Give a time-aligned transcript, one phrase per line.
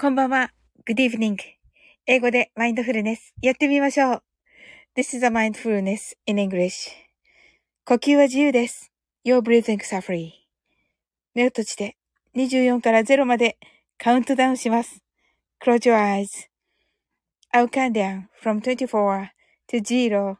[0.00, 0.52] こんばんは。
[0.86, 1.36] Good evening.
[2.06, 4.22] 英語でマインドフルネスやってみましょう。
[4.96, 6.90] This is a mindfulness in English.
[7.84, 8.92] 呼吸は自由です。
[9.24, 10.30] Your breathing are free.
[11.34, 11.96] 目を閉じて
[12.36, 13.58] 24から0まで
[13.98, 15.02] カウントダウンします。
[15.60, 16.48] Close your eyes.
[17.52, 19.30] I'll count down from 24
[19.66, 20.36] to 0.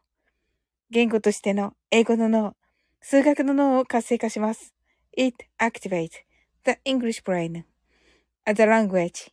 [0.90, 2.54] 言語としての英語の脳、
[3.00, 4.72] 数学の脳を活性化します。
[5.16, 6.11] It activates
[6.64, 7.64] the English brain
[8.45, 9.32] as a language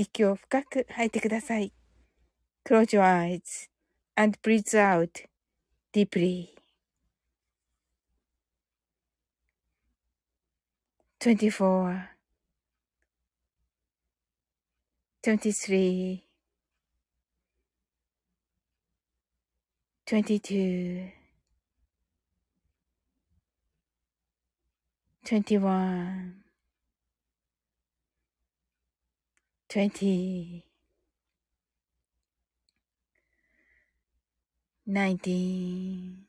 [0.00, 1.72] 息を深く吐いてください。
[2.64, 3.68] Close your eyes
[4.16, 5.26] and breathe out
[5.92, 6.60] deeply.
[11.20, 12.16] 24
[15.22, 16.24] 23
[20.06, 21.12] 22
[25.24, 26.49] 21
[29.70, 30.64] 20
[34.84, 36.26] 19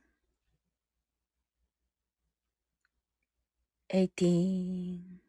[3.89, 5.21] 18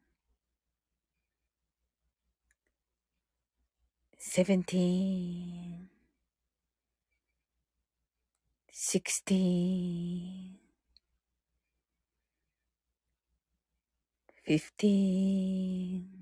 [4.19, 5.89] 17
[8.71, 10.59] 16
[14.45, 16.22] 15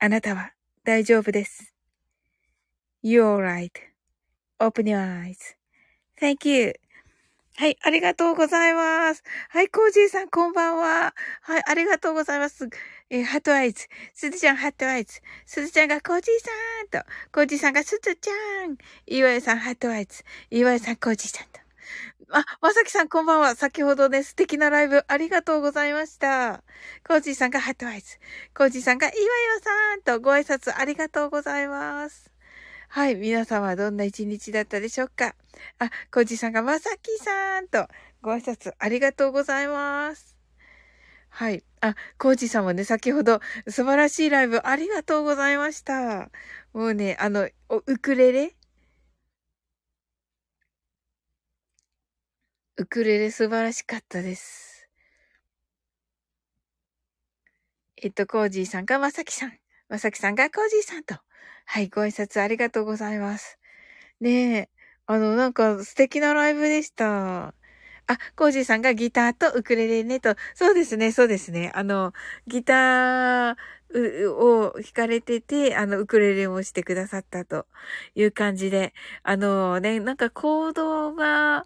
[0.00, 0.52] あなたは
[0.84, 1.74] 大丈夫です。
[3.02, 3.38] You're
[4.60, 5.34] right.Open your
[6.20, 6.74] eyes.Thank you.
[7.56, 9.24] はい、ありがとうございます。
[9.48, 11.16] はい、コージーさん、こんばんは。
[11.42, 12.68] はい、ありがとうございます。
[13.10, 13.88] えー、ハットアイズ。
[14.14, 15.20] すずちゃん、ハットアイズ。
[15.44, 18.76] すずちゃんがコージーさんと、コージーさんがすずちゃん。
[19.04, 20.22] 岩井さん、ハットアイズ。
[20.50, 21.67] 岩井さん、コージーさんと。
[22.30, 23.54] あ、まさきさんこんばんは。
[23.54, 26.62] 先ほどね、素敵なライブありがとうございました。
[27.06, 28.18] コージーさんが heart eyes。
[28.54, 29.24] コージーさんが岩よ
[29.62, 32.30] さんとご挨拶ありがとうございます。
[32.88, 33.14] はい。
[33.14, 35.36] 皆さんはどんな一日だったでしょうか
[35.78, 37.88] あ、コージーさんがまさきさんと
[38.20, 40.36] ご挨拶ありがとうございます。
[41.30, 41.64] はい。
[41.80, 46.28] あ、コージさんもね、先ほど素晴らしいライブありがとうございました。
[46.74, 48.54] もうね、あの、ウクレレ
[52.80, 54.88] ウクレレ素晴らしかったです。
[58.00, 59.52] えっと、コージーさんがまさきさん。
[59.88, 61.16] まさきさんがコージーさんと。
[61.66, 63.58] はい、ご挨拶ありがとうございます。
[64.20, 64.70] ねえ、
[65.06, 67.48] あの、なんか素敵なライブでした。
[67.48, 67.54] あ、
[68.36, 70.36] コージーさんがギターとウクレレねと。
[70.54, 71.72] そうですね、そうですね。
[71.74, 72.12] あの、
[72.46, 73.56] ギター
[74.32, 77.66] を弾かれてて、あの、ウクレレもしてくださったと
[78.14, 78.94] いう感じで。
[79.24, 81.64] あのね、なんか行動が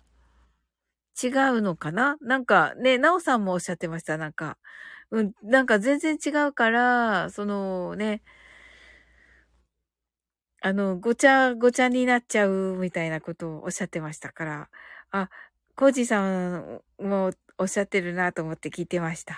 [1.20, 2.16] 違うのかな？
[2.20, 4.18] なんかね、ナオさんもおっしゃってました。
[4.18, 4.58] なんか、
[5.10, 8.22] うん、なんか全然違うから、そのね、
[10.60, 14.68] あの、ごちゃごちゃになっちゃうみたいなことをおっしゃってましたから、
[15.10, 15.28] あ、
[15.76, 19.36] コージさんもおっしゃってるなと思って聞いてました。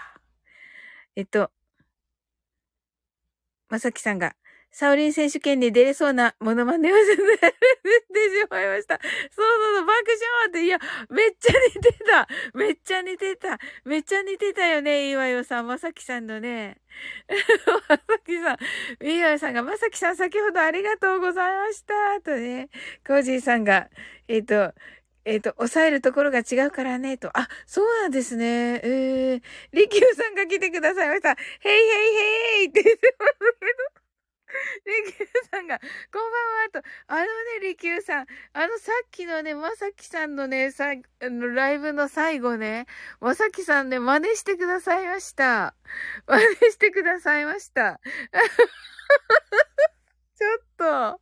[1.17, 1.51] えっと、
[3.69, 4.35] まさきさんが、
[4.75, 7.21] サオリン選手権に出れそうなモノマネをしてし
[8.51, 8.99] まいました。
[9.01, 10.79] そうそうそう、爆笑って、いや、
[11.11, 16.79] めっちゃ似てためっちゃ似てためっちゃ似てたよね、いわよさん、まさきさんのね。
[17.89, 18.59] まさきさ
[19.05, 22.69] ん、いわよさんが、まさきさん先ほどありがとうございましたとね、
[23.07, 23.89] コージーさんが、
[24.27, 24.75] えっ、ー、と、
[25.25, 27.31] えっ、ー、と、抑えるところが違うからね、と。
[27.39, 28.81] あ、そうなんですね。
[28.83, 29.43] えー、
[29.73, 31.37] リキューさんが来てくださいました。
[31.61, 32.15] ヘイヘイ
[32.59, 33.67] ヘイって言ってますけ
[34.01, 34.04] ど。
[34.87, 36.83] リキューさんが、こんばんは、と。
[37.09, 37.29] あのね、
[37.63, 38.27] リキューさん。
[38.53, 42.87] あの、さっきのね、まさきさんのね、さ、あの、ライブの最後ね、
[43.21, 45.75] まさきさんね、真似してくださいました。
[46.27, 48.01] 真似してくださいました。
[50.37, 51.21] ちょっと、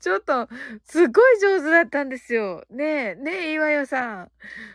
[0.00, 0.48] ちょっと、
[0.84, 2.64] すごい上手だったんですよ。
[2.70, 4.32] ねえ、ねえ、岩代さん。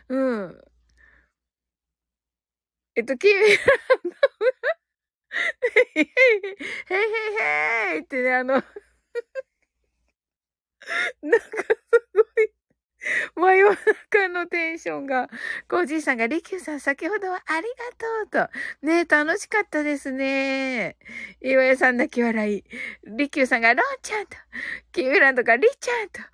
[0.08, 0.62] うん。
[2.96, 3.32] えっと、君、
[5.96, 6.02] へいへ
[7.92, 8.62] いへいってね、あのなん
[11.40, 11.50] かす
[12.14, 12.52] ごい
[13.36, 13.76] 真夜
[14.10, 15.28] 中のテンションが、
[15.68, 17.74] コージーさんが、リキューさん先ほどはありが
[18.28, 18.48] とう
[18.82, 18.86] と。
[18.86, 20.96] ね楽しかったですね。
[21.40, 22.64] 岩屋さん泣き笑い。
[23.06, 24.36] リキューさんが、ロンちゃんと。
[24.92, 26.20] キーミランドが、リちゃんと。
[26.22, 26.28] コ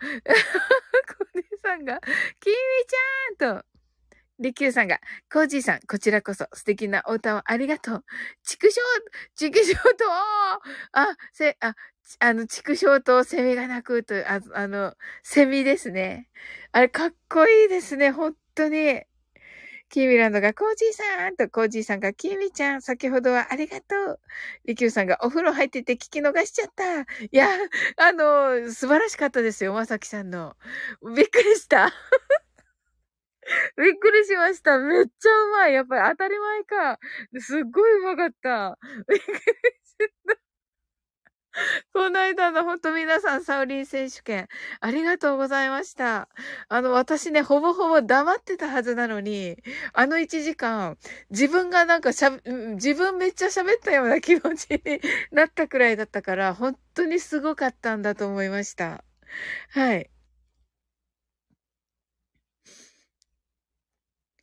[1.38, 2.00] ージーさんが、
[2.40, 2.56] キミ
[3.36, 3.73] ちゃんと。
[4.44, 5.00] リキューさんが、
[5.32, 8.04] コージーさん、こちらこそ素敵なお歌をありがとう。
[8.44, 8.80] 畜生、
[9.36, 10.04] 畜生と、
[10.92, 11.74] あ、せ、あ、
[12.20, 16.28] あの、畜生とセミが鳴くという、ああの、セミですね。
[16.72, 19.02] あれ、かっこいいですね、本当に。
[19.88, 24.20] キーミランドがコージーさんとコージーさんがキーミちゃん、先ほどはありがとう。
[24.66, 27.00] リキューさんがお風呂入ってて聞き逃しちゃった。
[27.02, 27.48] いや、
[27.96, 30.56] あの、素晴らしかったですよ、まさきさんの。
[31.16, 31.92] びっくりした。
[33.76, 34.78] びっくりしました。
[34.78, 35.74] めっちゃうまい。
[35.74, 36.98] やっぱり当たり前か。
[37.38, 38.78] すっごいうまかった。
[39.08, 39.96] びっくりし
[40.26, 40.44] た。
[41.92, 44.48] この間のほんと皆さん、サウリン選手権、
[44.80, 46.28] ありがとうございました。
[46.68, 49.56] あの、私ね、ほぼほぼ黙ってたはずなのに、
[49.92, 50.98] あの1時間、
[51.30, 52.30] 自分がなんかしゃ、
[52.74, 55.00] 自分めっちゃ喋ったような気持ちに
[55.30, 59.04] なったくらいだったから、本当にすごかったんだと思いました。
[59.70, 60.10] はい。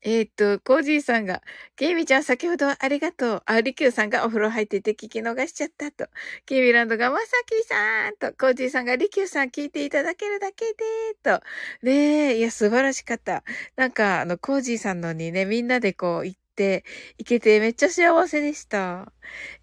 [0.04, 1.42] えー、っと、コージーさんが、
[1.76, 3.44] ケイミちゃん先ほどありがとう。
[3.46, 6.08] あ、リキューさんがお風呂入ってて聞き逃しちゃったと。
[6.48, 10.76] ケイミランドがまさきさんと、コージーさんがリキューさん聞いていただけるだけで、
[11.22, 11.42] と。
[11.84, 13.44] ねえ、いや、素晴らしかった。
[13.76, 16.86] なんか、あの、コージーさんのにね、みんなでこう、一て
[17.18, 19.12] いけてめっちゃ幸せでした。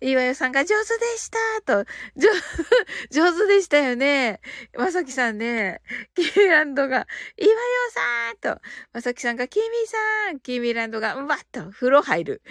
[0.01, 1.85] 岩代さんが上手でしたと、
[2.17, 2.29] 上、
[3.11, 4.41] 上手でしたよね。
[4.75, 5.81] まさきさんね、
[6.17, 7.07] キーミランドが、
[7.37, 8.61] 岩代さんと、
[8.93, 12.43] まさきさんが、キミさん、キーミランドが、わっと風呂入る。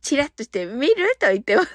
[0.00, 1.70] チラッとして見ると言ってます。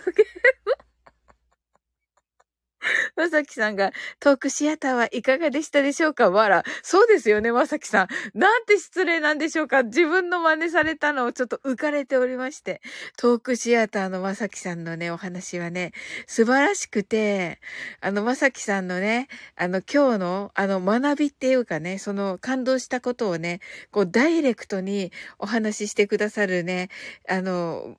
[3.15, 6.29] まさきさんが、トークシアターはいかがでしたでしょうか？
[6.29, 6.63] わら。
[6.83, 8.07] そうですよね、まさきさん。
[8.37, 12.81] なんて失礼なんでしょうか自分の真似されたのをちょっと浮かれておりまして。
[13.17, 15.91] トークシアターのまさきさんのね、お話はね、
[16.27, 17.59] 素晴らしくて、
[18.01, 23.59] あの、まさきさんのね、あの、今日の、あの、学びっていうかね、その感動したことをね、
[23.91, 26.89] こう、ダイレクトにお話ししてくださるね、
[27.27, 27.97] あの、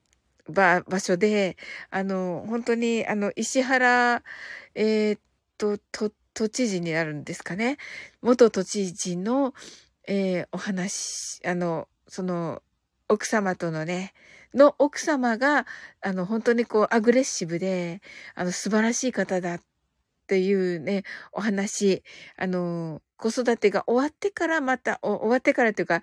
[0.48, 1.56] 場、場所で、
[1.90, 4.22] あの、本当に、あの、石原、
[4.74, 5.20] えー、っ
[5.56, 7.78] と、と、都知事になるんですかね。
[8.22, 9.54] 元都知事の、
[10.06, 12.62] えー、お話、あの、その、
[13.08, 14.12] 奥様とのね、
[14.54, 15.66] の奥様が、
[16.00, 18.00] あの、本当にこう、アグレッシブで、
[18.34, 19.60] あの、素晴らしい方だっ
[20.26, 22.02] ていうね、お話、
[22.36, 26.02] あの、子育てが終わってからまた、終わってからというか、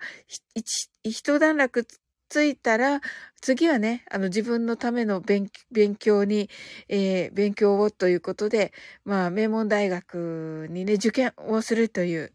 [1.02, 1.86] 一段落
[2.28, 3.00] ついたら、
[3.40, 5.48] 次はね、あの自分のための勉
[5.96, 6.48] 強に、
[6.88, 8.72] えー、勉強をということで、
[9.04, 12.32] まあ、名門大学にね、受験をするという、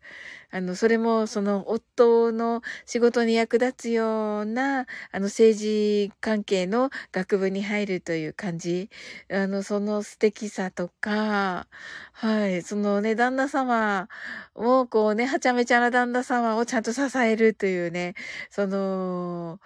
[0.52, 8.90] あの、それもその夫の仕事に役立つような、あの、政治関係の学部に入るという感じ。
[9.32, 11.68] あの、その素敵さとか、
[12.14, 14.08] はい、そのね、旦那様
[14.56, 18.14] をこうね、はちゃめちゃな旦那様をちゃんと支えるというね、
[18.50, 19.60] その、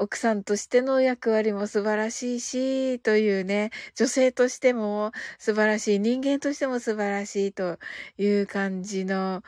[0.00, 7.78] 奥さんとしての役割も素晴らしいし、というね、女性としても素晴らしい、人間としても素晴らしいと
[8.16, 9.42] いう感じの、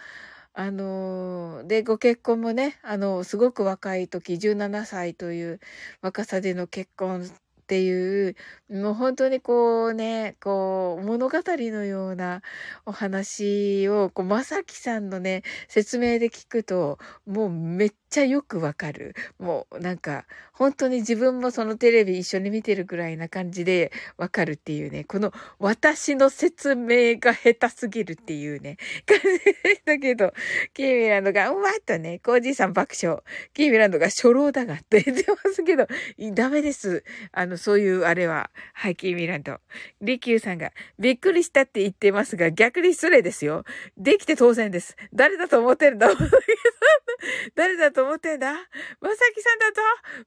[0.53, 5.61] あの、で、ご結婚もね、あの、すごく若い時、17歳という
[6.03, 8.37] 若さでの結婚っていう、
[8.69, 12.43] もう本当にこうね、こう、物語のような
[12.85, 19.15] お話を、こう、まさきさんのね、説明で聞くと、もうめっちゃよくわかる。
[19.39, 28.77] もうなんか、本当に自分もそのテレビ一緒に見てるぐらいな感じでわかるっていうね、この私の説明が下手すぎるっていうね、
[29.07, 29.19] 感
[29.75, 30.33] じだけど、
[30.75, 33.21] キーミランドが、うわっとね、コージーさん爆笑。
[33.55, 35.89] キーミランドが初老だがって言ってますけど、
[36.35, 37.05] ダメです。
[37.33, 38.51] あの、そういうあれは。
[38.75, 39.59] はい、キーミランド。
[40.03, 43.65] リキューさんが、びっくりしたって言ってますが、逆に失礼ですよ。
[43.97, 44.97] できて当然です。
[45.15, 46.11] 誰だと思ってるんだ？
[47.55, 48.53] 誰だと思ってんだ？
[49.01, 49.81] まさきさんだと？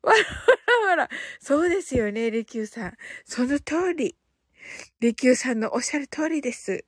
[0.08, 0.26] わらわ
[0.82, 1.10] らわら。
[1.40, 2.98] そうですよね、りきゅうさん。
[3.26, 4.16] その通り。
[5.00, 6.86] りきゅうさんのおっしゃる通りです。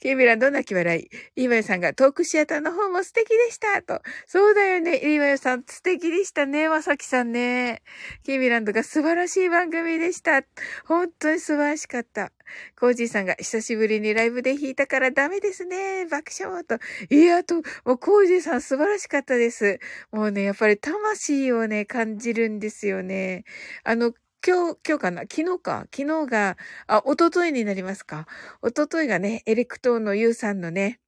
[0.00, 1.10] ケイミランド泣き笑い？
[1.36, 4.00] イーマヨさんがトークシアターの方も素敵でしたと。
[4.26, 4.98] そうだよね。
[4.98, 6.68] イーマヨさん素敵でしたね。
[6.68, 7.82] まさきさんね。
[8.24, 10.42] キーミランドが素晴らしい番組でした。
[10.86, 12.32] 本当に素晴らしかった。
[12.78, 16.06] コージーさんが久しぶりにライブで弾いたからダメですね。
[16.06, 16.78] 爆笑と。
[17.08, 19.78] いや、と、もうコージーさん素晴らしかったです。
[20.10, 23.44] もうね、やっぱり魂をね、感じるんですよね。
[23.84, 24.12] あの、
[24.46, 25.22] 今日、今日かな？
[25.22, 25.86] 昨日か？
[25.94, 26.56] 昨日が、
[26.86, 28.26] あ、おとといになりますか？
[28.62, 30.98] おとといがね、エレクトーンのユウさんのね、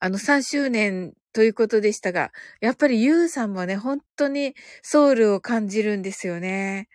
[0.00, 6.88] あの3周年ということでしたが、やっぱりユウさんもね、本当にソウルを感じるんですよね。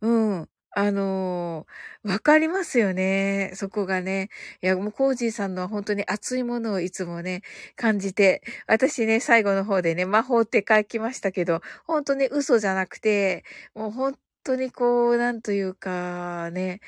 [0.00, 0.48] うん。
[0.74, 3.52] あのー、わかりますよね。
[3.54, 4.30] そこがね。
[4.62, 7.42] いや、もうコージーさんの本当に熱いものをいつもね、
[7.76, 14.14] 感じて、私ね、最後の方でね、魔法って書きましたけど、本当に嘘じゃなくて、もう本
[14.44, 16.80] 当にこう、なんというか、ね、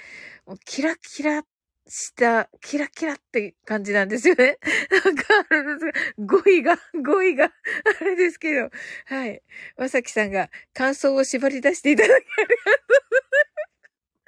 [0.46, 1.42] もうキラキラ
[1.86, 4.58] した、キラキラって感じなんですよね。
[5.04, 5.24] なんか、
[6.18, 7.52] 語彙が、語彙が、
[8.00, 8.70] あれですけど、
[9.06, 9.42] はい。
[9.76, 13.43] まさきさんが感想を縛り出していただきありがとうございます。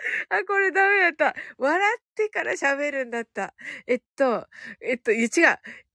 [0.31, 1.35] あ、これダメだった。
[1.59, 3.55] 笑ってから喋るんだった。
[3.87, 4.47] えっと、
[4.81, 5.29] えっと、違う。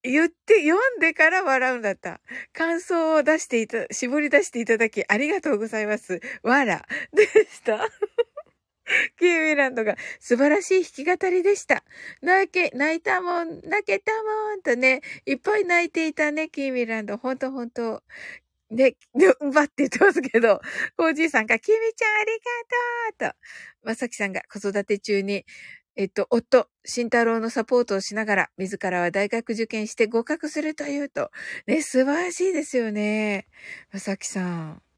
[0.03, 2.21] 言って、読んでから笑うんだった。
[2.53, 6.19] 感想を出していた、絞り出していただきありがとうございます。
[6.43, 6.87] わら。
[7.13, 7.87] でした。
[9.17, 11.83] キーミランドが素晴らしい弾き語りでした。
[12.21, 17.17] 泣け、泣いたもん、泣けたもんとね、いっぱい泣いていたね、キーミランド。
[17.17, 18.03] ほんとほんと。
[18.71, 20.61] で、で、奪って言ってますけど、
[20.97, 22.31] コージーさんが、キミちゃんあり
[23.17, 23.37] がとうと、
[23.83, 25.45] まさきさんが子育て中に、
[25.97, 31.31] えっと、夫、慎太郎のサポートをしながら、自らは大学受験して合格するというと、
[31.67, 33.47] ね、素晴らしいですよね。
[33.91, 34.90] まさきさん。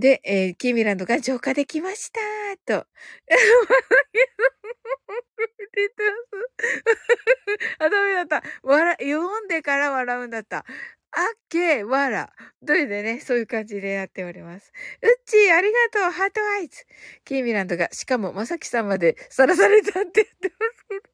[0.00, 2.20] で、えー、キーミランドが浄化できました
[2.80, 2.86] と。
[7.78, 8.42] あ、ダメだった。
[8.62, 10.58] 笑、読んでから笑うんだった。
[10.58, 12.32] あっけ、わら。
[12.62, 14.72] どれでね、そういう感じでやっております。
[15.02, 16.84] うっちー、ありがとう、ハートアイズ。
[17.24, 21.09] キーミランドが、しかも、まさきさんまでさらされたって言ってますけど。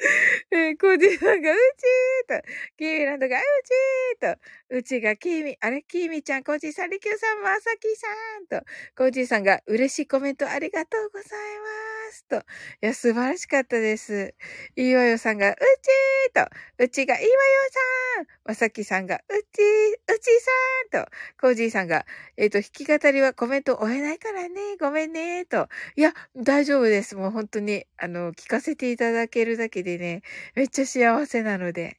[0.50, 3.42] えー、コージさんが、うちーと、キーミランドが、う
[4.18, 4.40] ちーと、
[4.70, 8.06] うちが、キーミ、あれ、キーミちゃん、コージさん、リキューさん、まさきさ
[8.40, 8.66] んと、
[8.96, 11.30] コージさんが、嬉しいコメントありがとうござい
[11.60, 11.89] ます。
[12.28, 12.40] と、い
[12.86, 14.34] や、素晴らしかったです。
[14.76, 17.36] いいわよさんが、うちーと、うちが、いいわよ
[18.16, 19.18] さんまさきさんが、う
[19.52, 25.68] ちー、うちーさんと、コージーさんが、えっ、ー、と、弾き語りはコメント追えないからね、ごめんねー、と。
[25.96, 27.16] いや、大丈夫です。
[27.16, 30.22] もう本当に、あの、聞かせていただけるだけでね、
[30.54, 31.98] めっちゃ幸せなので。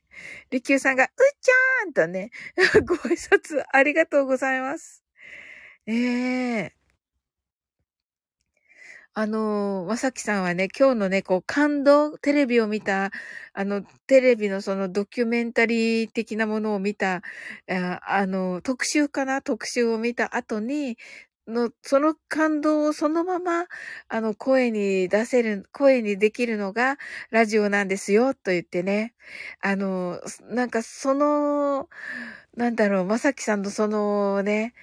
[0.50, 1.10] りきゅうさんが、うっ
[1.42, 2.32] ちゃーんとね、
[2.86, 5.04] ご挨拶ありがとうございます。
[5.86, 6.81] ねえ。
[9.16, 13.12] あの、まさきさんはね、今日のね、こう、感動、テレビを見た、
[13.54, 17.22] あの、テレビのそのドキュメンタリー的なものを見た、
[17.70, 19.42] ああの、特集かな？
[19.42, 20.98] 特集を見た後に、
[21.46, 23.66] の、その感動をそのまま、
[24.08, 26.96] あの、声に出せる、声にできるのが
[27.32, 29.14] ラジオなんですよ、と言ってね。
[29.60, 31.90] あの、なんかその、
[32.56, 34.74] なんだろう、まさきさんのそのね、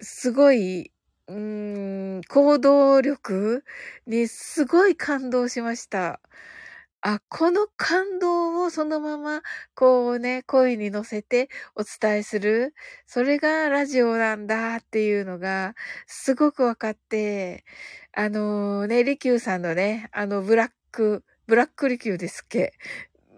[0.00, 0.92] すごい、
[1.28, 3.64] うーん、行動力
[4.06, 6.20] にすごい感動しました。
[7.06, 9.42] あ、この感動をそのまま、
[9.74, 12.74] こうね、声に乗せてお伝えする。
[13.06, 15.74] それがラジオなんだっていうのが、
[16.06, 17.64] すごくわかって、
[18.14, 22.72] あのー、ね、リキューさんのね、あの、ブラック、ブラックリキューですっけ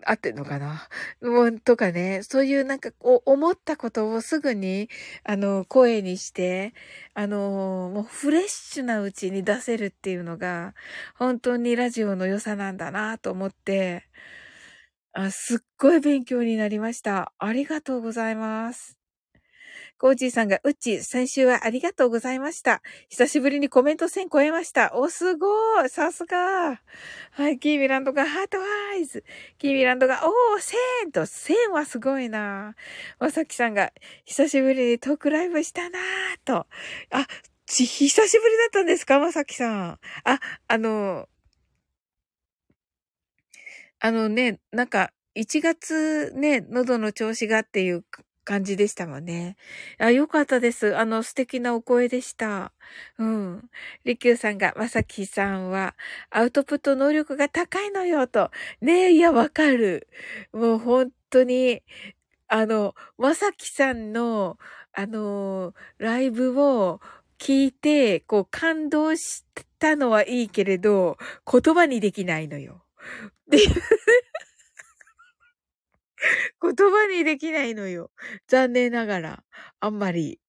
[0.08, 0.88] 合ってんのかな？
[1.22, 4.88] もう、とかね、そういうなんかこう、思ったことをすぐに、
[5.24, 6.74] あの、声にして、
[7.14, 10.74] あの、もうフレッシュなうちに出せるっていうのが、
[11.16, 14.04] 本当にラジオの良さなんだなと思って、
[15.12, 17.32] あ、すっごい勉強になりました。
[17.38, 18.94] ありがとうございます。
[19.98, 22.82] コージーさんが、うち、先週はありがとうございました。
[23.08, 24.92] 久しぶりにコメント1000超えました。
[24.94, 26.82] お、すごいさすが
[27.32, 28.58] はい、キーミランドがハート
[28.92, 29.24] アイズ。
[29.56, 30.60] キーミランドが、おー、
[31.06, 32.74] 1000と、1000はすごいな
[33.18, 33.90] まさきさんが、
[34.26, 36.02] 久しぶりにトークライブしたなー
[36.44, 36.66] と。
[37.10, 37.26] あ、
[37.66, 39.18] ち、久しぶりだったんですか？
[39.18, 39.98] まさきさん。
[40.24, 41.26] あ、あの、
[44.00, 48.04] あのね、なんか、1月ね、喉の調子がっていう
[48.46, 49.56] 感じでしたもんね。
[49.98, 50.96] あ、よかったです。
[50.96, 52.72] あの、素敵なお声でした。
[53.18, 53.68] うん。
[54.04, 55.96] りきゅうさんが、まさきさんは、
[56.30, 58.50] アウトプット能力が高いのよ、と。
[58.80, 60.08] ねえ、いや、わかる。
[60.52, 61.82] もう本当に、
[62.48, 64.58] あの、まさきさんの、
[64.92, 67.00] あの、ライブを
[67.38, 69.44] 聞いて、こう、感動し
[69.80, 71.18] たのはいいけれど、
[71.50, 72.84] 言葉にできないのよ。
[73.46, 73.74] っていう
[76.62, 78.10] 言葉にできないのよ。
[78.48, 79.44] 残念ながら。
[79.80, 80.40] あんまり。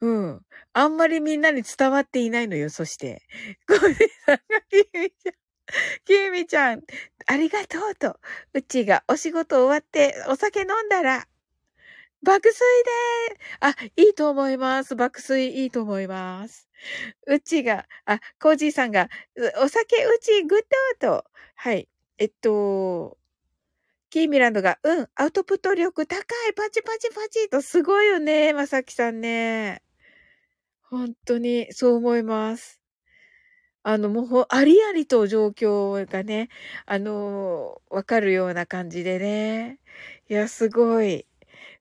[0.00, 0.42] うん。
[0.72, 3.22] あんまりみんなに伝わっていないのよ、そして。
[3.66, 5.34] ごめんなさい、きみちゃん。
[6.04, 6.82] きみちゃん、
[7.26, 8.20] ありがとうと。
[8.52, 11.26] うちがお仕事終わってお酒飲んだら、
[12.22, 12.58] 爆睡
[13.30, 14.96] であ、いいと思います。
[14.96, 16.68] 爆睡いいと思います。
[17.26, 19.08] うちが、あ、コージーさんが、
[19.62, 20.62] お酒うちグッ
[21.00, 21.24] ドと。
[21.56, 21.88] はい。
[22.18, 23.18] えっと、
[24.10, 26.16] キーミランドが、うん、アウトプット力高
[26.48, 29.82] い、パチパチパチとすごいよね、まさきさんね。
[30.82, 32.76] 本当に、そう思います。
[33.84, 36.48] あの、もう、ありありと状況がね、
[36.86, 39.78] あの、わかるような感じでね。
[40.28, 41.26] いや、すごい。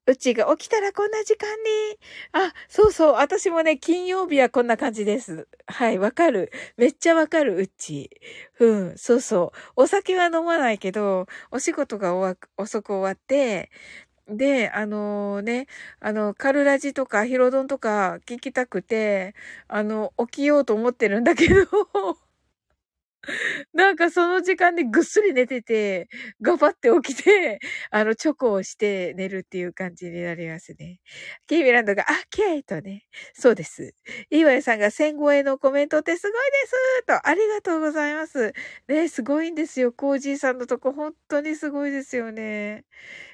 [0.08, 1.98] うちが起きたらこんな時間に。
[2.32, 3.14] あ、そうそう。
[3.14, 5.48] 私もね、金曜日はこんな感じです。
[5.66, 6.52] はい、わかる。
[6.78, 8.12] めっちゃわかる、うち。
[8.60, 9.58] うん、そうそう。
[9.76, 12.14] お酒は飲まないけど、お仕事が
[12.58, 13.72] 遅く終わって、
[14.28, 15.68] で、あのー、ね、
[16.00, 19.36] あの、カルラジとかヒロドンとか聞きたくて、
[19.68, 21.66] あの、起きようと思ってるんだけど、
[23.74, 26.08] なんかその時間でぐっすり寝てて、
[26.42, 27.60] 頑張って起きて、
[27.92, 31.00] あの、チョコをして寝るっていう感じになりますね。
[31.48, 33.06] キーミランドが、あ、ケイとね。
[33.34, 33.94] そうです。
[34.30, 38.54] イワイさんが戦後へのコメントってすごいですと、ありがとうございます。
[38.88, 39.92] ね、すごいんですよ。
[39.92, 42.86] コージーさんのとこ、本当にすごいですよね。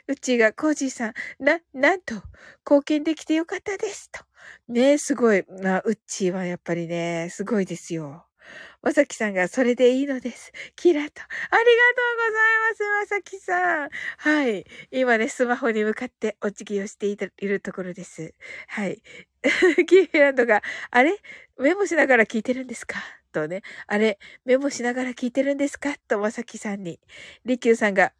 [0.07, 2.15] うちが、コージーさん、な、なんと、
[2.65, 4.11] 貢献できてよかったです。
[4.11, 4.21] と。
[4.69, 5.43] ね、すごい。
[5.63, 8.30] まあ、うっちーはやっぱりね、すごいですよ。
[8.83, 10.51] まさきさんが、それでいいのです。
[10.75, 11.21] キラと。
[11.21, 13.89] ありがとうございます、まさきさん。
[14.17, 14.65] はい。
[14.89, 18.33] 今ね、スマホに向かってお辞儀をしているところです。
[18.67, 19.03] はい。
[19.87, 21.15] キーランドが、あれ？
[21.59, 22.99] メモしながら聞いてるんですか？
[23.31, 23.61] とね。
[23.85, 24.17] あれ？
[24.45, 25.95] メモしながら聞いてるんですか？
[26.07, 26.99] と、まさきさんに。
[27.45, 28.13] りきゅうさんが、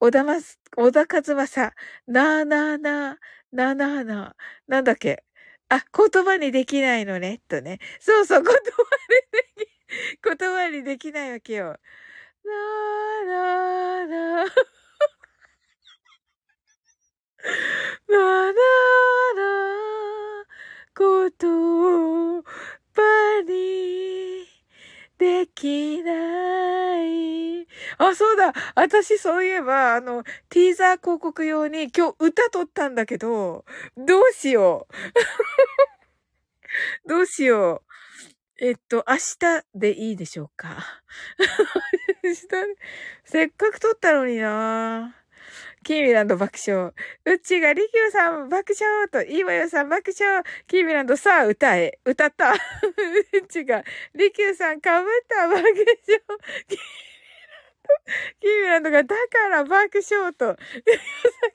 [0.00, 0.36] 小田ま、
[0.76, 1.72] 小田和正、
[2.08, 3.16] なーなーなー、
[3.52, 5.22] なーなーなー、なんだっけ？
[5.70, 7.78] あ、言葉にできないのね、とね。
[8.00, 8.64] そうそう、言葉に
[9.32, 9.68] でき、
[10.38, 11.78] 言葉にできないわけよ。
[12.44, 14.48] なーなーなー。
[18.08, 20.46] なーなーなー。
[20.98, 22.42] 言
[22.94, 24.49] 葉に
[25.20, 27.66] できない。
[27.98, 28.54] あ、そうだ。
[28.74, 33.66] 私そういえば、あの、ティーザー広告用に今日歌撮ったんだけど、
[33.98, 34.94] どうしよう。
[37.06, 37.82] どうしよ
[38.60, 38.64] う。
[38.64, 41.02] えっと、明日でいいでしょうか。
[42.24, 42.38] 明日、
[43.24, 45.19] せっかく撮ったのにな
[45.82, 46.92] キーミランド爆笑。
[47.24, 50.42] うちがリキューさん爆笑と、イーワヨさん爆笑。
[50.66, 51.98] キーミランドさあ歌え。
[52.04, 52.52] 歌った。
[52.52, 52.56] う
[53.48, 53.82] ちが、
[54.14, 55.74] リキューさんかぶった爆笑。
[58.40, 60.58] キーミランドが、だから爆笑と、ヤサ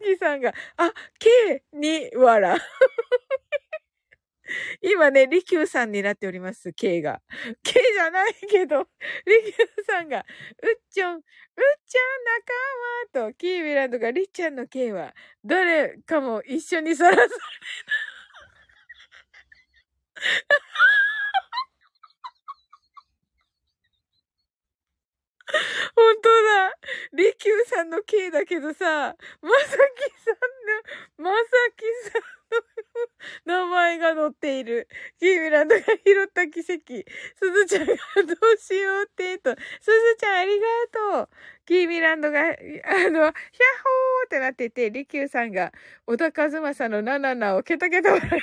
[0.03, 2.59] キさんが、あ、K に笑。
[4.81, 7.21] 今ね、リキューさんになっております、K が。
[7.63, 8.87] K じゃないけど、
[9.25, 10.25] リキューさんが、うっ
[10.91, 11.21] ちょん、うっ
[11.87, 12.03] ちゃん
[13.13, 17.31] 仲間と、キーミランドがりっちゃんの K は、誰かも一緒にさらされる。
[25.95, 26.77] 本当だ。
[27.13, 28.85] 利休さんの K だけどさ、
[29.41, 30.35] まさきさん
[31.23, 31.45] の、まさ
[31.77, 32.21] きさん
[33.45, 34.87] 名前が載っている。
[35.19, 36.65] キーミランドが拾った奇跡。
[36.67, 39.51] すずちゃんがどうしようってと。
[39.51, 40.65] すずちゃんありが
[41.23, 41.29] とう。
[41.65, 43.31] キーミランドが、あの、ヒャッホー
[44.25, 45.71] ってなってて、利休さんが、
[46.05, 48.41] 小田和正のナナナをケタケタ笑い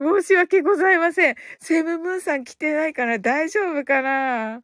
[0.00, 1.34] 申し訳ございません。
[1.60, 4.60] セムムーンさん来てないから大丈夫かな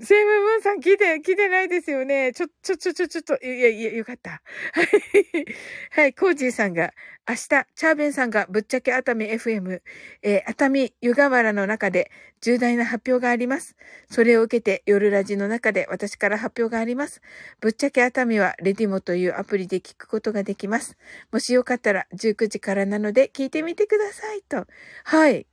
[0.00, 2.32] セイムムーンさん来て、来てないですよね。
[2.32, 4.30] ちょ、ちょ、ちょ、ちょ、ちょっと、いやいや、よかった。
[4.30, 5.46] はい。
[5.90, 6.92] はい、コージーさんが、
[7.28, 9.80] 明日、チャーベンさんがぶっちゃけ熱海 FM、
[10.22, 13.76] えー、熱海湯河原の中で重大な発表があります。
[14.08, 17.20] それを受けて夜ラジの中で私から発表があります。
[17.60, 20.96] ぶっちゃけ熱海はレディモというアプリで聞くことができます。
[21.32, 24.66] もしよかったら19時からなので聞いてみてくださいと。
[25.04, 25.46] はい。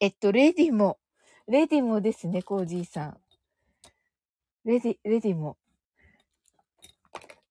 [0.00, 0.99] えっと、レディモ。
[1.50, 3.16] レディモですね、コージーさん。
[4.64, 5.56] レディ、レディモ。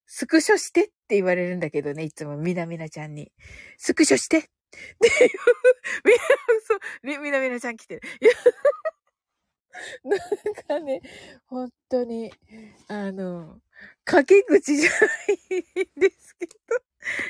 [0.06, 3.30] スクショしてって言われるんだけどね、いつもみなみなちゃんに。
[3.78, 5.32] スクショしてっていう、
[6.06, 6.18] みな、
[6.66, 6.80] そう、
[7.22, 8.02] みなみなちゃん来てる。
[8.22, 8.32] い や
[10.06, 10.20] なん
[10.66, 11.02] かね、
[11.48, 12.32] 本当に、
[12.88, 13.60] あの、
[14.06, 16.54] 掛け口じゃないんですけど。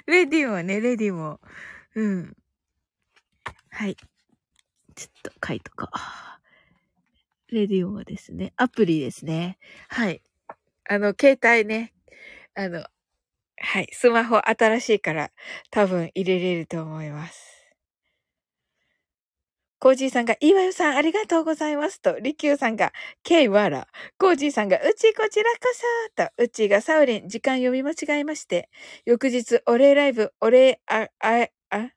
[0.06, 1.42] レディもね、レディも。
[1.96, 2.38] うん。
[3.72, 3.96] はい。
[4.94, 6.39] ちょっと書いとこう。
[7.56, 9.58] レディオはですね、アプリですね。
[9.90, 10.22] はい。
[10.90, 11.94] あの、携帯ね、
[12.56, 12.86] あの、
[13.58, 15.32] はい、スマホ新しいから
[15.72, 17.60] 多分入れれると思います。
[19.80, 22.92] コージーさんが、いわよさんありがとうございますと、リキューさんが、
[23.24, 23.88] ケイワラ。
[24.18, 25.60] コージーさんが、うちこちらこ
[26.18, 28.70] そと、うちがサウリン、時間読み間違えまして、
[29.06, 31.90] 翌日、お礼ライブ、お礼、あ、あ、あ、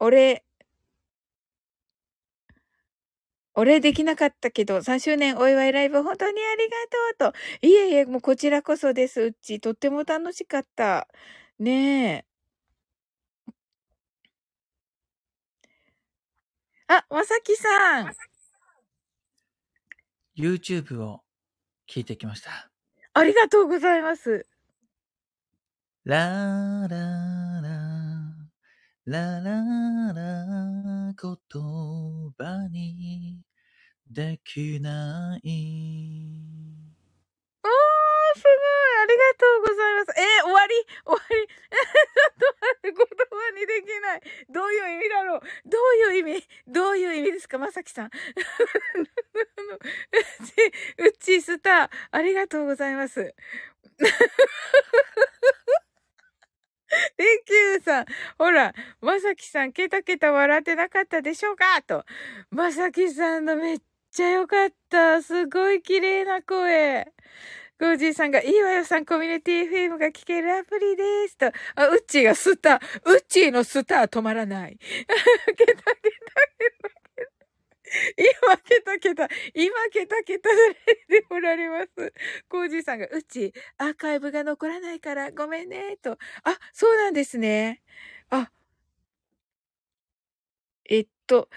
[0.00, 0.44] お礼、
[3.58, 6.76] お礼できなかったけど、3周年お祝いライブ本当にありが
[7.18, 7.66] とうと。
[7.66, 9.58] いえいえ、もうこちらこそです、うち。
[9.58, 11.08] とっても楽しかった。
[11.58, 12.24] ねえ。
[16.86, 18.14] あ、まさきさん。
[20.36, 21.22] YouTube を
[21.90, 22.70] 聞いてきました。
[23.12, 24.46] ありがとうございます。
[26.04, 31.34] ラーラーラー、ラララ言
[32.38, 33.47] 葉に
[34.10, 35.40] できない。
[37.62, 37.70] おー、
[38.38, 38.54] すごい
[39.02, 40.14] ありがとうございます。
[40.18, 40.74] えー、終わり？
[41.04, 41.36] 終わり？
[41.42, 41.76] え
[42.40, 44.22] ちょっと待って、言葉にできない。
[44.48, 45.40] どういう意味だろう？
[45.66, 46.48] どういう意味？
[46.66, 48.06] どういう意味ですかまさきさん。
[48.08, 48.10] う
[50.46, 53.20] ち、うちスター、ありがとうございます。
[53.20, 53.34] レ
[57.44, 58.06] キューさん、
[58.38, 61.82] ほら、まさきさん、ケタケタ笑ってなかったでしょうか？
[61.82, 62.04] と。
[62.50, 63.78] まさきさんのめっ
[64.18, 65.22] ちゃよかった。
[65.22, 67.06] すごい綺麗な声。
[67.78, 71.36] コージーさんが、いいわよさん、コミュニティ FM が聞けるアプリです。
[71.38, 71.46] と。
[71.76, 72.80] あ、ウッチーがスター。
[73.04, 74.76] ウッチーのスター止まらない。
[74.76, 75.94] ケタケタケタ
[76.58, 76.74] ケ
[77.94, 78.08] タ。
[78.16, 80.48] 今、ケタケタ、今、ケタケタ
[81.08, 82.12] でおられます。
[82.50, 86.18] コージーさんが、うち、アーカイブが残らないからごめんね、と。
[86.42, 87.82] あ、そうなんですね。
[88.30, 88.50] あ、
[90.90, 91.48] えっと、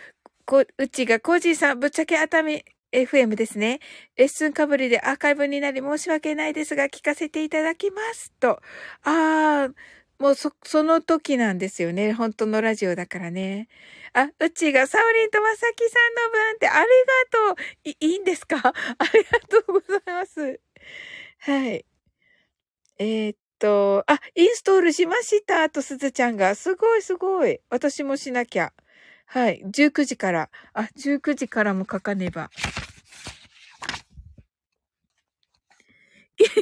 [0.52, 3.80] こ、うちがコージーさん、ぶっちゃけ熱海 FM ですね。
[4.18, 8.34] レッスンかぶりでアーカイブになり申し訳ないですが、聞かせていただきます。
[8.38, 8.60] と。
[9.04, 9.74] あー、
[10.20, 12.12] もうそ、その時なんですよね。
[12.12, 13.70] 本当のラジオだからね。
[14.12, 16.88] あ、うちがサオリンとまさきさんの分ってあり
[17.48, 17.90] がとう。
[17.90, 18.58] い、いいんですか？
[18.60, 18.74] あ
[19.14, 20.60] りがとうございます。
[21.40, 21.86] はい。
[23.00, 26.56] えー、っと、あ、インストールしましたとすずちゃんが。
[26.56, 27.62] すごいすごい。
[27.70, 28.74] 私もしなきゃ。
[29.34, 29.62] はい。
[29.64, 30.50] 19時から。
[30.74, 32.50] あ、19時からも書かねば。
[36.38, 36.60] スクシ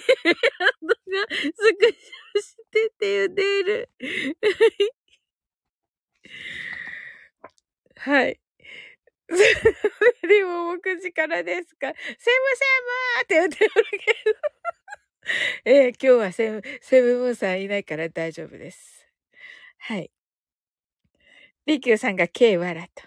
[2.38, 3.90] ョしてって言っている。
[7.98, 8.40] はい。
[10.28, 11.88] でも、も9時からですか？
[11.88, 12.30] セムセ
[13.18, 14.38] ムって言ってるけど。
[15.66, 19.08] えー、今日はセム、セムムーンさんいないから大丈夫です。
[19.80, 20.12] はい。
[21.70, 23.04] リキューさんが K 笑と。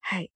[0.00, 0.32] はい。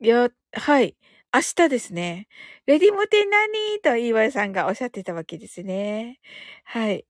[0.00, 0.96] よ、はい。
[1.34, 2.28] 明日ですね。
[2.64, 3.78] レディモテ何？
[3.82, 6.20] と岩井さんがおっしゃってたわけですね。
[6.64, 7.04] はい。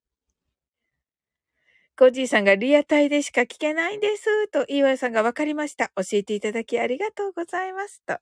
[1.97, 4.49] コージーさんがリアタイでしか聞けないんです。
[4.49, 5.93] と、イーワヨさんがわかりました。
[5.95, 8.03] 教えていただきありがとうございます。
[8.05, 8.19] と、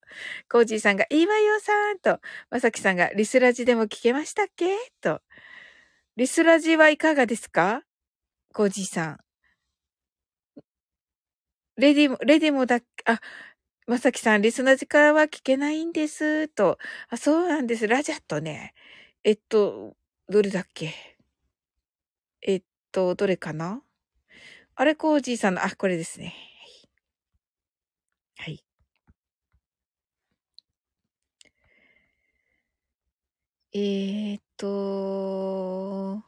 [0.50, 4.76] コージーさんがイーワヨさんと、まさきさんがリスラジでも聞けましたっけ？
[5.00, 5.22] と、
[6.16, 7.80] リスラジはいかがですか？
[8.52, 9.18] コージーさん。
[11.76, 13.20] レディも、レディもだ、あ、
[13.86, 16.48] まさきさん、リスナジからは聞けないんです。
[16.48, 16.78] と。
[17.08, 17.88] あ、そうなんです。
[17.88, 18.74] ラジャットね。
[19.24, 19.96] えっと、
[20.28, 20.94] どれだっけ？
[22.42, 23.82] えっと、どれかな？
[24.74, 26.34] あれ、コージーさんの、あ、これですね。
[28.38, 28.62] はい。
[33.74, 36.22] えー、っと、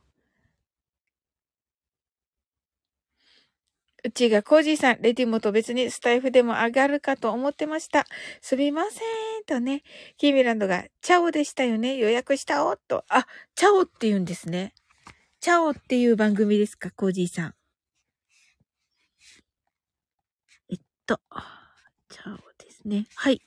[4.07, 8.05] うちがコージーさん、レディモと別にスタイフでも上がるかと思ってました。
[8.43, 9.45] すみません。
[9.47, 9.83] とね、
[10.19, 11.97] キーミランドが、チャオでしたよね。
[11.97, 13.05] 予約したおと。
[13.09, 14.75] あ、チャオって言うんですね。
[15.40, 17.55] チャオっていう番組ですか、コージーさん。
[20.71, 21.19] えっと、
[22.11, 23.07] チャオですね。
[23.14, 23.40] はい。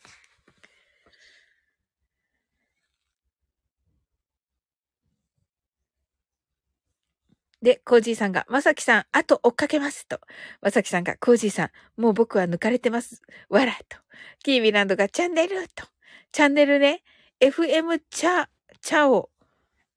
[7.62, 10.20] で、コージーさんが、まさきさん、あと追っかけますと。
[10.62, 13.22] まさきさんが、コージーさん、もう僕は抜かれてます。
[13.50, 13.98] わらと。
[14.44, 15.88] キービランドが、チャンネルと。
[16.32, 17.04] チャンネルね、
[17.40, 18.48] FM チャ、
[18.82, 19.32] チャオ。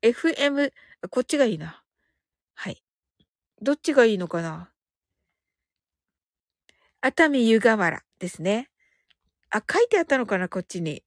[0.03, 0.73] FM、
[1.11, 1.83] こっちがいいな。
[2.55, 2.83] はい。
[3.61, 4.71] どっちがいいのかな
[7.03, 8.71] 熱海湯河原ですね。
[9.51, 11.03] あ、書いてあったのかなこっちに。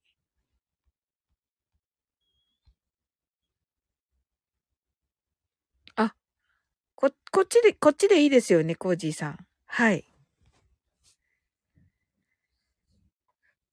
[7.04, 9.38] こ、こっちで、こっちでいいですよね、コージーさん。
[9.66, 10.06] はい。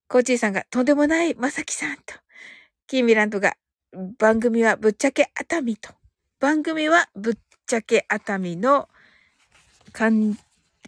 [0.08, 2.14] コージーさんが、とんでもない、まさきさんと。
[2.88, 3.54] キーミランドが、
[4.18, 5.94] 番組はぶっちゃけ熱海と。
[6.40, 7.34] 番組はぶっ
[7.66, 8.88] ちゃけ熱海の、
[9.92, 10.36] かん、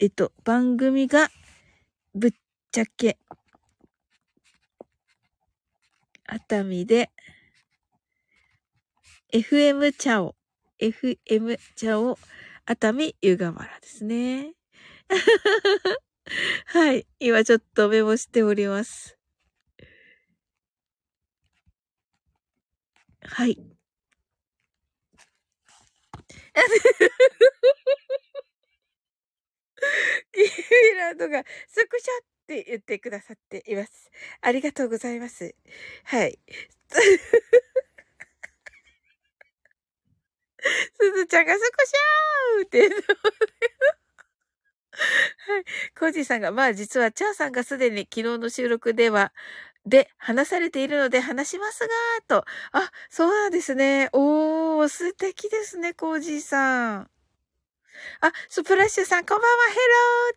[0.01, 1.31] えっと、番組が
[2.13, 2.33] ぶっ
[2.73, 3.19] ちゃけ
[6.27, 7.13] 熱海で、
[9.33, 10.35] FM チャオ。
[10.83, 12.19] FM 茶を
[12.67, 14.55] 熱海湯河原ですね。
[16.67, 17.07] はい。
[17.21, 19.17] 今ちょっとメモしております。
[23.23, 23.55] はい。
[30.33, 34.11] キーランドがスクショって言ってくださっています。
[34.41, 35.55] ありがとうございます。
[36.05, 36.41] はい。
[41.01, 43.07] すずちゃんがスクシャーって言って
[44.95, 45.65] はい。
[45.99, 49.33] コージーさんが、まあ実はチャーさんがすでに昨日の収録では、
[49.87, 51.89] で、話されているので話しますが、
[52.29, 52.45] と。
[52.73, 54.11] あ、そうなんですね。
[54.13, 57.11] おー、素敵ですね、コージーさん。
[58.21, 59.75] あ、スプラッシュさん、こんばんは、ヘ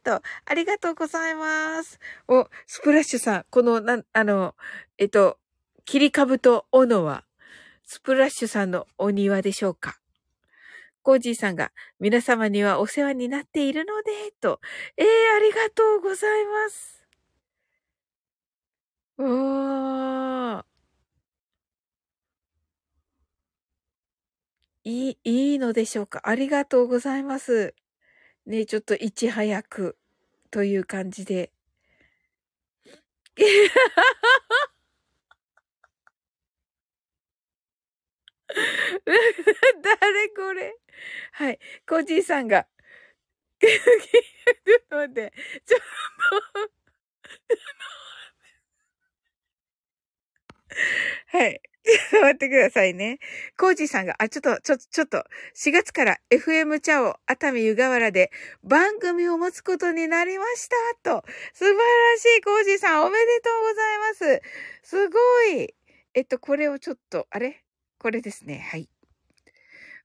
[0.08, 2.00] ローと、ありがとうございます。
[2.28, 4.56] お、スプラッシュさん、この、なん、あの、
[4.98, 5.38] えっと、
[5.86, 7.26] 切り株と斧は、
[7.84, 10.00] スプラッシュさんのお庭でしょうか？
[11.06, 14.60] コージーさんが、皆様にはお世話になっているので、と。
[14.98, 17.06] ええー、ありがとうございます。
[19.18, 20.66] おー。
[24.84, 26.22] いい、いいのでしょうか？
[26.24, 27.74] ありがとうございます。
[28.46, 29.98] ねちょっといち早く、
[30.52, 31.52] という感じで。
[39.84, 40.76] 誰これ？
[41.34, 41.60] はい。
[41.88, 42.68] コージーさんが、
[43.60, 45.34] ちょっと待って、
[45.66, 45.82] ちょっ
[51.32, 51.62] とはい。
[52.12, 53.20] 待ってくださいね。
[53.58, 55.24] コージーさんが、あ、ちょっと、ちょっと、ちょっと、
[55.56, 58.32] 4月から FM チャオ熱海湯河原で
[58.64, 60.68] 番組を持つことになりまし
[61.04, 61.24] たと。
[61.54, 64.42] 素晴らしいコージーさん、おめでとうございます。
[64.82, 65.76] すごい。
[66.16, 67.65] えっと、これをちょっと、あれ？
[68.06, 68.60] これですね。
[68.70, 68.88] はい。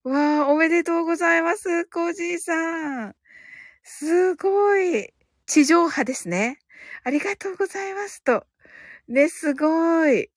[0.04, 3.16] わあ、おめでとうございます、コージーさん。
[3.82, 5.12] すごい。
[5.44, 6.58] 地上波ですね。
[7.04, 8.46] ありがとうございますと。
[9.06, 10.30] ね、すごい。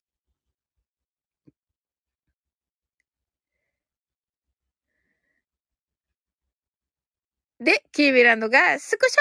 [7.60, 9.18] で、キーミランドが、スクショ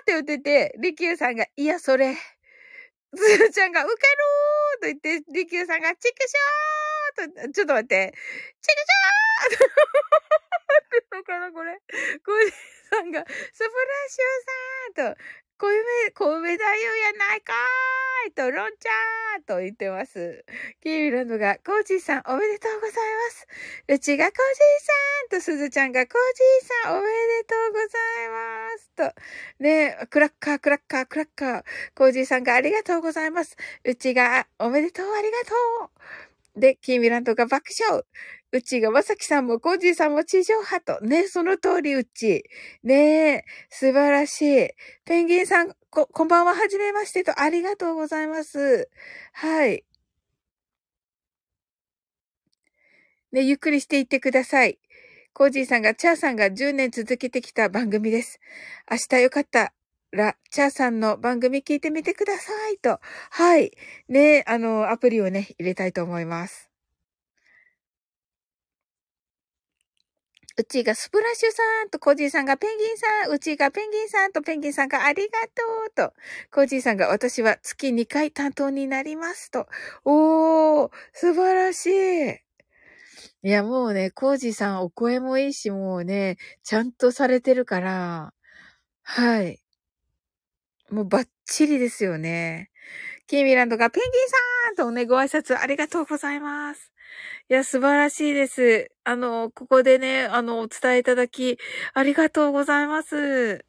[0.00, 2.14] ーって言ってて、リキューさんが、いや、それ。
[2.14, 3.92] ズーちゃんが、ウケ
[4.82, 6.73] るーと言って、リキューさんが、チクショー
[7.14, 8.14] と、ちょっと待って、
[8.60, 11.80] チクショーって のかな、これ。
[12.24, 12.52] コージ
[12.90, 13.72] さんが、スプラッ
[14.08, 15.20] シュさんと、
[15.56, 20.44] 小梅、小梅太夫やないかーいと、ロンちゃーと言ってます。
[20.82, 23.46] キーミランドが、コージーさんおめでとうございます。
[23.88, 27.84] うちがコージーさんと、すずちゃんがコージーさんおめでとうござ
[28.24, 31.64] いますと、ねクラッカー、クラッカー、クラッカー。
[31.94, 33.56] コージーさんがありがとうございます。
[33.84, 35.54] うちが、おめでとう、ありがと
[35.86, 36.33] う。
[36.56, 38.04] で、キーミランドが爆笑。
[38.52, 41.00] うちがまさきさんもコージーさんも地上波と。
[41.00, 42.44] ね、その通りうち。
[42.84, 44.68] ねえ素晴らしい。
[45.04, 48.88] ペンギンさん、こ、こんばんは、はじめましてと、ありがとうございます。
[49.32, 49.84] はい。
[53.32, 54.78] ね、ゆっくりしていってください。
[55.32, 58.38] コージーさんが、チャーさんが10年続けてきた番組です。
[58.88, 59.74] 明日よかった
[60.14, 63.00] ら、チャーさんの番組聞いてみてくださいと。
[63.30, 63.72] はい。
[64.08, 66.70] ね、あの、アプリをね、入れたいと思います。
[70.56, 76.14] うちがスプラッシュさんとコージーさんがペンギンさん、うちがペンギンさんとペンギンさんがありがとうと、
[76.52, 79.66] コージーさんが私は月2回担当になりますと。
[80.04, 82.44] おー、素晴らしい。
[83.42, 88.32] いや、もうね、コージーさんお声もいいし、もうね、ちゃんとされてるから、
[89.04, 89.60] はい。
[90.94, 92.70] もうバッチリですよね。
[93.26, 94.28] キーミランドがペンギン
[94.76, 96.92] さんとね、ご挨拶ありがとうございます。
[97.50, 98.92] いや、素晴らしいです。
[99.02, 101.58] あの、ここでね、あの、お伝えいただき、
[101.94, 103.64] ありがとうございます。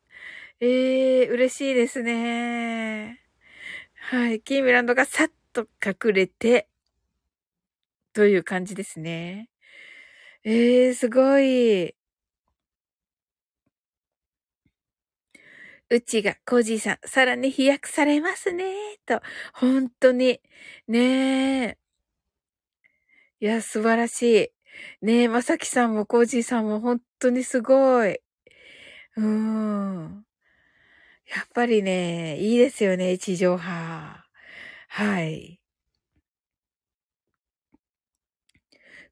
[0.59, 3.21] ええー、嬉しいですね。
[3.95, 4.39] はい。
[4.41, 6.67] キーミランドがさっと隠れて、
[8.13, 9.49] という感じですね。
[10.43, 11.95] ええー、すごい。
[15.89, 18.65] うちが、コージーさん、さらに飛躍されますね、
[19.05, 19.21] と。
[19.53, 20.41] 本当に。
[20.87, 21.77] ねえ。
[23.39, 24.51] いや、素晴らし
[25.01, 25.05] い。
[25.05, 28.15] ねえ、まさきさんもコージーさんも本当にすごい。
[28.15, 30.25] うーん。
[31.27, 34.23] やっぱりね、いいですよね、地上波。
[34.87, 35.59] はい。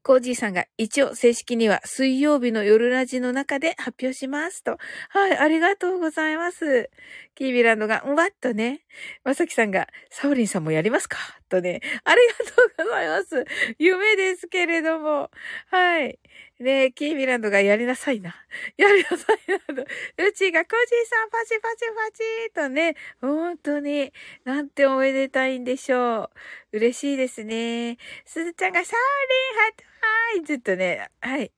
[0.03, 4.77] コージーさんが一応正式には水曜日の夜ラジの中で発表しますと。
[5.09, 6.89] はい、ありがとうございます。
[7.35, 8.81] キービランドが、んわっとね。
[9.23, 11.17] まさきさんが、サオリンさんもやりますか？
[11.49, 11.81] とね。
[12.03, 13.45] ありがとうございます。
[13.79, 15.31] 夢ですけれども。
[15.69, 16.19] はい。
[16.59, 18.35] ねキービランドがやりなさいな。
[18.77, 19.55] やりなさいな。
[19.55, 24.13] うちがコジーさんパチパチパチとね、本当に、
[24.45, 26.29] なんておめでたいんでしょ
[26.71, 26.77] う。
[26.77, 27.97] 嬉しいですね。
[28.25, 31.51] すずちゃんがサオリンハットはい、ずっとね、はい。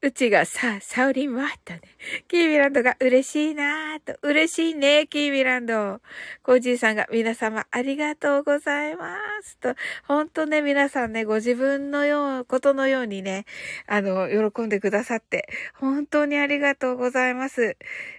[0.00, 1.80] うちがさ、サウリンはとね。
[2.28, 4.16] キービランドが嬉しいなぁと。
[4.22, 6.00] 嬉しいね、キービランド。
[6.44, 9.58] コージーさんが皆様ありがとうございます。
[9.58, 9.74] と。
[10.06, 13.44] ほんとね、皆さんね、ご自分のよう、ことのようにね、
[13.88, 17.76] あの、喜んでくださって、本当にありがとうございます。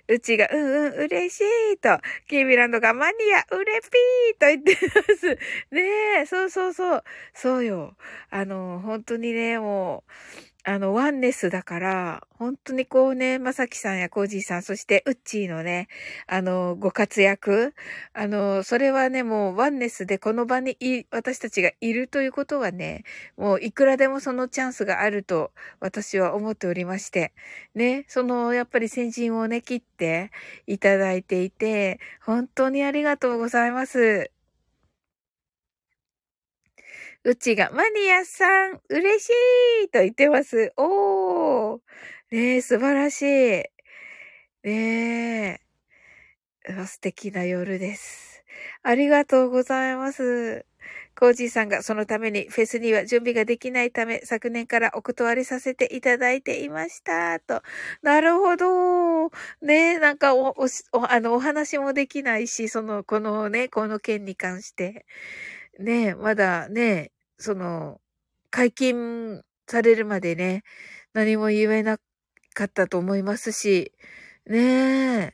[0.10, 1.42] うちが、うんうん、嬉し
[1.76, 1.98] いと。
[2.28, 5.30] キービランドがマニア、うれぴーと言ってます。
[5.72, 5.82] ね
[6.24, 7.04] え、そうそうそう。
[7.34, 7.96] そうよ。
[8.32, 15.88] あの、本当にね、もう、あの、ワンネスだから、本当にこうね、まさきさんやコージーさん、そしてウッチーのね、
[16.28, 17.74] あの、ご活躍。
[18.14, 23.04] あの、それはね、もうワンネスでこの場にい、私たちがいるということはね、
[23.36, 27.34] もういくらでもそのチャンスがあると私は思っておりまして、
[27.74, 30.30] ね、その、やっぱり先陣をね、切って
[30.68, 34.30] いただいていて、本当にありがとうございます。
[37.26, 39.30] うちが、マニアさん、嬉し
[39.86, 40.72] いと言ってます。
[40.78, 41.80] おー。
[42.32, 43.64] ねえ、素晴らしい。
[44.64, 45.62] ねえ。
[46.88, 48.44] 素敵な夜です。
[48.84, 50.66] ありがとうございます。
[51.18, 57.40] コージーさんがそのためにフェスには準備ができないため、昨年からお断りさせていただいていました。
[57.42, 57.62] と。
[58.02, 59.28] なるほど。
[59.62, 60.68] ねえ、なんかお、お、
[61.12, 65.06] あの、お話もできないし、その、このね、この件に関して。
[65.80, 68.02] ね、まだね、その、
[68.52, 70.64] 解禁されるまでね、
[71.14, 71.98] 何も言えな
[72.54, 73.94] かったと思いますし、
[74.46, 75.34] ね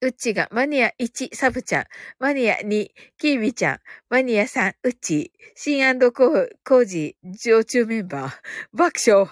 [0.00, 1.84] うっちが、マニア1、サブちゃん、
[2.18, 2.88] マニア2、
[3.18, 3.78] キービちゃん、
[4.10, 8.32] マニア3、うっち、シンコー、コージ、常駐メンバー、
[8.72, 9.28] 爆笑。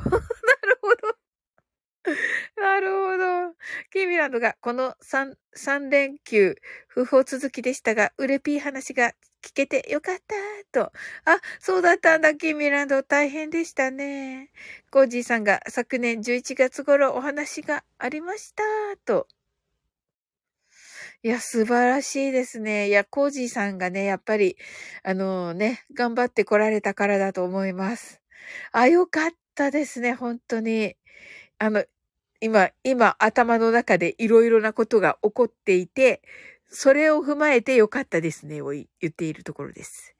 [2.56, 3.54] なるほど。
[3.92, 6.56] キーミランドがこの3、3連休、
[6.88, 10.34] 不法続きでしたが、うれぴー話が聞けてよかった
[10.72, 10.92] と。
[11.24, 13.02] あ、そうだったんだ、キーミランド。
[13.02, 14.50] 大変でしたね。
[14.90, 18.62] コージーさんが昨年11月頃お話がありました
[19.04, 19.26] と。
[21.22, 22.88] いや、素晴らしいですね。
[22.88, 24.56] いや、コージーさんがね、やっぱり、
[25.02, 28.22] あのね、頑張って来られたからだと思います。
[28.72, 30.96] あ、よかったですね、本当に。
[31.62, 31.84] あの、
[32.40, 36.22] 今、今頭の中でいろいろなことが起こっていて、
[36.68, 40.16] それを踏まえてよかったですねを言っているところです。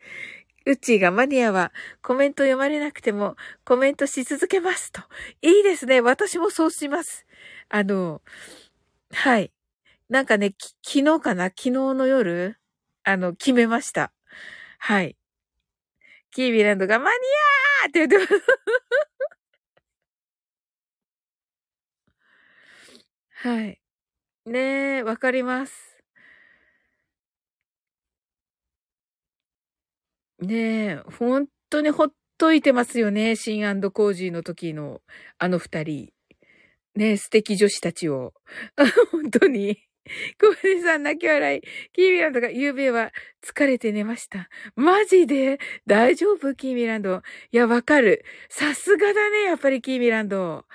[0.67, 1.73] うちがマニアは
[2.03, 5.01] コメント読まれなくてもコメントし続けますと。
[5.41, 6.03] いいですね。
[6.03, 7.25] 私もそうします。
[7.71, 8.21] あの、
[9.13, 9.51] はい。
[10.11, 11.45] なんかね、昨日かな？
[11.47, 12.59] 昨日の夜
[13.03, 14.13] あの、決めました。
[14.79, 15.17] はい。
[16.33, 17.17] キービランドがマニ
[17.85, 18.31] アーって言ってます。
[23.43, 23.81] はい。
[24.45, 25.97] ねえ、わかります。
[30.41, 33.37] ねえ、本当にほっといてますよね。
[33.37, 35.01] シンコージーの時の
[35.39, 36.13] あの二人。
[36.95, 38.35] ねえ、素敵女子たちを。
[39.11, 39.79] 本当に。
[40.39, 41.63] コージさん泣き笑い。
[41.95, 43.11] キーミランドが夕べは
[43.43, 44.51] 疲れて寝ました。
[44.77, 45.59] マジで？
[45.87, 46.55] 大丈夫？
[46.55, 47.23] キーミランド。
[47.53, 48.23] いや、わかる。
[48.51, 50.67] さすがだね、やっぱりキーミランド。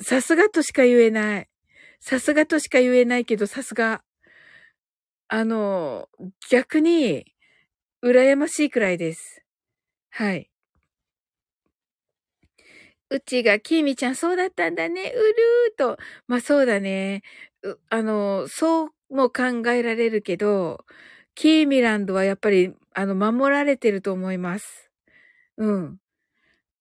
[0.00, 1.48] さすがとしか言えない。
[2.00, 4.02] さすがとしか言えないけど、さすが。
[5.30, 6.08] あの、
[6.50, 7.26] 逆に、
[8.02, 9.44] 羨ましいくらいです。
[10.10, 10.48] はい。
[13.10, 15.96] うちが、きみちゃんそうだったんだね、うるーと。
[16.26, 17.22] まあそうだね。
[17.88, 20.84] あの、そうも考えられるけど、
[21.34, 24.90] キーミランドはやっぱり、あの、守られてると思います。
[25.58, 25.98] うん。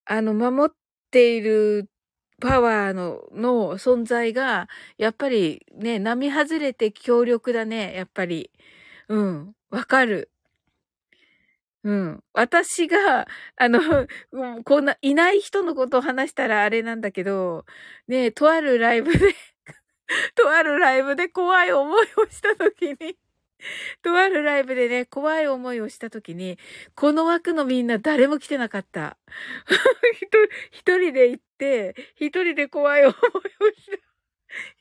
[0.06, 0.78] あの、守っ
[1.12, 1.90] ている
[2.42, 4.68] パワーの、の存在が、
[4.98, 8.52] やっぱりね、並外れて強力だね、やっぱり。
[9.10, 9.56] うん。
[9.70, 10.30] わかる。
[11.84, 12.24] うん。
[12.34, 13.28] 私が、
[13.58, 13.80] あの、
[14.66, 17.66] こんな、いない人のことを話したらあれなんだけど、
[18.08, 19.36] ね、とあるライブで
[20.36, 23.18] とあるライブで怖い思いをしたときに
[24.02, 26.58] とあるライブでね、怖い思いをしたときに、
[26.96, 29.18] この枠のみんな誰も来てなかった。
[30.72, 33.98] 一人で行って、一人で怖い思いをした。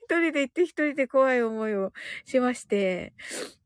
[0.05, 1.93] 一人で行って一人で怖い思いを
[2.25, 3.13] しまして、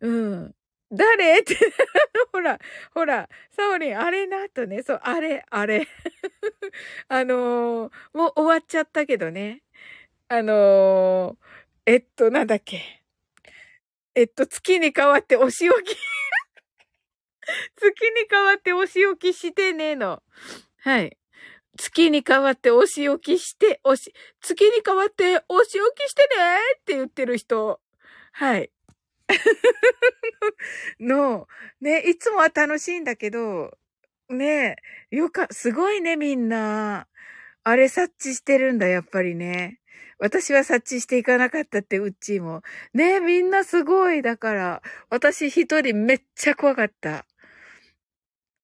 [0.00, 0.54] うん。
[0.90, 1.40] 誰？
[1.40, 1.54] って、
[2.32, 2.58] ほら、
[2.94, 5.86] ほら、サオリン、あれなとね、そう、あれ、あれ。
[7.08, 9.62] あのー、もう終わっちゃったけどね。
[10.28, 12.97] あのー、えっと、なんだっけ。
[14.18, 15.96] えっと、月に変わってお仕置き
[17.76, 20.24] 月に変わってお仕置きしてねえの。
[20.78, 21.16] はい。
[21.76, 27.80] 月に変わってお仕置きして、おし、月に変わってお仕置きしてねって言ってる人。
[28.32, 28.72] はい。
[30.98, 31.46] の、
[31.80, 33.78] ね、いつもは楽しいんだけど、
[34.30, 34.74] ね、
[35.12, 37.06] よか、すごいね、みんな。
[37.62, 39.78] あれ察知してるんだ、やっぱりね。
[40.18, 42.62] 私は察知していかなかったって、うっちーも。
[42.92, 44.20] ねえみんなすごい。
[44.22, 47.24] だから、私一人めっちゃ怖かった。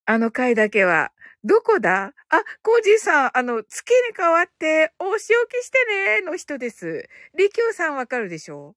[0.07, 1.13] あの回だけは。
[1.45, 2.15] どこだ？
[2.31, 5.79] あ、コージーさん、あの、月に変わって、お仕置きして
[6.21, 7.09] ねの人です。
[7.37, 8.75] リキューさんわかるでしょ？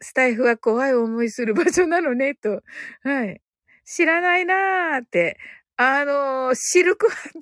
[0.00, 2.62] スタイフは怖い思いする場所なのね、と。
[3.02, 3.40] はい。
[3.84, 5.38] 知らないなーって。
[5.76, 7.40] あのー、シルクハット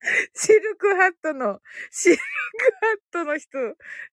[0.34, 3.58] シルクハットの、シルクハットの人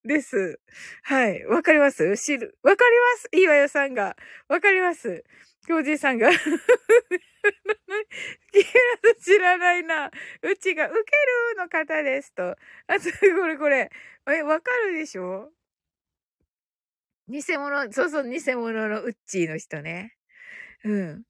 [0.04, 0.60] です。
[1.04, 1.46] はい。
[1.46, 2.16] わかります？
[2.16, 3.30] シル、わかります？
[3.34, 4.16] いいわよさんが。
[4.48, 5.24] わかります？
[5.68, 6.30] 教授さんが。
[9.24, 10.12] 知らないな。
[10.42, 11.04] うちが、ウケる
[11.58, 12.52] の方ですと。
[12.88, 13.02] あと、
[13.40, 13.92] これこれ。
[14.28, 15.52] え、わかるでしょ？
[17.28, 20.16] 偽物、そうそう、偽物のウッチーの人ね。
[20.86, 21.26] うん。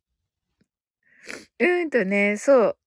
[1.59, 2.77] うんとね、そう。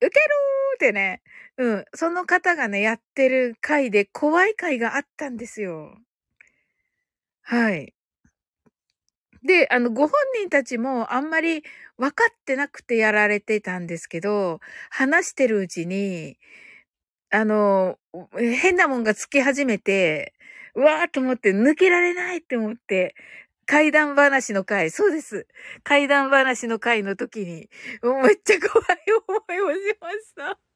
[0.00, 1.22] ケるーってね、
[1.56, 5.98] うん、その方がね、やってる回で怖い回があったんですよ。
[7.42, 7.94] はい。
[9.42, 11.64] で、あの、ご本人たちもあんまり
[11.96, 14.60] 分かってなくてやられてたんですけど、
[14.90, 16.38] 話してるうちに、
[17.30, 17.98] あの、
[18.36, 20.34] 変なもんがつき始めて、
[20.74, 23.16] わーと思って抜けられないって思って、
[23.66, 25.46] 怪談話の回、そうです。
[25.82, 27.68] 怪談話の回の時に、
[28.24, 30.67] めっちゃ怖い思いをしました。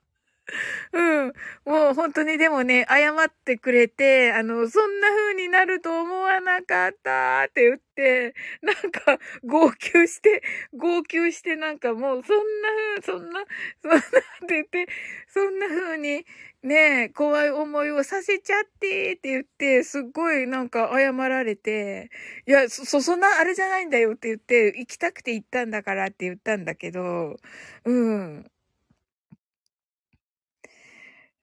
[0.93, 1.33] うん。
[1.65, 10.43] もう本当にでもね、謝ってくれて、あの、そんな風になると思わなかったって言って、なんか、号泣して、
[10.75, 12.69] 号泣してなんかもう、そんな
[13.01, 13.45] 風、そんな、
[13.83, 14.15] そんなって
[14.49, 14.87] 言って、
[15.29, 16.25] そんな風に、
[16.63, 22.11] ね、怖い思いをさせちゃってって言って、すっごいなんか謝られて、
[22.47, 27.37] いや、そ、そんなあれじゃないんだよって言って、行きたくて行ったんだからって言ったんだけど、
[27.85, 28.53] うん。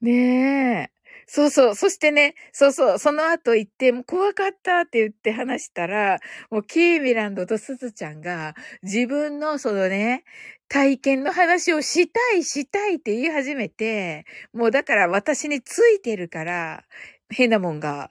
[0.01, 0.99] ねえ。
[1.27, 1.75] そうそう。
[1.75, 2.99] そしてね、そうそう。
[2.99, 6.19] その後行って、もう怖かったって言って話したら、
[6.49, 10.23] もうキーミランドとスズちゃんが自分のそのね、
[10.69, 16.83] 体験の話をしたいしたいって言い始めて、もうだから私についてるから、
[17.31, 18.09] 変なもんが、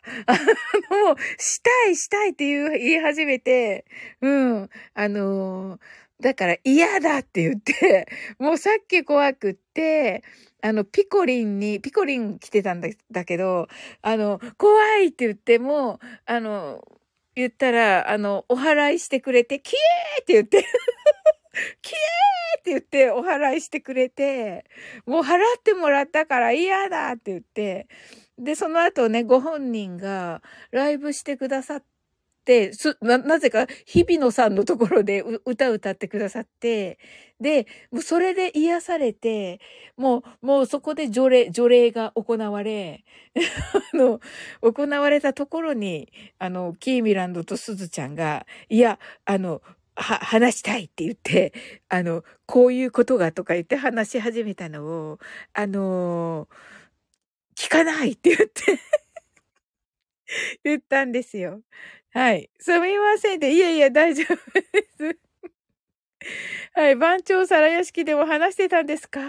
[1.07, 3.85] もう、したいしたいって言い始めて、
[4.21, 4.29] う
[4.63, 5.79] ん、あの
[6.21, 8.07] だから嫌だって言って、
[8.39, 10.23] もうさっき怖くって、
[10.63, 13.69] あの、ピコリンに、ピコリン来てたんだだけど、
[14.03, 16.83] あの、怖いって言っても、あの、
[17.35, 20.65] 言ったら、あの、お払いしてくれて、キエーって言って
[21.83, 24.65] キエーって言ってお払いしてくれて、
[25.07, 27.89] もう払ってもらったから嫌だって言って、
[28.39, 30.43] で、その後ね、ご本人が
[30.73, 31.87] ライブしてくださって、、
[33.03, 36.99] な、なぜか、日比野さんのところで歌歌ってくださって、
[37.41, 39.61] で、もうそれで癒されて、
[39.97, 43.05] もう、もうそこで除霊、除霊が行われ、
[43.93, 44.21] あの、
[44.63, 49.63] 行われたところに、あの、キーミランドとスズちゃんが、いや、あの、
[49.97, 51.53] は、話したいって言って、
[51.89, 55.19] あの、こういうことがとか言って話し始めたのを、
[55.53, 56.49] あの
[57.57, 58.63] 聞かないって言って
[60.65, 61.63] 言ったんですよ。
[62.13, 62.51] はい。
[62.59, 64.37] すみませんで、いやいや、大丈夫
[64.73, 65.19] です。
[66.75, 66.97] はい。
[66.97, 69.21] 番長皿屋敷でも話してたんですか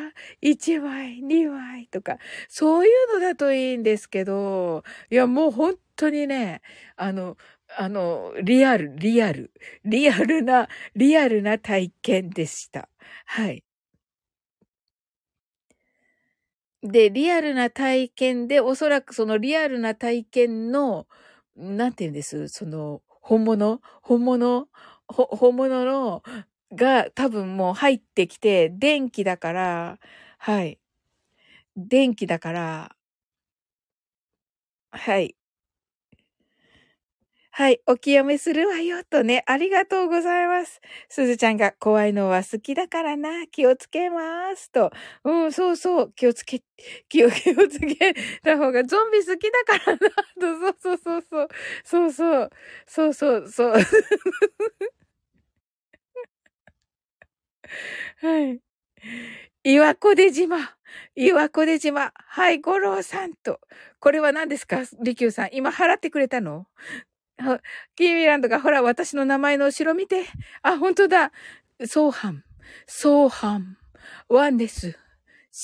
[0.41, 2.17] ?1 枚、2枚とか。
[2.47, 6.61] そういうのだといいんですけど、いや、もう本当にね、
[6.95, 7.37] あの、
[7.77, 9.51] あの、リアル、リアル、
[9.85, 12.89] リアルな、リアルな体験でした。
[13.25, 13.63] はい。
[16.83, 21.07] で、リアルな体験で、おそらくそのリアルな体験の、
[21.59, 23.81] なんて言うんです、その、本物？
[24.01, 24.67] 本物？
[25.07, 26.23] 本物の、
[26.73, 29.99] が多分もう入ってきて、電気だから、
[30.37, 30.79] はい。
[31.77, 32.95] 電気だから、
[34.91, 35.35] はい。
[37.59, 40.79] はい、お清めするわよ、とね、ありがとうございます。
[41.09, 44.91] すずちゃんが怖いのは好きだからな、気をつけます、と。
[45.25, 46.61] うん、そうそう、気をつけ、
[47.09, 49.99] 気を、 気をつけた方が、ゾンビ好きだからな、
[50.39, 51.47] と、そうそうそうそう、
[51.83, 52.49] そうそう、
[52.87, 53.73] そうそうそう。
[58.17, 58.61] はい。
[59.65, 60.57] 岩子出島。
[61.15, 62.13] 岩子出島。
[62.15, 63.59] はい、五郎さんと。
[63.99, 64.83] これは何ですか？
[65.03, 65.49] 利休さん。
[65.51, 66.65] 今払ってくれたの？
[67.95, 70.25] キーミランドが、ほら、私の名前の後ろ見て。
[70.61, 71.31] あ、本当だ。
[71.85, 72.43] ソーハン。
[72.85, 73.77] ソーハン。
[74.27, 74.97] ワンです。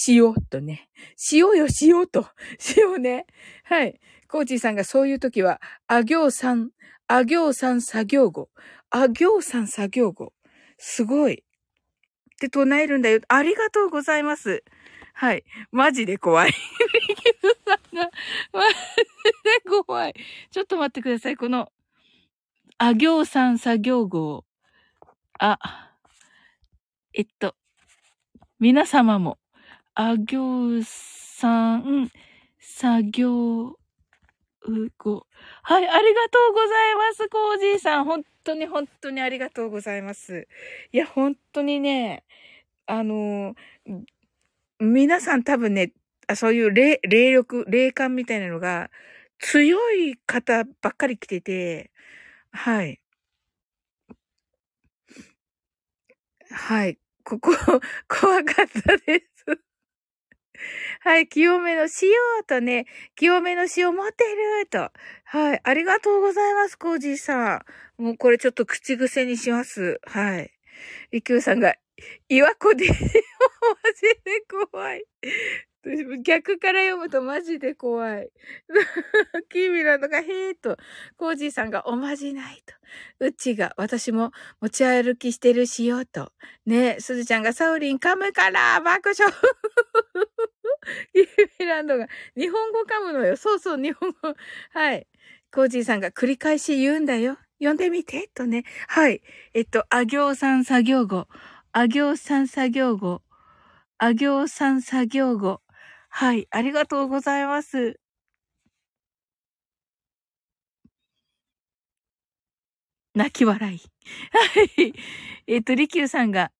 [0.08, 0.90] 塩とね。
[1.32, 2.28] 塩よ、塩と。
[2.78, 3.26] 塩ね。
[3.64, 4.00] はい。
[4.28, 6.72] コーチーさんがそういう時は、あ行さん、
[7.08, 8.50] あ行さん作業語。
[8.90, 10.34] あ行さん作業語。
[10.78, 11.34] すごい。
[11.34, 13.22] って唱えるんだよ。
[13.28, 14.64] ありがとうございます。
[15.18, 15.46] はい。
[15.72, 16.52] マジで怖い。
[16.52, 17.24] リキ
[17.66, 18.12] さんが、
[18.52, 18.76] マジ
[19.64, 20.14] で怖い。
[20.52, 21.38] ちょっと待ってください。
[21.38, 21.72] この、
[22.78, 24.44] あ行さん作業号。
[25.40, 25.58] あ、
[27.14, 27.56] えっと、
[28.60, 29.38] 皆様も、
[29.94, 32.12] あ行さん
[32.60, 33.78] 作業
[34.98, 35.28] 語。
[35.64, 38.04] はい、ありがとうございます、コージーさん。
[38.04, 40.50] 本当に本当にありがとうございます。
[40.92, 42.26] いや、本当にね、
[42.86, 43.56] あの、
[44.80, 45.94] 皆さん多分ね、
[46.36, 48.90] そういう霊、霊力、霊感みたいなのが
[49.40, 51.92] 強い方ばっかり来てて、
[52.52, 53.00] はい。
[56.52, 56.98] はい。
[57.24, 57.52] ここ、
[58.08, 59.46] 怖かったです。
[61.02, 61.28] はい。
[61.28, 61.90] 清めの塩
[62.48, 64.92] とね、清めの塩持ってると。
[65.26, 65.62] はい。
[65.64, 67.64] ありがとうございます、コージーさ
[68.00, 68.02] ん。
[68.04, 70.00] もうこれちょっと口癖にします。
[70.06, 70.52] はい。
[71.12, 71.76] りきゅうさんが、
[72.30, 72.98] 岩子で、マジ
[74.24, 75.06] で怖い。
[76.24, 78.30] 逆から読むとマジで怖い。
[79.50, 80.78] キーミランドがへーと、
[81.16, 82.74] コージーさんがおまじないと、
[83.20, 84.32] うちが私も
[84.62, 86.32] 持ち歩きしてるしようと、
[86.66, 89.32] ねえすずちゃんがサウリン噛むから爆笑
[91.14, 91.28] キー
[91.60, 93.38] ミランドが日本語噛むのよ。
[93.38, 94.36] そうそう、日本語。
[94.72, 95.08] はい。
[95.52, 97.38] コージーさんが繰り返し言うんだよ。
[97.60, 98.66] 読んでみて、とね。
[98.88, 99.22] はい。
[99.54, 101.28] えっと、あ行さん作業語。
[101.78, 103.22] あ行さん作業語。
[103.98, 105.62] あ行さん作業語。
[106.10, 108.00] はい、ありがとうございます。
[113.14, 113.80] 泣き笑い。
[114.32, 114.94] はい。
[115.48, 116.52] えっと、りきゅうさんが、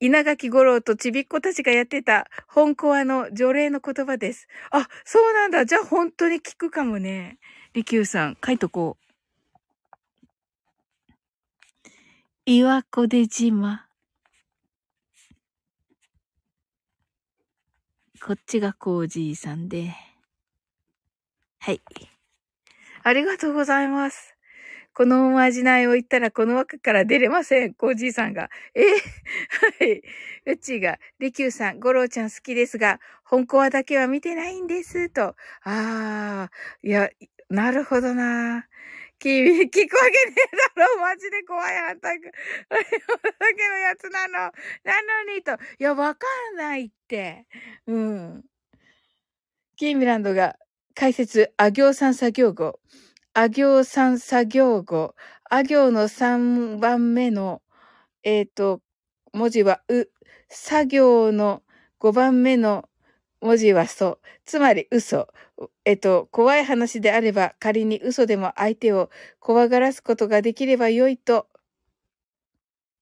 [0.00, 4.46] 稲垣五郎とちびっ子たちがやってた本コアの除霊の言葉です。
[4.70, 5.66] あ、そうなんだ。
[5.66, 7.38] じゃあ本当に聞くかもね。
[7.72, 9.03] りきゅうさん、書いとこう。
[12.46, 13.86] 岩子で島。
[18.22, 19.94] こっちがコージーさんで。
[21.60, 21.80] はい。
[23.02, 24.36] ありがとうございます。
[24.92, 27.72] このおまじないを言ったらこの枠から出れません。
[27.72, 28.50] コージーさんが。
[28.74, 28.82] え
[29.80, 30.02] はい。
[30.44, 35.08] うちが、りきゅうさん、ゴローちゃん好きですが、本コアだけは見てないんです。
[35.08, 35.34] と。
[35.62, 37.08] あー、いや、
[37.48, 38.66] なるほどな。
[39.18, 42.18] 君、聞くわけねえだろマジで怖い反対。
[42.68, 42.88] あれだ
[43.56, 44.34] けのやつなの。
[44.34, 44.50] な
[45.26, 45.52] のにと。
[45.52, 47.46] いや、わかんないって。
[47.86, 48.44] うん。
[49.76, 50.56] キーミランドが
[50.94, 52.78] 解説、あ行三作業語。
[53.32, 55.14] あ行三作業語。
[55.50, 57.62] あ行の3番目の、
[58.22, 58.80] えっ、ー、と、
[59.32, 60.08] 文字はう。
[60.48, 61.62] 作業の
[62.00, 62.88] 5番目の
[63.40, 64.20] 文字はそ。
[64.44, 65.28] つまり嘘。
[65.84, 69.10] えっと、怖い話であれば仮に嘘でも相手を
[69.40, 71.48] 怖がらすことができれば良いと、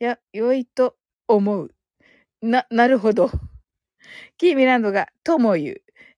[0.00, 0.96] いや、良いと
[1.28, 1.74] 思う。
[2.42, 3.30] な、なるほど。
[4.38, 5.74] キーミランドが、とも言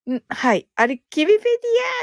[0.07, 0.23] う。
[0.29, 0.69] はい。
[0.77, 1.49] あれ、キビペディ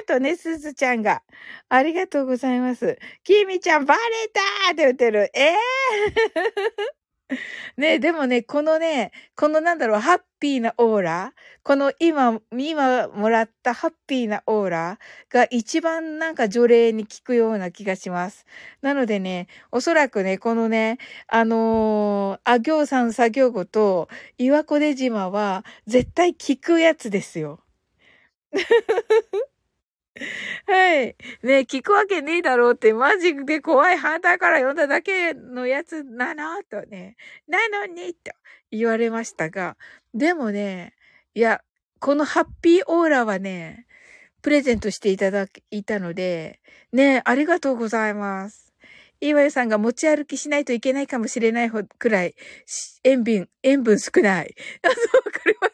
[0.02, 1.24] アーとね、すずちゃんが。
[1.70, 2.98] ありがとうございます。
[3.24, 5.32] キーミちゃん、バレたーって言ってる。
[5.34, 7.01] ええー
[7.78, 18.46] ねでもね、このね、このなんだろう、ハッピーなオーラ、この今、今もらったハッピーなオーラが一番なんか除霊に効くような気がします。
[18.82, 27.60] なのでね、おそらくね、このね、あのー、あ行さん作業後と岩子出島は絶対効くやつですよ。
[30.68, 31.16] はい。
[31.44, 36.64] ね聞くわけねえだろうって、マジで怖い反対から読んだだけのやつなの？
[36.64, 37.16] とね、
[37.48, 38.32] なのにと
[38.72, 39.78] 言われましたが、
[40.14, 40.94] でもね、
[41.34, 41.62] いや、
[42.00, 43.86] このハッピーオーラはね、
[44.42, 46.62] プレゼントしていただいたので、
[46.92, 48.74] ね、ありがとうございます。
[49.22, 52.36] 岩井さんが持ち歩きしないといけないかもしれないくらい、
[53.04, 54.56] 塩分、塩分少ない。
[54.82, 55.71] あ、 そう、わかりま。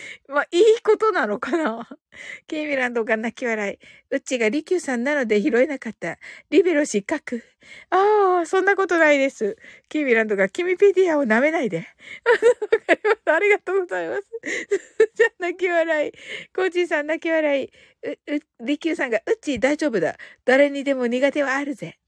[0.28, 1.88] まあ、いいことなのかな
[2.46, 3.78] ケイミランドが泣き笑い。
[4.10, 6.18] うちがリキューさんなので拾えなかった。
[6.50, 7.42] リベロ失格。
[7.90, 9.56] ああ、そんなことないです。
[9.88, 11.78] キーミランドがキミペディアを舐めないで。
[11.78, 13.32] わかります。
[13.32, 14.22] ありがとうございます。
[15.14, 16.12] じゃあ、泣き笑い。
[16.54, 17.66] コージーさん泣き笑い。
[18.02, 20.16] う、う、リキューさんが、うち大丈夫だ。
[20.44, 21.99] 誰にでも苦手はあるぜ。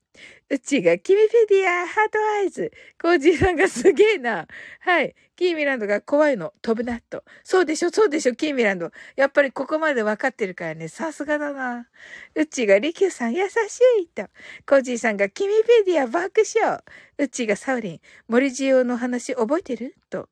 [0.52, 2.72] うちが、キミペディア、ハートアイズ。
[3.00, 4.46] コージーさんがすげえな。
[4.80, 5.14] はい。
[5.34, 7.24] キーミランドが怖いの、飛ぶなと。
[7.42, 8.90] そうでしょ、そうでしょ、キーミランド。
[9.16, 11.88] やっぱりここまで分かってるからね、さすがだな。
[12.34, 13.54] うちが、リキューさん優し
[14.02, 14.28] いと。
[14.66, 15.54] コージーさんが、キミ
[15.86, 16.80] ペディア爆笑。
[17.16, 19.96] うちが、サウリン、森ジオの話覚えてる？
[20.10, 20.28] と。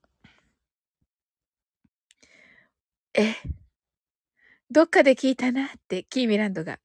[3.15, 3.37] え、
[4.71, 6.79] どっかで聞いたなって、キーミランドが。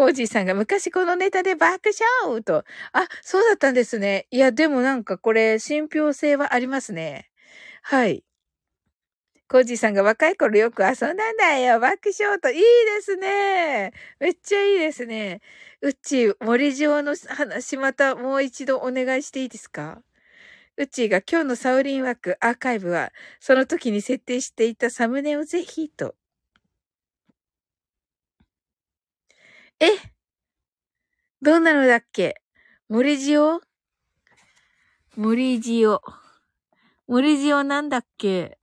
[0.00, 1.90] コージーさんが昔このネタで爆
[2.24, 2.64] 笑と。
[2.94, 4.26] あ、そうだったんですね。
[4.30, 7.28] いや、でもなんかこれ、信憑性はありますね。
[7.82, 8.24] はい。
[9.46, 11.80] コージーさんが若い頃よく遊んだんだよ。
[11.80, 12.48] 爆笑と。
[12.50, 12.64] いいで
[13.02, 13.92] すね。
[14.18, 15.42] めっちゃいいですね。
[15.82, 20.00] うっち、森城の話またもう一度お願いしていいですか？
[20.78, 26.14] うちーが今日のサウリン枠アーカイブは、その時に設定していたサムネをぜひと。
[29.80, 29.86] え？
[31.42, 32.34] どんなのだっけ？
[32.90, 33.60] 森塩？
[35.16, 35.98] 森塩。
[37.08, 38.58] 森塩なんだっけ？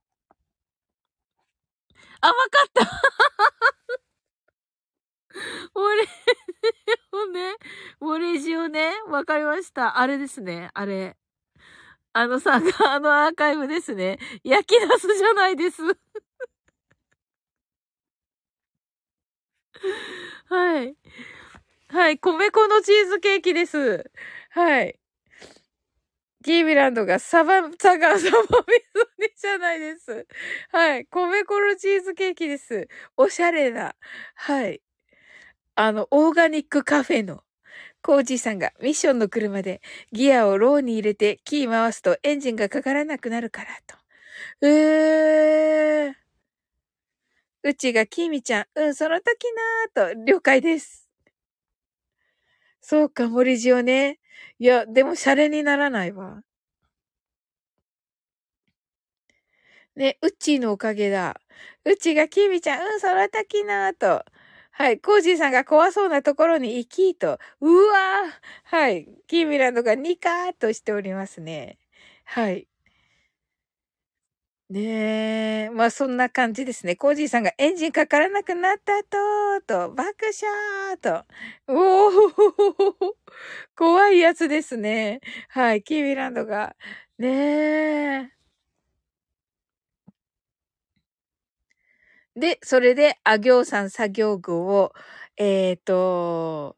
[2.20, 2.38] あ、わか
[2.68, 2.84] った
[5.74, 6.02] 森
[7.24, 7.56] 塩ね。
[8.00, 8.92] 森塩ね。
[9.08, 9.98] わかりました。
[9.98, 10.70] あれですね。
[10.74, 11.16] あれ。
[12.12, 12.54] あのさ、
[12.90, 14.18] あのアーカイブですね。
[14.44, 15.82] 焼き出すじゃないです。
[20.48, 20.96] はい。
[21.88, 24.10] はい、米粉のチーズケーキです。
[24.50, 24.98] はい。
[26.44, 30.26] キーミランドがサバ、サガ、サバ味噌煮じゃないです。
[30.70, 31.06] はい。
[31.06, 32.88] 米粉のチーズケーキです。
[33.16, 33.94] おしゃれな。
[34.34, 34.80] はい。
[35.74, 37.42] あの、オーガニックカフェの、
[38.02, 39.80] コージーさんがミッションの車で
[40.12, 43.96] ギアをローに入れてキー回すとエンジンがかからなくなるからと。
[44.66, 46.27] えー。
[47.68, 49.26] うちがきみちゃん、うん、その時
[49.94, 51.06] なーと、了解です。
[52.80, 54.20] そうか、森塩ね。
[54.58, 56.42] いや、でも、シャレにならないわ。
[59.96, 61.38] ね、うちのおかげだ。
[61.84, 64.24] うちがきみちゃん、うん、その時なーと。
[64.70, 64.98] はい。
[64.98, 67.38] コージーさんが怖そうなところに行きと。
[67.60, 69.08] うわーはい。
[69.26, 71.78] キーミランドがニカーとしておりますね。
[72.24, 72.66] はい。
[74.70, 75.70] ねえ。
[75.70, 76.94] まあそんな感じですね。
[76.94, 79.16] コージーさんがエンジンかからなくなったと、
[79.66, 81.24] と、爆笑と。
[81.68, 83.16] おお
[83.76, 85.20] 怖いやつですね。
[85.48, 85.82] はい。
[85.82, 86.76] キービランドが。
[87.18, 87.28] ね
[88.30, 88.32] え。
[92.36, 94.92] で、それで、あ行さん作業具を、
[95.36, 96.76] えっ、と、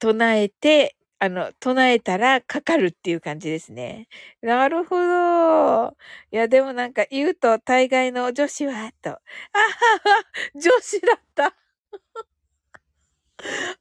[0.00, 4.08] 唱えて、あの、唱えたらかかるっていう感じですね。
[4.40, 5.88] なるほど。
[6.32, 9.10] いや、でもなんか言うと大概の女子は、と。
[9.10, 11.54] あはは、女子だった。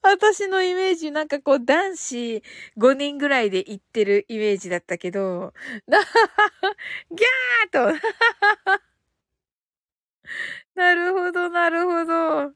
[0.03, 2.41] 私のイメージ、なんかこう、男子
[2.77, 5.53] 5人ぐらいで行ってるイメージだったけど、
[5.87, 6.75] なはは、
[7.11, 8.09] ギャーと。
[10.75, 12.53] なるほど、なるほど。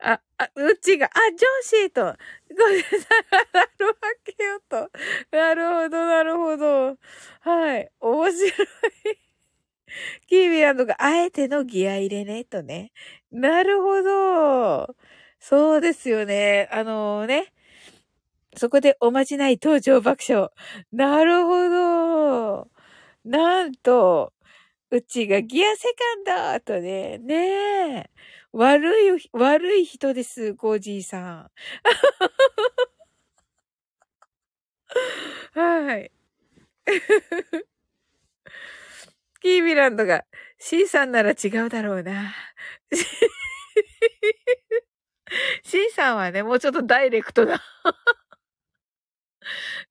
[0.00, 3.00] あ、あ、うちが、あ、上司と、ごめんなさい、
[3.52, 3.94] なるわ
[4.24, 4.90] けよと。
[5.30, 6.96] なるほど、なるほど。
[7.40, 7.90] はい。
[8.00, 8.52] 面白い。
[10.28, 12.92] キービランドがあえてのギア入れね、とね。
[13.30, 14.96] なるほど。
[15.38, 16.68] そうですよね。
[16.72, 17.52] あのね。
[18.54, 20.48] そこでおまじない登場爆笑。
[20.92, 22.68] なるほど。
[23.24, 24.32] なんと、
[24.90, 25.88] うちがギアセ
[26.24, 27.36] カンドとね、ね
[28.04, 28.10] え。
[28.56, 31.50] 悪い、悪い人です、コージーさん。
[35.52, 36.12] はい。
[39.40, 40.24] キービランドが
[40.58, 42.34] C さんなら違うだろうな。
[45.64, 47.60] C さんはね、もうちょっとダイレクトな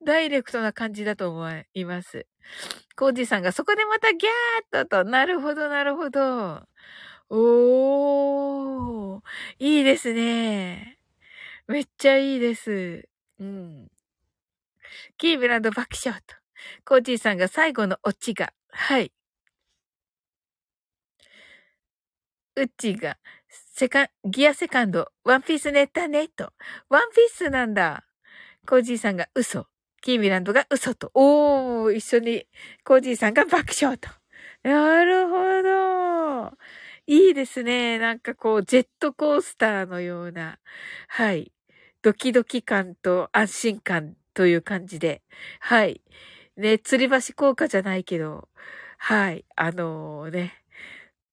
[0.05, 2.25] ダイレクトな感じだと思います。
[2.95, 6.61] コージーさんがそこでまたギャーっとと、なるほど、なるほど。
[7.29, 9.21] おー、
[9.59, 10.99] いいですね。
[11.67, 13.07] めっちゃいいです。
[13.39, 13.91] うん。
[15.17, 16.35] キーブランド爆笑と。
[16.85, 19.11] コージーさんが最後のオチが、はい。
[22.55, 23.17] ウッチーが、
[23.49, 26.53] セカン、ギアセカンド、ワンピースネッタネット。
[26.89, 28.05] ワンピースなんだ。
[28.67, 29.67] コージーさんが嘘。
[30.01, 31.11] キーミランドが嘘と。
[31.13, 32.45] おー、一緒に、
[32.83, 34.09] コージーさんが爆笑と。
[34.63, 36.57] なるほど。
[37.07, 37.99] いいですね。
[37.99, 40.57] なんかこう、ジェットコースターのような、
[41.07, 41.51] はい。
[42.01, 45.21] ドキドキ感と安心感という感じで、
[45.59, 46.01] はい。
[46.57, 48.49] ね、吊り橋効果じゃないけど、
[48.97, 49.45] はい。
[49.55, 50.53] あのー、ね。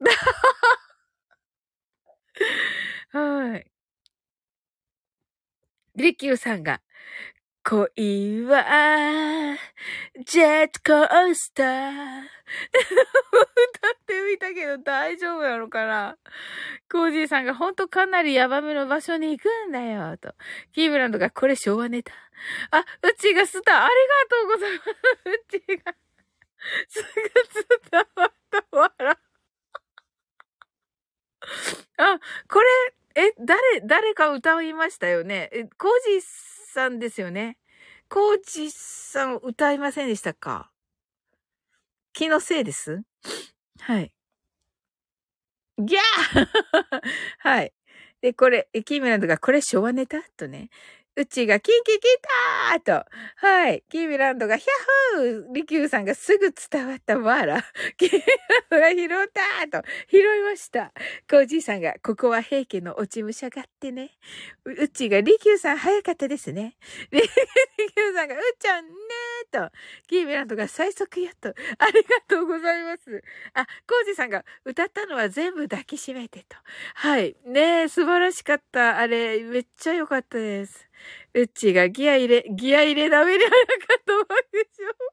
[3.13, 3.67] はい。
[5.97, 6.81] リキューさんが、
[7.65, 9.57] 恋は、
[10.27, 12.23] ジェットコースター。
[12.75, 16.19] 歌ってみたけど大丈夫なのかな？
[16.91, 20.35] コージーさんがほんとかなりヤバめの場所に行くんだよ、と。
[20.73, 22.13] キーブランドがこれ昭和ネタ。
[22.73, 24.91] あ、うちがスター、ありがとうございます。
[25.25, 25.95] うちが、
[26.89, 27.07] すぐ
[27.91, 29.19] 伝わったわら。
[31.99, 32.67] あ、これ、
[33.15, 35.49] え、誰、誰か歌いましたよね？
[35.53, 36.21] え、コージー
[36.73, 37.59] さんですよね。
[38.09, 40.71] コーチさん歌いませんでしたか？
[42.15, 43.03] 気のせいです？
[43.81, 44.13] はい。
[45.79, 46.47] ギャー
[47.39, 47.73] はい。
[48.21, 50.23] で、これ、キーミランドが、これ昭和ネタ？
[50.37, 50.69] とね。
[51.15, 52.01] うちがキンキキ
[52.83, 53.85] ターと、はい。
[53.91, 57.63] キーミランドがヒャッホーリキューさんがすぐ伝わったわら。
[57.99, 58.19] キーミ
[58.71, 59.29] ランドが拾っ
[59.71, 60.91] たと、拾いました。
[61.29, 64.13] コージーさんが、ここは平家の落ち武者がってね。
[64.65, 66.77] うちがリキューさん早かったですね。
[67.13, 69.77] リキューさんが、うっちゃんねーと、
[70.09, 73.23] キーミランドが最速やと、ありがとうございます。
[73.53, 76.57] あ、コージーさんが歌ったのは全部抱きしめてと。
[76.95, 77.37] はい。
[77.45, 78.97] ねえ、素晴らしかった。
[78.97, 80.89] あれ、めっちゃ良かったです。
[81.35, 83.63] うっちがギア入れ、ギア入れダメではなか
[83.99, 84.35] った爆
[84.79, 85.13] 笑。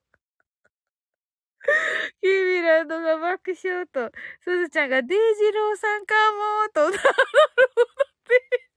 [2.21, 4.11] キーミランドが爆笑と、
[4.41, 7.95] すずちゃんがデイジローさんかもーと、なるほどっ
[8.27, 8.69] て。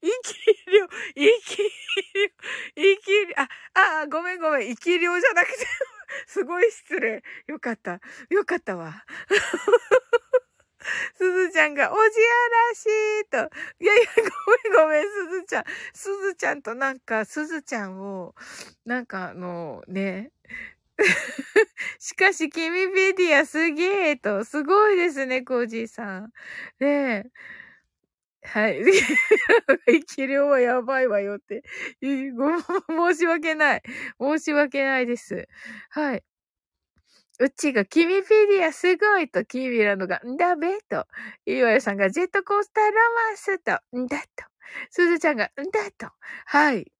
[0.00, 0.34] 生き
[0.72, 2.30] 量、生き量、
[2.74, 3.48] 生き量、あ、
[4.02, 5.66] あ、ごめんごめん、生き量じゃなくて、
[6.26, 7.22] すごい失礼。
[7.46, 8.00] よかった。
[8.30, 9.04] よかったわ。
[11.16, 12.08] すずちゃんが、おじや
[12.70, 12.86] らし
[13.22, 13.38] いと。
[13.84, 14.04] いやいや、
[14.72, 15.64] ごめんごめん、すずちゃん。
[15.94, 18.34] すずちゃんとなんか、すずちゃんを、
[18.84, 20.30] なんかあの、ね。
[22.00, 24.44] しかし、君ビディアすげえと。
[24.44, 26.32] すごいですね、コージーさん。
[26.80, 27.30] ねえ。
[28.42, 28.82] はい。
[29.86, 31.62] 生き量はやばいわよって。
[32.36, 32.60] ご、
[33.12, 33.82] 申し訳ない。
[34.20, 35.48] 申し訳ないです。
[35.90, 36.24] はい。
[37.40, 41.06] うちが、キミフィディアすごいと、キービランドが、んだべと、
[41.46, 44.44] イワヤさんが、ジェットコースターロマンスと、んだと、
[44.90, 46.12] すずちゃんが、んだと、
[46.46, 46.90] はい。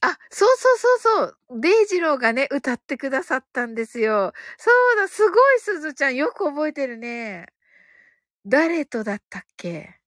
[0.00, 0.98] あ、そうそうそう
[1.48, 1.60] そう。
[1.60, 4.32] デイジローがね、歌ってくださったんですよ。
[4.58, 7.46] そうだ、すごいすずちゃん、よく覚えてるね。
[8.46, 10.00] 誰とだったっけ？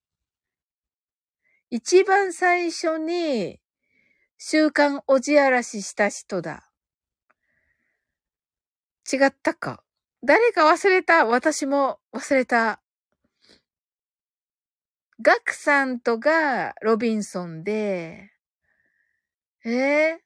[1.72, 3.60] 一番最初に、
[4.38, 6.67] 週刊おじあらしした人だ。
[9.12, 9.84] 違ったか。
[10.24, 11.26] 誰か忘れた？
[11.26, 12.82] 私も忘れた。
[15.22, 18.32] ガクさんとがロビンソンで、
[19.66, 20.18] えー、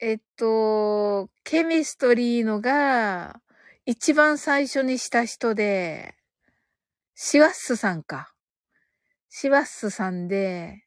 [0.00, 3.40] えっと、ケミストリーのが、
[3.84, 6.14] 一番最初にした人で、
[7.14, 8.32] シワッスさんか。
[9.28, 10.84] シワッスさんで、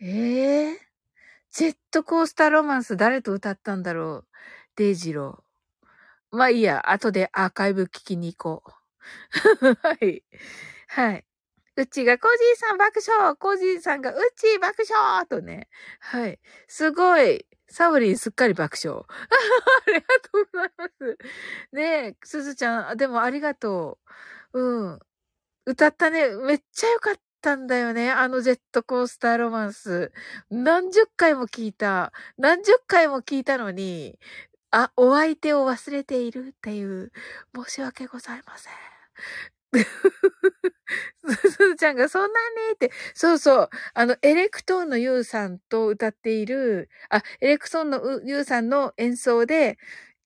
[0.00, 0.76] ええー、
[1.52, 4.28] ジェットコースターロマンス誰と歌ったんだろう？
[4.76, 5.49] デイジロー。
[6.32, 8.72] まあいいや、後でアーカイブ聞きに行こう。
[9.82, 10.22] はい。
[10.88, 11.26] はい。
[11.76, 15.68] うちがコージーさん爆笑コージーさんがうち爆笑とね。
[16.00, 16.38] はい。
[16.68, 17.46] すごい。
[17.68, 19.04] サウリンすっかり爆笑。
[19.86, 21.18] ありがとうございます。
[21.72, 23.98] ねえ、すずちゃん、でもありがと
[24.52, 24.60] う。
[24.60, 25.00] うん。
[25.66, 26.28] 歌ったね。
[26.36, 28.10] めっちゃよかったんだよね。
[28.10, 30.12] あのジェットコースターロマンス。
[30.50, 32.12] 何十回も聞いた。
[32.38, 34.18] 何十回も聞いたのに、
[34.72, 37.12] あ、お相手を忘れているっていう、
[37.56, 38.72] 申し訳ございません。
[41.50, 49.78] すずちゃんがそんなにって、そうそう、あの、エレクトーンのユウさんと歌っている、あ、エレクトーンのユウさんの演奏で、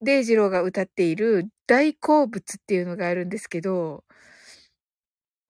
[0.02, 4.04] デイジローが歌っている大好物っていうのがあるんですけど、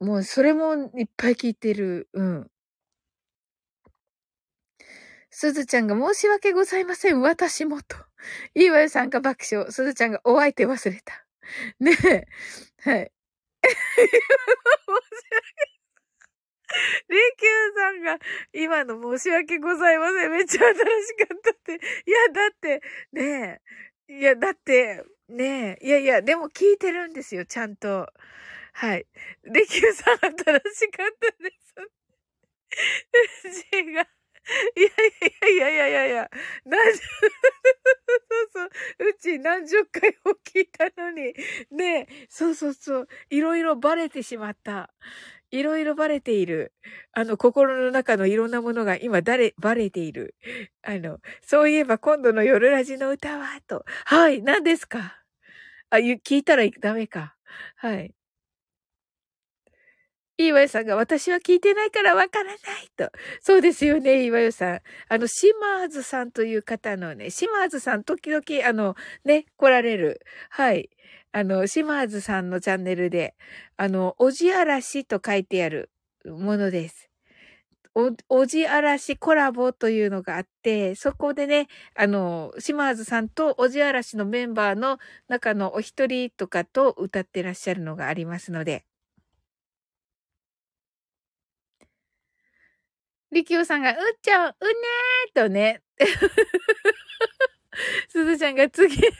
[0.01, 2.09] もうそれもいっぱい聞いてる。
[2.13, 2.49] うん。
[5.31, 7.21] すずちゃんが申し訳ございません。
[7.21, 7.97] 私もと。
[8.55, 9.71] いいわよさんが爆笑。
[9.73, 11.27] すずちゃんがお相手忘れた。
[11.81, 12.27] ねえ。
[12.91, 13.13] はい。
[17.09, 18.19] レキューさんが、
[18.53, 20.31] 今の申し訳ございません。
[20.31, 21.73] めっちゃ新しかったって。
[21.75, 23.61] いや、だって、ね
[24.09, 24.15] え。
[24.15, 25.87] いや、だって、ねえ。
[25.87, 28.09] いやいや、でも聞いてるんですよ、ちゃんと。
[28.73, 29.07] はい。
[29.45, 31.75] レキューさん新しかったです。
[33.77, 34.07] 違 う。
[34.77, 34.89] いや
[35.49, 36.31] いやいやいやいやいや、
[36.65, 38.65] 何十、そうそ
[39.07, 41.35] う、うち何十回も聞いたのに、
[41.71, 44.91] ねえ、そうそうそう、いろいろバレてしまった。
[45.51, 46.73] いろいろバレている。
[47.13, 50.35] あの、心の中のいろんなものが今誰、バレている。
[50.83, 53.85] あの、そういえば今度の夜ラジの歌は、と。
[54.07, 55.23] はい、何ですか？
[55.91, 57.37] あ、聞いたらダメか。
[57.77, 58.15] はい。
[60.37, 62.57] いいわよさんが、私は聞いてないからわからない
[62.97, 63.11] と。
[63.41, 64.81] そうですよね、いいわよさん。
[65.09, 70.21] あの、シマーズさんという方のね、シマーズさん時々、あの、ね、来られる。
[70.51, 70.91] はい。
[71.33, 73.37] あの、シマーズさんのチャンネルで、
[73.77, 75.91] あの、おじあらしと書いてある
[76.25, 77.11] ものです。
[77.95, 88.85] お、おじあらしコラボというのがあって、そこでね、あの、島津さんとおじあらしのメンバーの中のお一人とかと歌ってらっしゃるのがありますので、
[93.35, 95.83] りきおさんが、うっちゃん、うねーとね。
[98.09, 99.11] すずちゃんが次のサ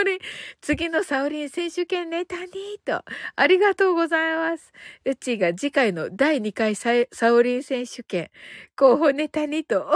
[0.00, 0.18] オリン、
[0.60, 2.52] 次のサオリン選手権ネタに
[2.84, 3.02] と。
[3.34, 4.72] ありがとうございます。
[5.04, 8.30] うちが次回の第2回サオリン選手権
[8.76, 9.86] 候補ネタにと。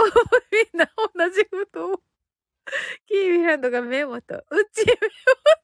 [0.51, 2.01] みんな同じことを。
[3.07, 4.35] キービランドがメモと。
[4.35, 5.59] うちメモと。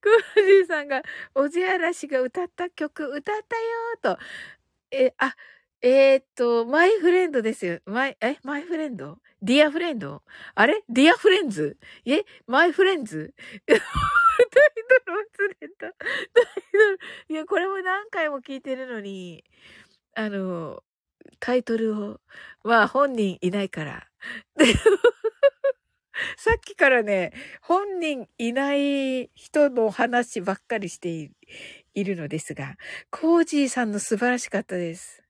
[0.00, 1.02] クージーさんが、
[1.34, 3.56] おじあらしが歌った曲歌った
[4.10, 4.18] よと。
[4.90, 5.34] え、あ、
[5.82, 7.80] えー、っと、マイフレンドですよ。
[7.86, 8.36] マイ、え？
[8.42, 9.18] マイフレンド？
[9.40, 10.22] ディアフレンド？
[10.54, 10.82] あれ？
[10.90, 11.78] ディアフレンズ？
[12.04, 12.24] え？
[12.46, 13.32] マイフレンズ？
[13.66, 13.84] タイト
[15.06, 15.86] ル忘れた。
[15.86, 16.98] タイトル。
[17.30, 19.42] いや、これも何回も聞いてるのに、
[20.14, 20.82] あの、
[21.38, 22.20] タイトルを、
[22.62, 24.06] まあ本人いないから。
[26.36, 31.30] さっきからね、本人いない人の話ばっかりして
[31.94, 32.76] いるのですが、
[33.10, 35.22] コージーさんの素晴らしかったです。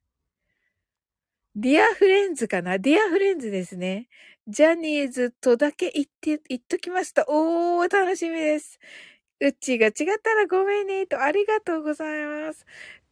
[1.56, 2.78] ディアフレンズかな？
[2.78, 4.08] ディアフレンズですね。
[4.46, 7.24] ジャニーズとだけ言って、言っときました。
[7.28, 8.78] おー、楽しみです。
[9.40, 9.92] うちが違っ
[10.22, 12.66] たらごめんね、と、ありがとうございます。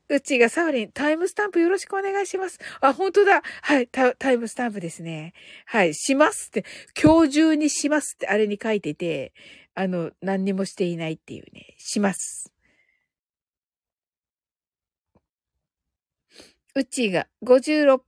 [0.08, 2.58] うちがサウリン、タイムスタンプよろしくお願いします。
[2.80, 3.42] あ、本当だ。
[3.62, 5.34] はい、タタイムスタンプですね。
[5.66, 6.64] はい、しますって、
[7.00, 9.32] 今日中にしますってあれに書いてて、
[9.74, 12.52] あの、何にもしていないっていうね、します。
[16.74, 18.00] うちが56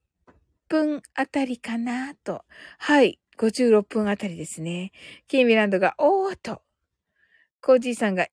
[0.71, 2.45] 分あたりかなと。
[2.79, 3.19] はい。
[3.37, 4.93] 56分あたりですね。
[5.27, 6.63] キーミランドが、おーと。
[7.61, 8.29] コージーさんが、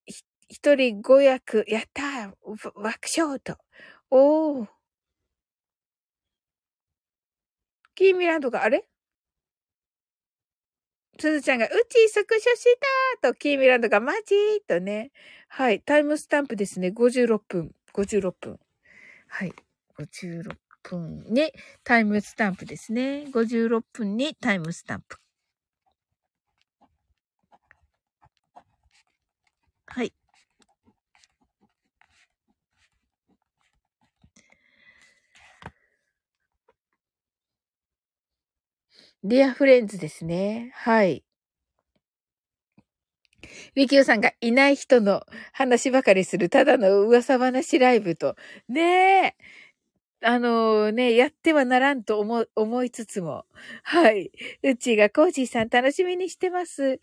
[0.48, 2.34] 一人五役、やったー
[2.82, 3.58] 爆笑と。
[4.12, 4.68] おー。
[7.96, 8.86] キーミランドが、あれ？
[11.20, 12.64] すずちゃんが、うちスクショし
[13.22, 15.12] たーと、キーミランドが、マジーとね。
[15.48, 15.82] はい。
[15.82, 16.90] タイムスタンプですね。
[16.90, 17.74] 56分。
[17.94, 18.60] 56分。
[19.28, 19.54] はい。
[19.98, 21.52] 56分に
[21.84, 23.26] タイムスタンプですね。
[23.32, 25.18] 56分にタイムスタンプ。
[29.88, 30.14] はい。
[39.24, 40.72] ディアフレンズですね。
[40.74, 41.24] はい。
[43.76, 45.24] リキューさんがいない人の
[45.54, 48.36] 話ばかりするただの噂話ライブと。
[48.68, 48.82] ね
[49.28, 49.36] え。
[50.22, 53.46] あのね、やってはならんと思、思いつつも。
[53.84, 54.32] はい。
[54.64, 57.00] うちがコージーさん楽しみにしてます。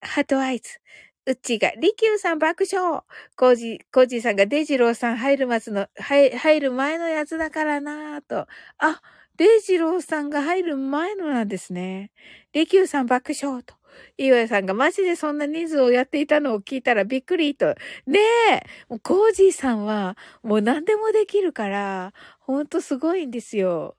[0.00, 0.78] ハートアイズ。
[1.26, 3.02] うちが、リキューさん爆笑。
[3.36, 8.46] コージー、コージーさんがデジローさん入るまつの、入る前のやつだからなぁと。
[8.78, 9.00] あ、
[9.36, 12.12] デジローさんが入る前のなんですね。
[12.52, 13.74] リキューさん爆笑と。
[14.16, 17.74] 岩屋さんがマジでそんな人数をやっていたのを聞いたらびっくりと。
[18.06, 18.20] ね
[18.52, 23.96] えもうコージーさんはもう何でもできるから、ほんとすごいんですよ。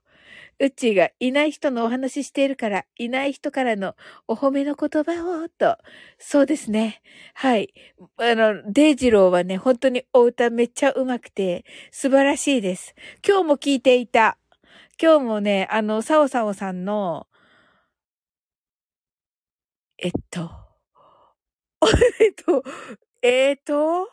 [0.60, 3.96] うっちーがいない人のお話ししているから、いない人からの
[4.28, 5.78] お褒めの言葉を、と。
[6.18, 7.02] そうですね。
[7.34, 7.74] はい。
[8.18, 12.96] あの、デイジローはね、本当にお歌めっちゃ上手くて、素晴らしいです。
[13.28, 14.38] 今日も聞いていた。
[15.02, 17.28] 今日もね、あの、サオサオさんの、
[19.98, 20.50] えっと、
[22.20, 22.64] えっと、
[23.22, 24.10] えっと、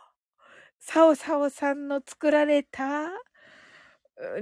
[0.81, 3.11] サオサオさんの作られた、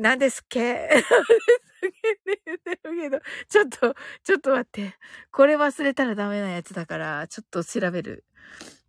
[0.01, 0.88] 何ですっけ？
[2.47, 4.95] 言ってるけど、ちょっと、ちょっと待って。
[5.32, 8.24] これ忘れたらダメなやつだから、ちょっと調べる。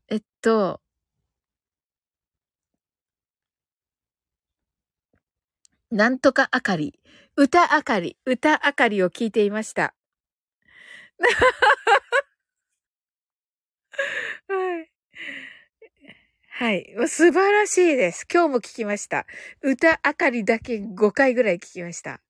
[0.09, 0.81] えっと、
[5.91, 6.99] なんとかあかり。
[7.35, 8.17] 歌あかり。
[8.25, 9.93] 歌あかりを聞いていました。
[14.47, 14.91] はい。
[16.49, 16.95] はい。
[17.07, 18.27] 素晴らしいです。
[18.31, 19.25] 今日も聞きました。
[19.61, 22.21] 歌あかりだけ5回ぐらい聞きました。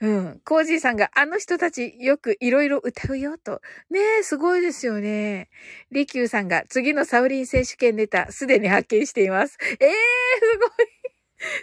[0.00, 0.40] うん。
[0.44, 3.60] コージーさんがあの人たちよくいろいろ歌うよと。
[3.90, 5.48] ねえ、すごいですよね。
[5.90, 9.58] リキューさんが次のサウリン選手権ネタすでに発見しています。
[9.80, 11.08] ええー、すごい。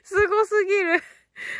[0.03, 1.01] すごすぎる。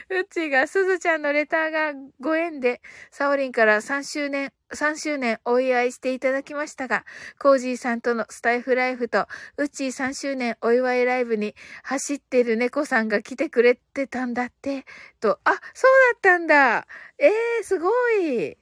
[0.10, 7.06] うちが、すずちゃんのレターがご縁で、サオリンから3周年、3周年お祝いしていただきましたが、
[7.40, 14.86] コージーさんとのスタイフライフと、うち3周年お祝いライブに走ってる猫さんが来てくれてたんだって、
[15.20, 18.58] と、あ、そうだったんだええー、すごい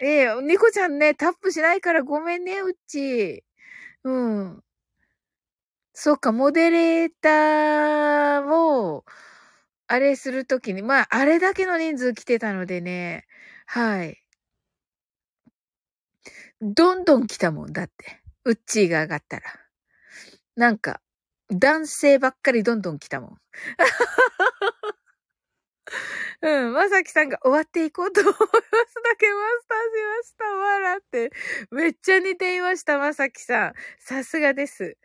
[0.00, 3.42] ええー、猫ちゃんね、タップしないからごめんね、うち。
[4.04, 4.62] うん。
[5.92, 9.04] そうか、モデレーターを、
[9.90, 13.26] あれするときに、まあ、あれだけの人数来てたのでね、
[13.66, 14.22] はい。
[16.60, 18.20] どんどん来たもんだって。
[18.44, 19.42] うっちーが上がったら。
[20.56, 21.00] なんか、
[21.50, 23.38] 男性ばっかりどんどん来たもん。
[26.42, 30.44] うん、まさきさんが終わっていこうと思いますだけマスターしました。
[30.44, 31.32] 笑って。
[31.70, 33.72] めっちゃ似ていました、まさきさん。
[33.98, 34.96] さすがです。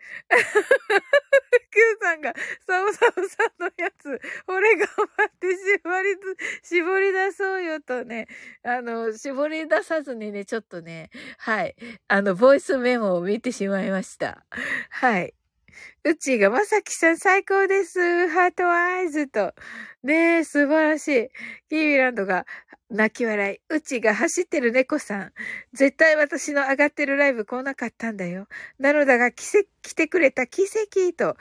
[1.73, 2.33] キューさんが、
[2.67, 6.17] サオサオさんのやつ、俺頑張って絞り、
[6.61, 8.27] 絞り出そうよとね、
[8.63, 11.09] あの、絞り出さずにね、ちょっとね、
[11.39, 11.75] はい、
[12.07, 14.45] あの、ボイスメモを見てしまいました。
[14.89, 15.33] はい。
[16.03, 18.27] うちがまさきさん最高です。
[18.29, 19.53] ハートアイズと。
[20.03, 21.29] ねえ、素晴らしい。
[21.69, 22.45] キービランドが
[22.89, 23.59] 泣き笑い。
[23.69, 25.33] うちが走ってる猫さん。
[25.71, 28.47] 絶対私の上がってるライブ来なかったんだよ。
[28.79, 31.29] なのだが、奇跡、来てくれた奇跡と。
[31.29, 31.35] あ、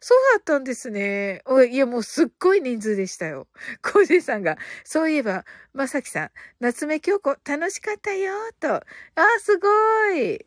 [0.00, 1.42] そうだったんですね。
[1.44, 3.46] おいや、もうすっごい人数でしたよ。
[3.82, 5.44] コージーさんが、そういえば、
[5.74, 6.30] まさきさん、
[6.60, 8.74] 夏目京子楽しかったよ、と。
[8.74, 8.84] あ、
[9.40, 9.68] すご
[10.16, 10.46] い。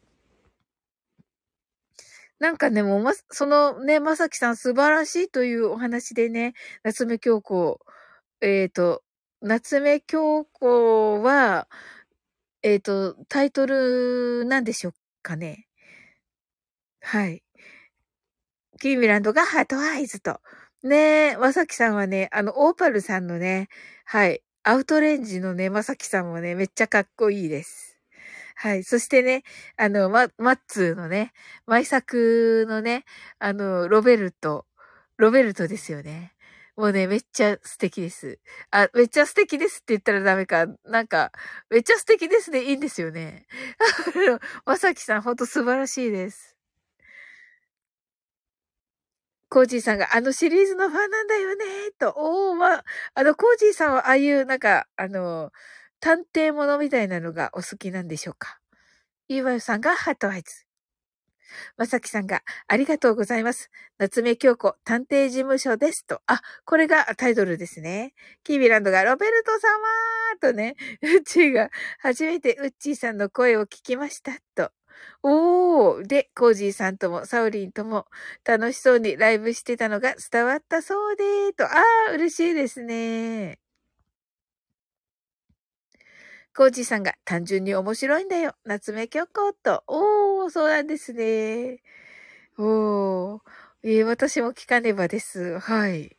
[2.42, 7.80] なんかね、もうま、そのね、まさきさん素晴らしいというお話でね、夏目京子、
[8.42, 9.04] えっ、ー、と、
[9.42, 11.68] 夏目京子は、
[12.64, 15.68] えっ、ー、と、タイトルなんでしょうかね。
[17.02, 17.44] はい。
[18.80, 20.42] キーミランドがハートアイズと。
[20.84, 23.70] ねえ、まさきさんはね、あの、オーパルさんのね、
[24.06, 27.91] はい、アウトレンジのね、まさきさんもね、めっちゃかっこいいです。
[28.56, 28.84] はい。
[28.84, 29.43] そしてね、
[29.78, 31.34] あの、ま、マッツーのね、
[31.66, 33.06] 舞作のね、
[33.39, 34.66] あの、ロベルト、
[35.18, 36.34] ロベルトですよね。
[36.78, 38.39] もうね、めっちゃ素敵です。
[38.72, 40.68] あ、めっちゃ素敵ですって言ったらダメか。
[40.86, 41.32] なんか、
[41.70, 43.45] めっちゃ素敵ですでいいんですよね。
[44.66, 46.56] まさきさん、ほんと素晴らしいです。
[49.49, 51.66] コージーさんがあのシリーズのファンなんだよね、
[51.99, 52.14] と。
[52.16, 52.84] おー、ま、
[53.16, 55.52] あの、コージーさんはああいう、なんか、あの、
[56.02, 58.60] 探偵物みたいなのがお好きなんでしょうか？
[59.30, 60.66] ゆうわよさんが heart eyes。
[61.78, 63.70] まさきさんが、ありがとうございます。
[63.97, 66.06] 夏目京子探偵事務所です。
[66.06, 66.22] と。
[66.26, 68.14] あ、これがタイトルですね。
[68.43, 69.70] キービランドが、ロベルト様
[70.39, 74.32] とね、ウッチーが、初めてウッチーさんの声を聞きました。
[74.56, 74.72] と。
[75.24, 76.08] おー。
[76.08, 78.08] で、コージーさんとも、サウリンとも、
[78.45, 81.66] 楽しそうにライブしてたのが伝わったそうで、と。
[81.66, 83.60] あー、嬉しいですね。
[86.54, 88.56] コージさんが単純に面白いんだよ。
[88.66, 89.84] 夏目京子と。
[89.88, 91.82] おー、そうなんですね。
[92.58, 93.41] おー。
[93.84, 95.60] えー、私も聞かねばです。
[95.60, 96.18] はい。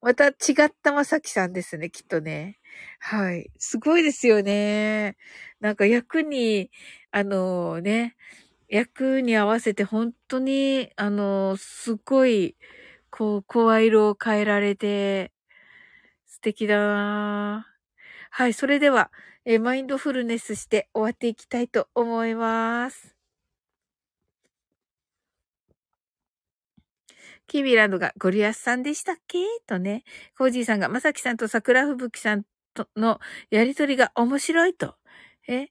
[0.00, 0.32] また違
[0.64, 2.58] ったまさきさんですね、きっとね。
[2.98, 3.50] はい。
[3.58, 5.18] すごいですよね。
[5.60, 6.70] なんか役に、
[7.10, 8.16] あのね、
[8.68, 12.56] 役に合わせて本当に、あの、すごい、
[13.10, 15.32] こう、声色を変えられて、
[16.26, 17.69] 素敵だな
[18.32, 19.10] はい、それでは、
[19.44, 23.16] えマインドフルネスして終わっていきたいと思います。
[27.48, 29.38] キビランドがゴリアスさんでしたっけ？
[29.66, 30.04] とね、
[30.38, 33.18] コージーさんがまさきさんと桜吹雪さんとの
[33.50, 34.94] やりとりが面白いと。
[35.48, 35.68] え？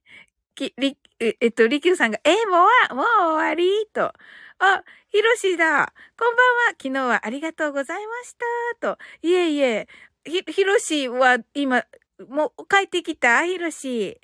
[0.55, 3.05] き、り、ええっと、りきゅうさんが、えもう、もう
[3.35, 3.87] 終わり？
[3.93, 4.13] と。
[4.59, 5.93] あ、ひろしだ。
[6.19, 6.71] こんばんは。
[6.81, 8.35] 昨日はありがとうございまし
[8.81, 8.95] た。
[8.95, 8.97] と。
[9.21, 9.87] いえいえ、
[10.25, 11.85] ひ、ひろしは今、
[12.27, 14.19] もう帰ってきたひろし。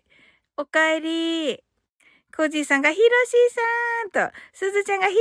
[0.57, 1.63] おかえり。
[2.35, 3.31] コージーさんがひろし
[4.11, 5.19] さんと、すずちゃんがひろ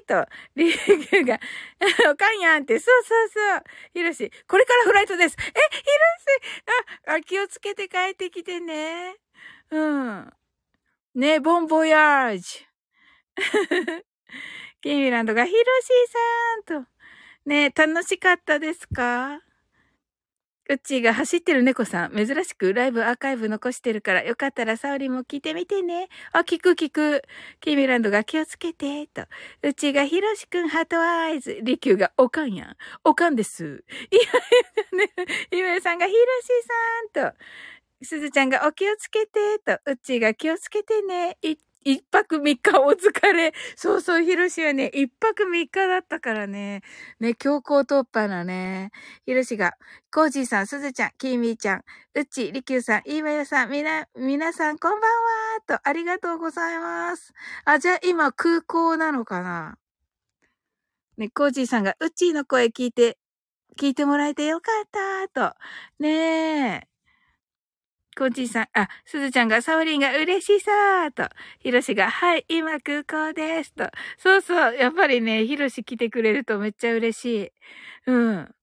[0.00, 0.26] しと、
[0.56, 1.38] りゅうぎゅうが、
[2.10, 3.62] おかんやんって、そうそうそう。
[3.92, 5.36] ひろし、これからフライトです。
[5.38, 9.14] え、ひろしあ、気をつけて帰ってきてね。
[9.70, 10.32] うん。
[11.14, 14.04] ね、ボンボヤージュ。
[14.82, 16.90] キーミランドがヒロシーさんと。
[17.46, 19.40] ね、楽しかったですか？
[20.68, 26.08] うちが走ってる猫さん、珍しくライブアーカイブ残してるから、よかったらサオリも聞いてみてね。
[26.32, 27.22] あ、聞く聞く。
[27.60, 29.26] キミランドが気をつけて、と。
[29.62, 31.58] うちがヒロシくんハートアイズ。
[31.62, 32.76] リキューがおかんやん。
[33.04, 33.84] おかんです。
[34.10, 35.10] いや、ね、
[35.52, 36.48] イメさんがヒロシ
[37.14, 37.38] さん、と。
[38.02, 39.78] すずちゃんがお気をつけて、と。
[39.90, 41.36] うちが気をつけてね。
[41.42, 43.52] い一泊三日お疲れ。
[43.76, 46.82] そうそう、ひろしはね、一泊三日だったからね。
[47.20, 48.90] ね、強行突破なね。
[49.26, 49.74] ひろしが、
[50.10, 57.34] コージーさん、すずちゃん、きーみーちゃん、うっち、りきゅうさん、いいわよさん、みな、みなさん、こんばんはと、ありがとうございます。
[57.64, 59.76] あ、じゃあ今空港なのかな？
[61.16, 63.18] ね、コージーさんが、うっちーの声聞いて、
[63.78, 64.88] 聞いてもらえてよかっ
[65.32, 65.56] たと。
[65.98, 66.93] ねえ。
[68.14, 71.28] コージーさん、あ、すずちゃんが、サオリンが嬉しさーと、
[71.60, 73.90] ヒロシが、はい、今空港ですと。
[74.18, 77.52] そうそう、やっぱりね、ヒロシ来てくれるとめっちゃ嬉しい。
[78.06, 78.54] うん。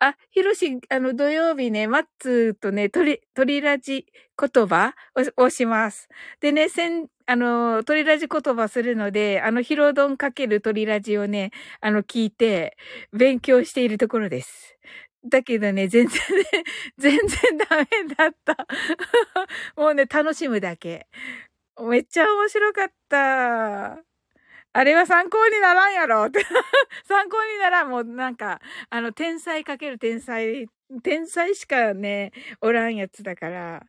[0.00, 4.06] あ、ヒロシ、あの、土曜日ね、マッツーとね、鳥、鳥ラジ
[4.40, 4.94] 言葉
[5.38, 6.08] をします。
[6.40, 12.76] でね、せん、あの、鳥ラジ言葉するので、あの、ヒロドンかける鳥ラジをね、あの、聞いて、
[13.12, 14.78] 勉強しているところです。
[15.24, 16.44] だけどね、全然ね、
[16.98, 18.66] 全然ダメだった。
[19.76, 21.06] もうね、楽しむだけ。
[21.80, 23.98] めっちゃ面白かった。
[24.72, 26.28] あれは参考にならんやろ。
[27.04, 27.88] 参考にならん。
[27.88, 28.60] もうなんか、
[28.90, 30.68] あの、天才かける天才、
[31.02, 33.82] 天才しかね、おらんやつだから。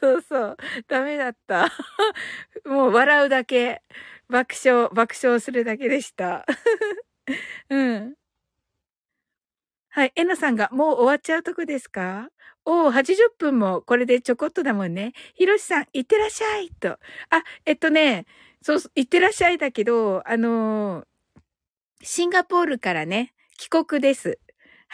[0.00, 0.56] そうそう。
[0.88, 1.70] ダメだった。
[2.64, 3.82] もう笑うだけ。
[4.28, 6.44] 爆笑、爆笑するだけでした。
[7.70, 8.14] うん。
[9.96, 10.12] はい。
[10.16, 12.28] えなさんが、もう終わっちゃうとこですか？
[12.64, 15.12] おお、80分もこれでちょこっとだもんね。
[15.34, 16.88] ひろしさん、いってらっしゃいと。
[16.90, 16.98] あ、
[17.64, 18.26] えっとね、
[18.60, 21.04] そう、いってらっしゃいだけど、あのー、
[22.02, 24.40] シンガポールからね、帰国です。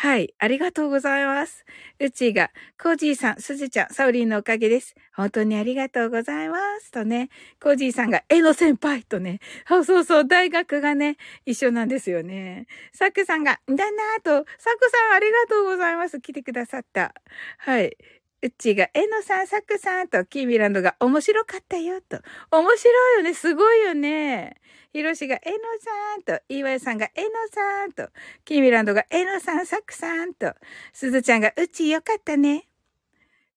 [0.02, 0.32] はい。
[0.38, 1.66] ありがとうございます。
[1.98, 2.50] うちが、
[2.82, 4.94] コージーさん、すずちゃん、サウリンのおかげです。
[5.14, 6.90] 本当にありがとうございます。
[6.90, 7.28] とね、
[7.62, 12.66] コージーさんが、えの先輩とね、そうそうそう、大学がね、一緒なんですよね。
[12.94, 16.18] サクさんが、だなぁと、サクさんありがとうございます。
[16.18, 17.12] 来てくださった。
[17.58, 17.94] はい。
[18.42, 22.18] うちが、えのさん、サクさんと、キーミランドが面白かったよと。
[22.50, 23.34] 面白いよね。
[23.34, 24.56] すごいよね。
[24.92, 28.08] ひろしが、えのさんと、いわさんが、えのさんと、
[28.44, 30.52] キーミランドが、えのさん、サクさんと、
[30.92, 32.66] すずちゃんが、うちよかったね。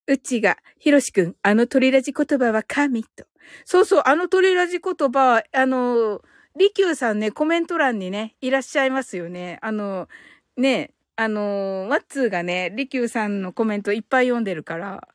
[0.06, 3.26] うちが、ひろしくん、あの鳥ラジ言葉は神と。
[3.66, 6.22] そうそう、あの鳥ラジ言葉、あの、
[6.56, 9.58] りきゅうさんね、コメント欄にね、いらっしゃいますよね。
[9.62, 10.08] あの、
[10.56, 15.08] ね、あの、ワッツーがね、りきゅうさんのコメントいっぱい読んでるから、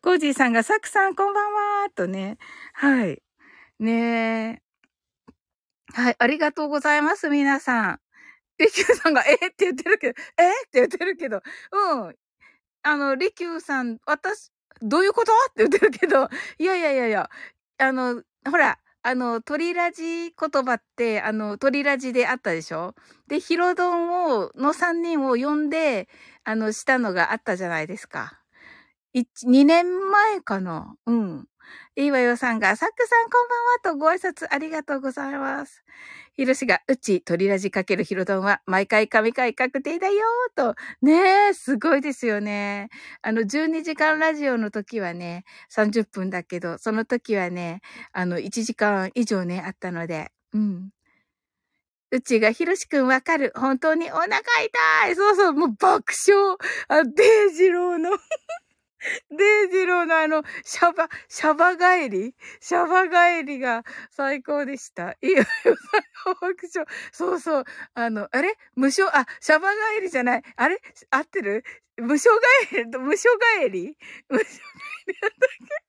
[0.00, 1.52] コージーさんが、サクさんこんばん
[1.84, 2.38] はとね、
[2.72, 3.22] はい。
[3.78, 4.65] ねえ
[5.96, 8.00] はい、ありがとうございます、皆さん。
[8.58, 9.34] りきゅうさんが、え？
[9.36, 10.50] って言ってるけど、え？
[10.50, 11.38] って言ってるけど、
[11.72, 12.16] うん。
[12.84, 14.52] あの、りきゅうさん、私、
[14.82, 15.32] どういうこと？
[15.50, 16.28] って言ってるけど、
[16.58, 17.30] いやいやいやいや、
[17.78, 22.94] あの、ほら、あの、鳥ラジ言葉って、あの、鳥ラジであったでしょ？
[23.28, 26.08] で、ヒロドンを、の3人を呼んで、
[26.44, 28.40] あの、したのがあったじゃないですか。
[29.46, 30.94] 2年前かな？
[31.06, 31.46] うん。
[31.96, 35.82] いいわよさんが、サックさんこんばんはとご挨拶ありがとうございます。
[36.34, 40.24] ひろしが、うち、鳥ラジかけるひろどんは、毎回神回確定だよ
[40.54, 40.74] と。
[41.00, 42.90] ねえ、すごいですよね。
[43.22, 47.80] あの、12時間ラジオの時はね、30分だけど、その時はね、
[48.12, 50.90] あの、1時間以上ね、あったので、うん。
[52.12, 53.52] うちが、ひろしくんわかる。
[53.56, 55.16] 本当にお腹痛い。
[55.16, 56.56] そうそう、もう爆笑。
[56.88, 58.10] あ、デイジローの
[59.30, 62.34] デイジローのあの、シャバ、シャバ帰り？
[62.60, 65.12] シャバ帰りが最高でした。
[65.22, 65.44] いいよ、
[66.24, 66.86] 爆笑。
[67.12, 67.64] そうそう。
[67.94, 68.56] あの、あれ？
[68.74, 70.42] 無償、あ、シャバ帰りじゃない。
[70.56, 70.80] あれ？
[71.10, 71.64] 合ってる？
[71.98, 72.28] 無償
[72.70, 73.16] 帰り、無償
[73.62, 73.96] 帰り？
[74.28, 74.48] 無償帰
[75.08, 75.20] り？
[75.20, 75.85] だったっけ？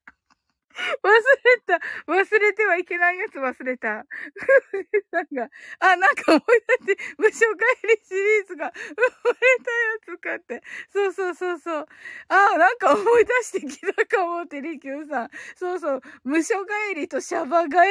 [1.04, 1.80] 忘れた。
[2.12, 4.06] 忘れてはいけないやつ忘れた。
[5.12, 5.50] なんか、
[5.80, 6.44] あ、なんか思い
[6.86, 9.72] 出して、無償帰りシリーズが 生まれた
[10.12, 10.64] やつかって。
[10.92, 11.88] そうそうそうそう。
[12.30, 15.30] あ、なんか思い出してきたかもって、リキューさん。
[15.56, 16.02] そうそう。
[16.24, 17.82] 無償帰りとシャバ帰りが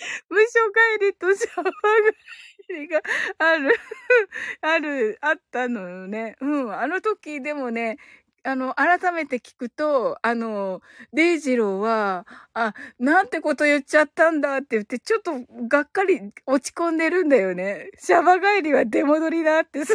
[0.28, 0.44] 無償
[0.98, 1.70] 帰りとシャバ
[2.68, 3.02] 帰りが
[3.38, 3.74] ある
[4.60, 6.36] ある、あったのよね。
[6.40, 6.72] うん。
[6.72, 7.98] あの時でもね、
[8.44, 10.80] あの、改めて聞くと、あの、
[11.12, 15.32] デイジローは、あ、なんてこと言っちゃったんだって言って、ちょっと
[15.68, 17.90] がっかり落ち込んでるんだよね。
[17.98, 19.92] シャバ帰りは出戻りだって、そ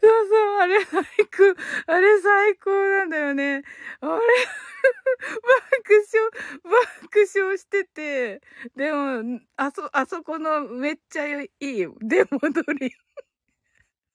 [0.00, 1.02] そうそう、あれ最
[1.36, 3.62] 高、あれ最高なんだよね。
[4.00, 6.30] あれ爆笑、
[6.64, 8.40] 爆笑してて、
[8.76, 11.86] でも、あそ、あそこのめっちゃいい。
[12.00, 13.01] 出戻り。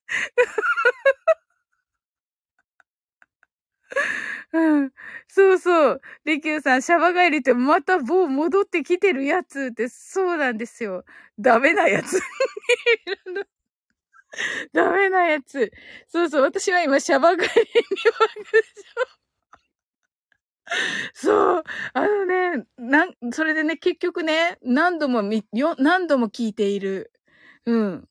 [4.54, 4.92] うん。
[5.28, 6.02] そうそう。
[6.26, 11.04] リキューさん、シャバ帰りってまた棒戻ってきてるやつって、そうなんですよ。
[11.40, 12.20] ダメなやつ。
[14.74, 15.72] ダメなやつ。
[16.08, 16.42] そうそう。
[16.44, 18.24] 私は今、シャバ帰りに爆
[18.54, 19.18] 笑。
[21.14, 21.64] そう。
[21.94, 27.12] あのね、なん、それでね、結局ね、何度もみ、よ、何度も聞いている。
[27.66, 28.08] うん。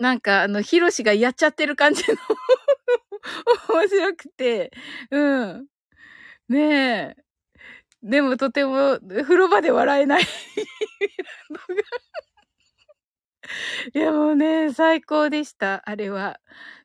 [0.00, 2.16] なんか、あの、ヒロシがやっちゃってる感じの
[3.70, 4.70] 面白くて、
[5.10, 5.66] うん。
[6.48, 7.24] ねえ。
[8.02, 10.22] でもとても、風呂場で笑えない
[13.94, 16.38] いや、もうね、最高でした、あれは。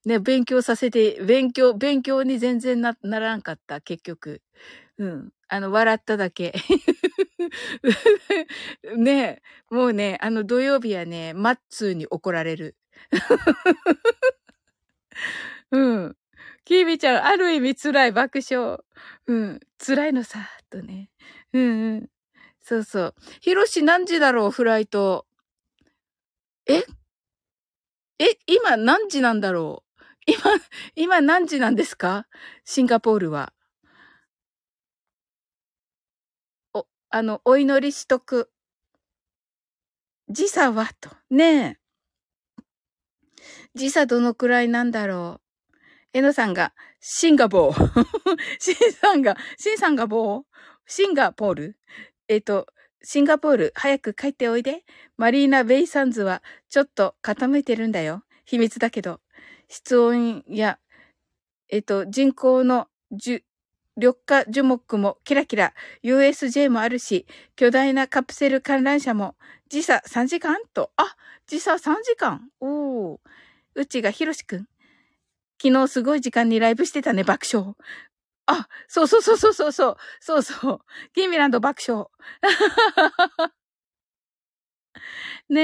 [0.06, 4.42] ね、勉強させて、勉強、勉強に全然な、ならんかった、結局。
[5.00, 5.30] うん。
[5.50, 6.54] あの、笑っただけ。
[8.98, 12.76] ねもうね、あの土曜日はね、マッツーに怒られる。
[15.72, 16.18] うん。
[16.66, 18.80] キービちゃん、ある意味辛い爆笑。
[19.28, 19.60] うん。
[19.86, 20.40] 辛いのさ、
[20.70, 21.10] とね。
[21.54, 22.10] うんうん。
[22.62, 23.16] そうそう。
[23.42, 25.26] ヒロシ何時だろう、フライト。
[26.68, 26.84] え？
[28.20, 30.02] え、今何時なんだろう？
[30.26, 30.40] 今、
[30.96, 32.28] 今何時なんですか？
[32.64, 33.52] シンガポールは。
[36.74, 38.50] お、あの、お祈りしとく。
[40.30, 41.12] 時差はと。
[41.30, 41.78] ねえ。
[43.76, 45.78] 時差どのくらいなんだろう。
[46.14, 48.06] えのさんが、シンガポー。
[48.58, 50.44] シンさんが、シンさんがボー
[50.88, 51.78] シンガポール？
[52.30, 52.68] えっ、ー、と、
[53.04, 54.86] シンガポール、早く帰っておいで。
[55.18, 58.24] マリーナ・ベイ・サンズは、ちょっと固めてるんだよ。
[58.46, 59.20] 秘密だけど。
[59.68, 60.80] 室温や、
[61.68, 63.44] えっ、ー、と、人口のじゅ、
[63.98, 67.28] 緑化樹木もキラキラ、USJ もあるし、
[67.58, 69.36] 巨大なカプセル観覧車も、
[69.68, 70.62] 時差3時間？
[70.74, 72.50] と、あ、時差3時間？
[72.62, 73.20] おー。
[73.76, 74.68] うちがひろしくん。
[75.62, 77.76] 昨日すごい時間にライブしてたね、爆笑。
[78.48, 79.98] あ、そうそうそうそうそうそう。
[80.22, 80.80] そうそう。
[81.16, 82.08] キーミランド爆笑。
[85.50, 85.60] ね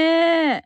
[0.58, 0.62] え。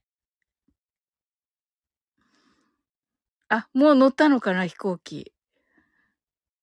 [3.51, 5.33] あ、もう乗ったのかな、飛行機。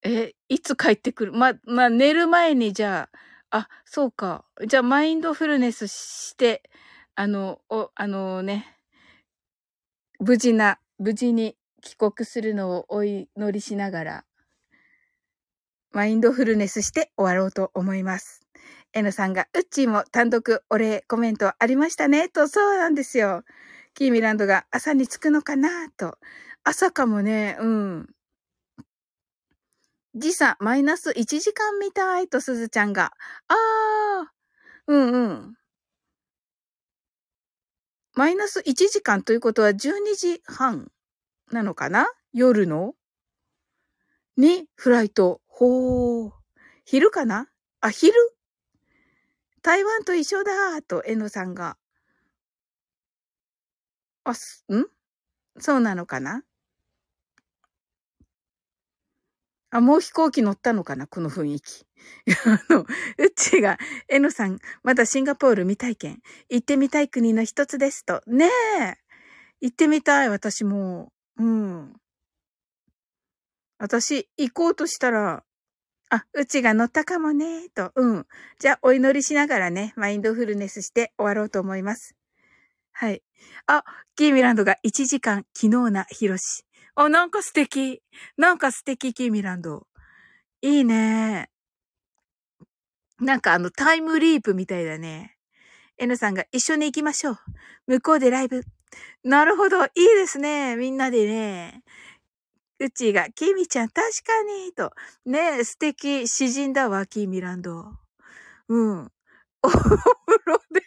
[0.03, 1.31] え、いつ帰ってくる？
[1.33, 3.09] ま、ま寝る前にじゃ
[3.51, 4.45] あ、あ、そうか。
[4.67, 6.63] じゃあ、マインドフルネスして、
[7.15, 8.72] あの、お、あのね、
[10.25, 14.25] 無事な、無事に帰国するのをお祈りしながら、
[15.91, 18.39] マインドフルネスして終わろうと思います。
[18.93, 23.43] N さんが、うっちーも単独お礼コメントありましたねと、そうなんですよ。
[23.95, 26.17] キーミランドが朝に着くのかなと。
[26.63, 28.09] 朝かもね、うん。
[30.15, 33.11] 時差マイナス1時間みたいとすずちゃんが。
[33.49, 34.27] あー、
[34.87, 35.55] うんうん。
[38.15, 40.91] マイナス1時間ということは12時半
[41.51, 42.05] なのかな？
[42.31, 42.93] 夜の？
[44.37, 45.41] にフライト。
[45.47, 46.31] ほー。
[46.85, 47.47] 昼かな？
[47.81, 48.13] あ、昼
[49.63, 51.77] 台湾と一緒だと、えのさんが。
[54.25, 54.85] あ、す、ん？
[55.59, 56.43] そうなのかな？
[59.73, 61.83] あ、もう飛行機乗ったのかなこの雰囲気。
[62.45, 62.85] あの、う
[63.25, 66.21] っちが、えのさん、まだシンガポール未体験。
[66.47, 68.21] 行ってみたい国の一つですと。
[68.27, 68.97] ねえ。
[69.61, 71.11] 行ってみたい、私も。
[71.37, 71.95] うん。
[73.79, 75.43] 私、行こうとしたら、
[76.11, 77.91] あ、うちが乗ったかもね、と。
[77.95, 78.27] うん。
[78.59, 82.15] じゃあ、お祈りしながらね、マインドフルネスして終わろうと思います。
[82.91, 83.23] はい。
[83.65, 83.83] あ、
[84.15, 86.63] キーミランドが1時間、昨日な、ひろし。
[86.95, 88.03] あ、なんか素敵。
[88.37, 89.87] なんか素敵、キーミランド。
[90.61, 91.49] いいね。
[93.19, 95.37] なんかあの、タイムリープみたいだね。
[95.99, 97.37] N さんが一緒に行きましょう。
[97.87, 98.63] 向こうでライブ。
[99.23, 99.85] なるほど。
[99.85, 100.75] いいですね。
[100.77, 101.83] みんなでね。
[102.79, 104.91] うちが、キミちゃん、確かに、と。
[105.25, 106.27] ね、素敵。
[106.27, 107.85] 詩人だわ、キーミランド。
[108.69, 109.11] うん。
[109.63, 109.97] お風
[110.45, 110.81] 呂で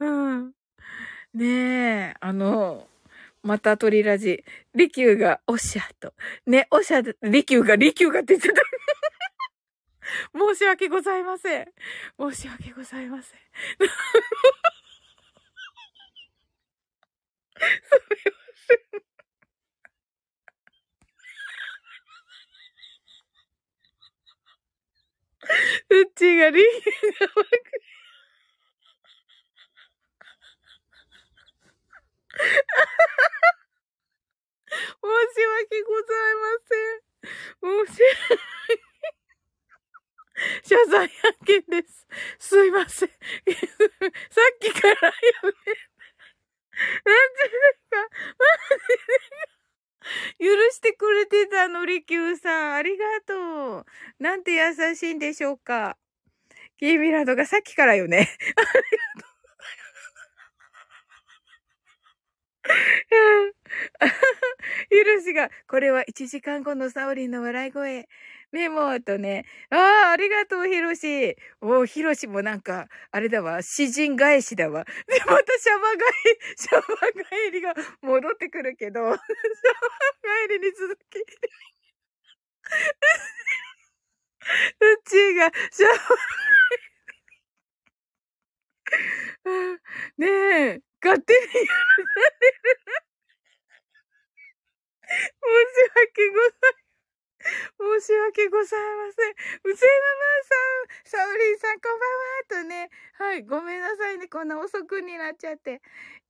[0.00, 0.52] うん。
[1.34, 2.88] ねえ、あの、
[3.48, 4.44] また鳥ラジ。
[4.74, 6.12] リキューがおっしゃと。
[6.46, 8.60] ね、おっしゃ、リキューが、リキューがって言ってた。
[10.36, 11.72] 申し訳ございません。
[12.20, 13.40] 申し訳ございません。
[13.40, 13.46] す
[13.80, 13.94] みま
[18.68, 18.78] せん。
[25.88, 26.68] うちがリンが
[34.68, 37.86] 申し訳ございません。
[37.86, 38.38] 申し訳。
[40.62, 41.10] 謝罪案
[41.44, 42.06] 件です。
[42.38, 43.08] すいません。
[43.08, 43.18] さっ
[44.60, 45.12] きからや
[45.42, 45.50] め。
[47.04, 47.34] なん。
[47.34, 48.08] でですか
[50.38, 52.74] 許してくれてたの、りきゅうさん。
[52.74, 53.86] ありがとう。
[54.20, 54.44] なん。
[54.44, 55.18] て優しいん。
[55.18, 55.98] でしょうか。
[56.78, 58.18] キーミランドがさっきからよね。
[58.56, 59.27] ありがとう。
[64.90, 68.08] ゆるしが、これは1時間後のサオリンの笑い声。
[68.50, 69.44] メモとね。
[69.70, 69.76] あ
[70.08, 71.36] あ、ありがとう、ヒロシ。
[71.60, 74.84] おヒロシもなんか、あれだわ、詩人返しだわ。
[74.84, 75.98] で、またシャバ返、
[76.56, 79.18] シャバ帰りが戻ってくるけど、 シャバ
[80.46, 81.18] 帰りに続き。
[84.80, 85.92] うちが、シャバ
[90.18, 93.08] ねえ、勝手にやらされる。
[95.08, 96.88] 申し訳ございません。
[97.78, 99.30] 申し訳ございません。
[99.72, 102.90] うせままさん、サウリンさんこんばんはとね。
[103.14, 104.28] はい、ごめんなさいね。
[104.28, 105.80] こんな遅くになっちゃって。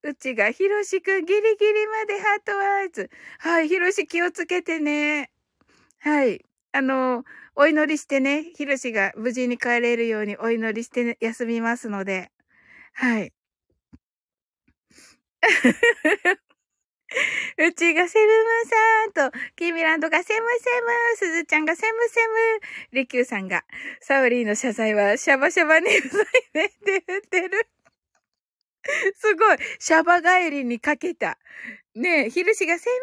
[0.02, 3.10] うちが、ひろしくんギリギリまでハートワイズ。
[3.38, 5.30] はい、ひろし気をつけてね。
[6.00, 6.44] はい。
[6.72, 7.24] あの、
[7.56, 12.30] お祈りしてね、ひろしが無事に帰れるようにお祈りして、ね、休みますので。
[12.92, 13.32] はい。
[17.59, 18.35] うちがセムム
[19.15, 22.35] さんと、キミランドがセムセム、すずちゃんがセムセム、
[22.93, 23.65] リキューさんが、
[24.01, 26.24] サウリーの謝罪はシャバシャバにうざい
[26.55, 27.69] ねって言ってる。
[29.16, 29.59] すごい。
[29.78, 31.39] シャバ帰りにかけた。
[31.94, 32.97] ねえ、ヒルシがセム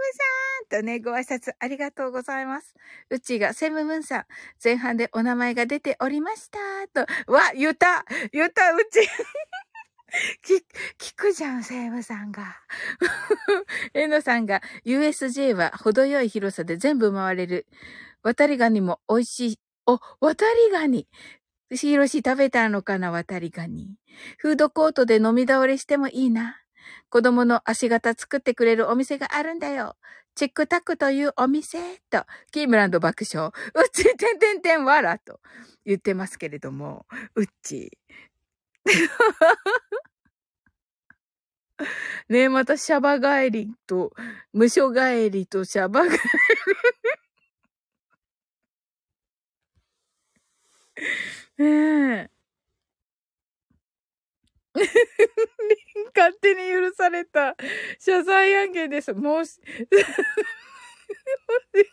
[0.70, 2.74] さんとね、ご挨拶ありがとうございます。
[3.10, 4.26] うちがセムムンさん、
[4.64, 6.60] 前半でお名前が出ておりました。
[6.94, 9.08] と、わ、言った、言った、うち。
[10.44, 10.64] 聞、
[10.98, 12.56] 聞くじゃん、セイムさんが。
[13.94, 17.68] エノさんが、USJ は程よい広さで全部回れる。
[18.24, 19.60] 渡りガニも美味しい。
[19.86, 21.08] お、渡りガニ。
[21.72, 23.98] ヒロシ食べたのかな、渡りガニ。
[24.38, 26.62] フードコートで飲み倒れしてもいいな。
[27.10, 29.96] 子供の足型作ってくれるお店があるんだよ。
[30.36, 31.80] チックタックというお店
[32.10, 33.52] と、キームランド爆笑。
[33.74, 35.40] うっち、てんてんてんわらと
[35.86, 37.06] 言ってますけれども、
[37.36, 37.98] うっち。
[42.30, 44.14] ねえ、またシャバ帰りと、
[44.54, 46.18] 無所帰りとシャバ帰り。
[51.58, 51.66] ね
[52.30, 52.36] え。
[56.16, 57.56] 勝手に許された
[58.00, 59.14] 謝罪案件です。
[59.14, 59.86] 申し、申
[61.84, 61.90] し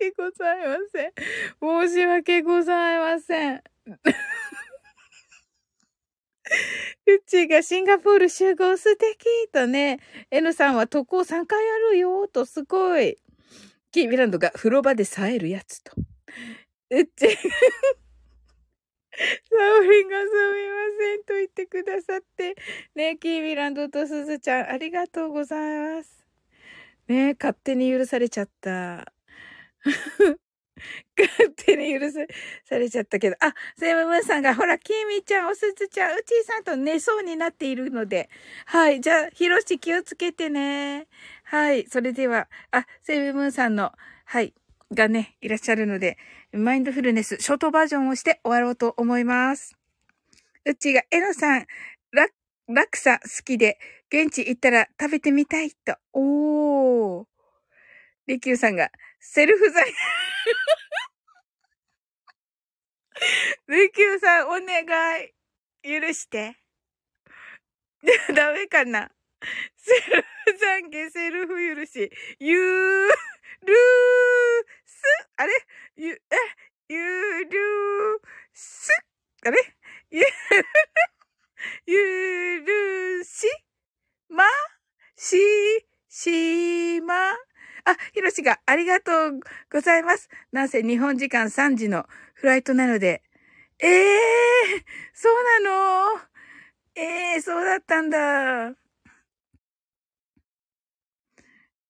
[0.00, 1.12] 訳ございません。
[1.60, 3.62] 申し訳ございません。
[7.06, 10.00] うちがシンガポール集合素敵とね、
[10.30, 13.18] N さんは渡航3回あるよとすごい。
[13.90, 15.92] キーミランドが風呂場で冴えるやつと。
[16.90, 17.34] うち、 サ
[19.78, 22.56] オリンがすみませんと言ってくださって。
[22.94, 26.26] ね、キーミランドとすずちゃんありがとうございます。
[27.08, 29.12] ね、勝手に許されちゃった。
[31.16, 33.36] 勝手に許されちゃったけど。
[33.40, 38.28] あ、セイムムーンさんが、ほら、キミちゃん、おすずちゃん、うちーさんと寝そうになっているので。
[38.66, 39.00] はい。
[39.00, 41.06] じゃあ、ひろし気をつけてね。
[41.44, 41.86] はい。
[41.88, 43.92] それでは、あ、セイムムーンさんの、
[44.24, 44.54] はい。
[44.92, 46.18] がね、いらっしゃるので、
[46.52, 49.76] マインドフルネス、ショートバージョンをして終わろうと思います。
[50.64, 51.66] うちが、エロさん、
[52.12, 52.28] ラ、
[52.68, 53.78] ラクサ好きで、
[54.08, 55.96] 現地行ったら食べてみたいと。
[56.12, 57.26] おー。
[58.26, 58.90] リキューさんが、
[59.26, 59.84] セルフ剤。
[63.68, 64.84] リキューさん、お願
[65.22, 65.32] い。
[65.82, 66.56] 許して。
[68.34, 69.10] ダメかな
[69.76, 70.28] セルフ
[70.90, 72.12] 懺悔、セルフ許し。
[72.38, 73.74] ゆー、るー、
[74.84, 75.02] す、
[75.36, 75.52] あれ？
[75.96, 76.18] ゆ、え、
[76.88, 78.90] ゆーるー、す、
[79.46, 79.74] あれ？
[80.10, 80.22] ゆ、
[81.86, 83.48] ゆるし、
[84.28, 84.44] ま、
[85.16, 85.38] し、
[86.10, 87.34] しま？
[87.84, 89.40] あ、ひろしがありがとう
[89.70, 90.28] ございます。
[90.52, 93.22] なんせ日本時間3時のフライトなので。
[93.80, 94.82] ええー、
[95.12, 95.70] そうな
[96.14, 96.20] の？
[96.94, 98.74] ええー、そうだったんだ。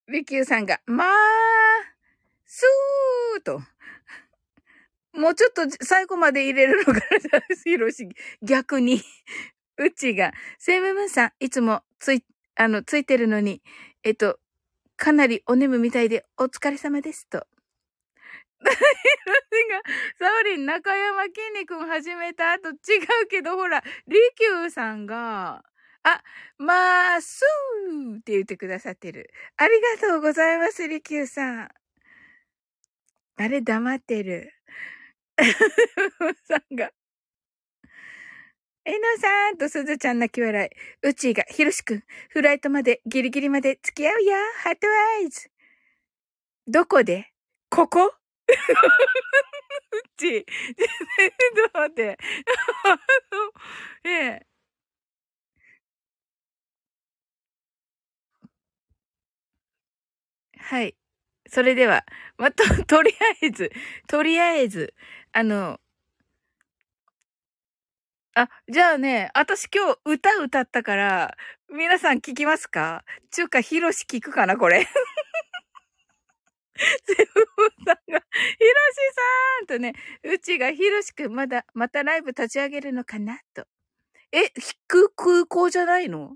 [0.09, 1.09] リキューさんが、まあ、
[2.45, 3.63] すーと。
[5.13, 7.01] もうちょっと最後まで入れるのかな、
[7.63, 8.09] ヒロシ。
[8.43, 9.01] 逆に。
[9.77, 12.25] うちが、セイムムーンさん、いつもつい、
[12.57, 13.63] あの、ついてるのに、
[14.03, 14.39] えっと、
[15.05, 17.47] かなりお眠みたいで、お疲れ様ですと。
[18.61, 18.79] ヒロシ
[19.69, 19.83] が、
[20.19, 22.77] サオリン、中山きんに君始めた後違う
[23.29, 25.63] けど、ほら、リキューさんが、
[26.05, 26.23] あ、
[26.57, 29.31] まあ、すーって言ってくださってる。
[29.59, 31.69] ありがとうございます、リキューさん。
[33.37, 34.55] あれ、黙ってる。
[36.49, 36.91] さんが。
[38.87, 41.09] えのさんとすずちゃん泣き笑い。
[41.09, 44.35] うちが、ひろしくん、フライトまでギリギリまで付き合うよ。
[44.63, 45.49] ハートアイズ。
[46.67, 47.31] どこで？
[47.71, 48.07] ここ？
[48.07, 48.13] う
[50.17, 50.45] ちー。
[50.45, 52.19] ちょっと待って。
[52.85, 52.99] あの、
[54.11, 54.47] ええ。
[60.59, 60.97] はい。
[61.49, 62.05] それでは、
[62.39, 63.13] まと、とり
[63.43, 63.71] あえず、
[64.09, 64.95] とりあえず、
[65.33, 65.79] あの、
[68.37, 71.37] あ、じゃあね、私今日歌歌ったから、
[71.73, 73.05] 皆さん聞きますか？
[73.31, 74.85] ちゅうか、ひろし聞くかなこれ。
[74.85, 74.89] セ
[77.15, 77.25] ブン
[77.87, 78.23] さんが、ひろし
[79.61, 79.93] さんとね、
[80.25, 83.67] うちがひろしくんまだ、またライブ立ち上げるのかなと。
[84.33, 84.51] え、
[84.89, 86.33] 空空港じゃないの？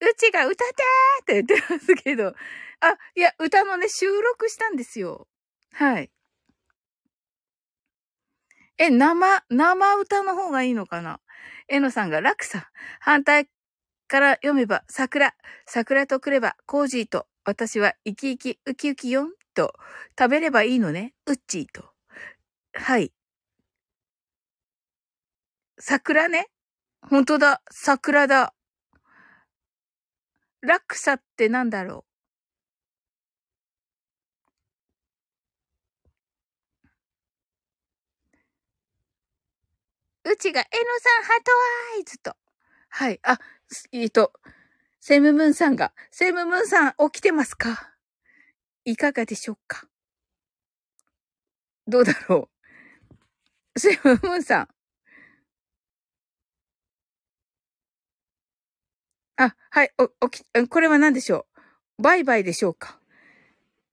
[0.00, 2.34] うちが歌ってーって言ってますけど。
[2.80, 5.26] あ、いや、歌のね、収録したんですよ。
[5.72, 6.10] はい。
[8.82, 11.20] え、生、生歌の方がいいのかな？
[11.68, 12.68] えのさんが落差。
[12.98, 13.48] 反対
[14.08, 15.36] から読めば、桜。
[15.66, 17.28] 桜とくれば、コージーと。
[17.44, 19.72] 私は生き生きウキウキよんと。
[20.18, 21.14] 食べればいいのね。
[21.26, 21.84] うっちーと。
[22.74, 23.12] はい。
[25.78, 26.48] 桜ね。
[27.08, 27.62] 本当だ。
[27.70, 28.52] 桜だ。
[30.60, 32.11] 落差ってなんだろう？
[40.24, 40.68] うちが、えの
[41.00, 41.52] さん、ハート
[41.96, 42.36] アイズと。
[42.88, 43.20] はい。
[43.24, 43.38] あ、
[43.92, 44.32] えっと、
[45.00, 47.92] セムムーンさんが、セムムーンさん、起きてますか？
[48.84, 49.88] いかがでしょうか？
[51.88, 52.48] どうだろ
[53.74, 53.78] う？
[53.80, 54.68] セムムーンさん。
[59.36, 61.46] あ、はい、お、起き、これは何でしょ
[61.98, 62.02] う？
[62.02, 63.00] バイバイでしょうか？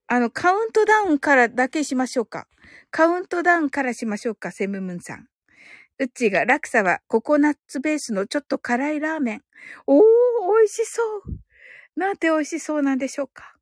[0.06, 2.46] あの、カウントダウンからだけしましょうか？
[2.90, 4.52] カウントダウンからしましょうか？
[4.52, 5.29] セムムンさん。
[6.00, 9.42] うっちーが、ラクサはココナッツベースのちょっと辛いラーメン。
[9.86, 10.02] おー、
[10.58, 11.22] 美味しそう。
[11.94, 13.54] なんて美味しそうなんでしょうか。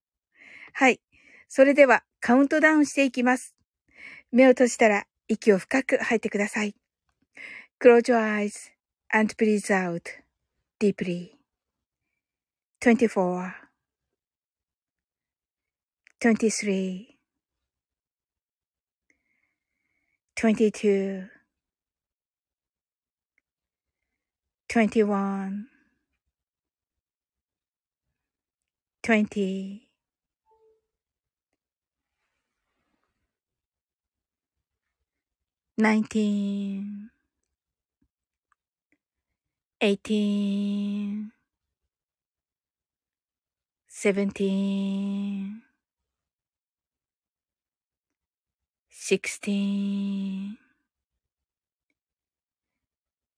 [0.73, 1.01] はい。
[1.49, 3.57] それでは、カウントダウンしていきます。
[4.31, 6.77] 目を閉じたら、息を深く吐いてください。
[7.81, 8.71] Close your eyes
[9.13, 10.03] and breathe out
[10.79, 11.33] deeply.
[12.81, 13.53] 24
[16.21, 17.19] 23
[20.37, 21.38] 22
[24.69, 25.67] 21
[29.03, 29.89] 20
[35.79, 37.11] 19
[39.81, 41.33] 18
[43.89, 45.63] 17
[48.91, 50.68] 16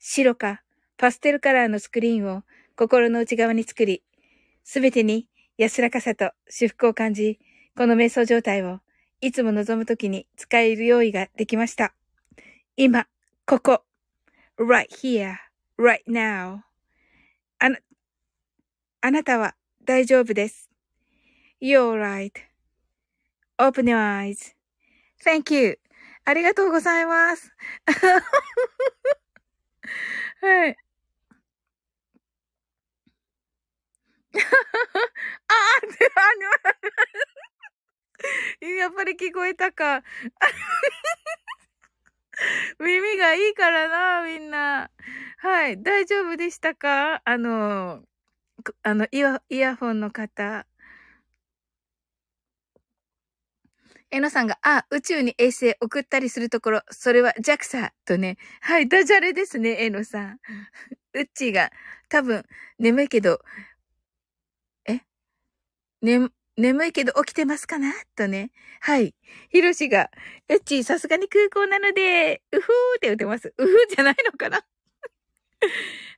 [0.00, 0.62] 白か
[0.96, 2.42] パステルカラーのスクリーンを
[2.74, 4.02] 心の内側に作り、
[4.64, 5.28] すべてに
[5.58, 7.38] 安らかさと祝福を感じ、
[7.76, 8.80] この瞑想状態を
[9.20, 11.94] いつも望むときに使える用意ができました。
[12.76, 13.06] 今、
[13.46, 13.84] ここ、
[14.58, 15.34] right here,
[15.78, 16.60] right now.
[17.58, 17.78] あな、
[19.02, 19.54] あなたは
[19.84, 20.70] 大丈夫です。
[21.60, 22.00] You're
[23.58, 23.98] right.Open your
[25.22, 25.78] eyes.Thank you.
[26.24, 27.52] ありがとうございます。
[30.40, 30.76] はい。
[35.48, 36.20] あーって、あ
[38.60, 40.02] の、 やっぱり聞こえたか。
[42.78, 44.90] 耳がいいからな、みんな。
[45.38, 45.82] はい。
[45.82, 47.22] 大丈夫でしたか？
[47.24, 48.02] あの、
[48.64, 50.66] くあの、イヤ、イヤホンの方。
[54.12, 58.38] えのさんが、あ、宇宙に衛星送ったりするところ、それは JAXA とね。
[58.60, 60.38] はい、ダジャレですね、えのさん。
[61.14, 61.70] うっちーが、
[62.08, 62.44] 多分、
[62.78, 63.40] 眠いけど、
[64.88, 65.00] え？
[66.02, 67.92] ね、眠いけど起きてますかな？
[68.16, 68.52] とね。
[68.80, 69.14] はい。
[69.50, 70.10] ひろしが、
[70.50, 72.64] うっちーさすがに空港なので、うふー
[72.98, 73.54] って言ってます。
[73.58, 74.64] うふーじゃないのかな？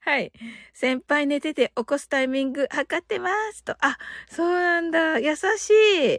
[0.04, 0.32] はい。
[0.74, 3.62] 先輩寝てて起こすタイミング測ってます。
[3.62, 3.76] と。
[3.80, 3.96] あ、
[4.28, 5.20] そうなんだ。
[5.20, 6.16] 優しい。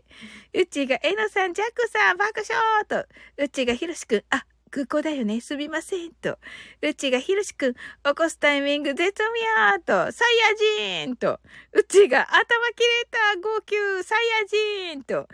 [0.61, 3.05] うちが、えのさん、ジャックさん、爆笑と。
[3.37, 5.41] うちが、ひろしくん、あ、空港だよね。
[5.41, 6.13] すみません。
[6.13, 6.39] と。
[6.81, 7.79] うちが、ひろしくん、起
[8.15, 10.11] こすタイミング絶妙と。
[10.13, 10.37] サイ
[11.01, 11.41] ヤ人と。
[11.73, 13.35] うちが、頭切れた。
[13.41, 14.03] 号泣。
[14.05, 14.45] サイヤ
[14.95, 15.27] 人と。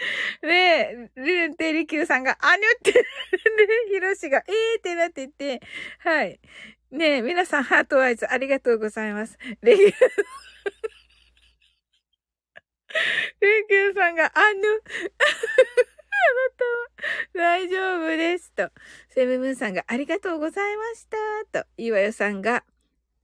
[0.42, 3.00] ねえ、ルンテリキューさんが、あにゅって、で、
[3.92, 5.60] ヒロシが、えーってなってて、
[5.98, 6.40] はい。
[6.90, 9.38] ねえ、皆さん、ハートアイズありがとうございます。
[9.62, 9.86] レギュ、
[13.40, 14.80] レギューさんが、あぬ、あな
[16.56, 18.52] たは大丈夫です。
[18.52, 18.70] と、
[19.08, 21.06] セムムーンさんが、ありがとうございまし
[21.52, 21.64] た。
[21.64, 22.64] と、岩代さんが、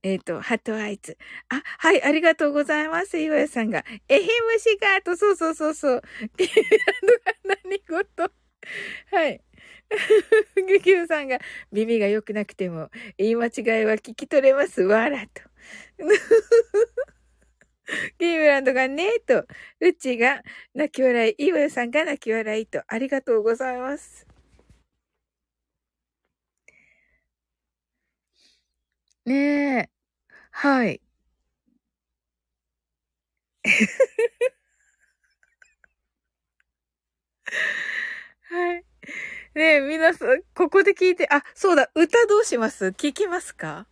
[0.03, 1.17] えっ、と、ハートアイズ。
[1.49, 3.19] あ、はい、ありがとうございます。
[3.19, 6.03] 岩代さんが、えひむしが、と、そうそうそうそう。
[6.37, 6.57] キーラン
[7.45, 8.33] ドが何事
[9.11, 9.43] はい。
[10.57, 11.39] グキューさんが、
[11.73, 14.83] 耳が良くなくても、言い間違いは聞き取れます。
[14.83, 15.43] わらと。
[18.19, 19.47] キーブランドがね、と。
[19.81, 20.43] うちが
[20.75, 22.83] 泣き笑い、岩代さんが泣き笑いと。
[22.87, 24.26] ありがとうございます。
[29.27, 29.35] ね
[29.81, 29.91] え。
[30.53, 31.01] はい。
[38.43, 38.85] はい。
[39.55, 42.87] ねえ、皆さん、ここで聞いて、あ、そうだ、歌どうします？
[42.89, 43.87] 聞きますか？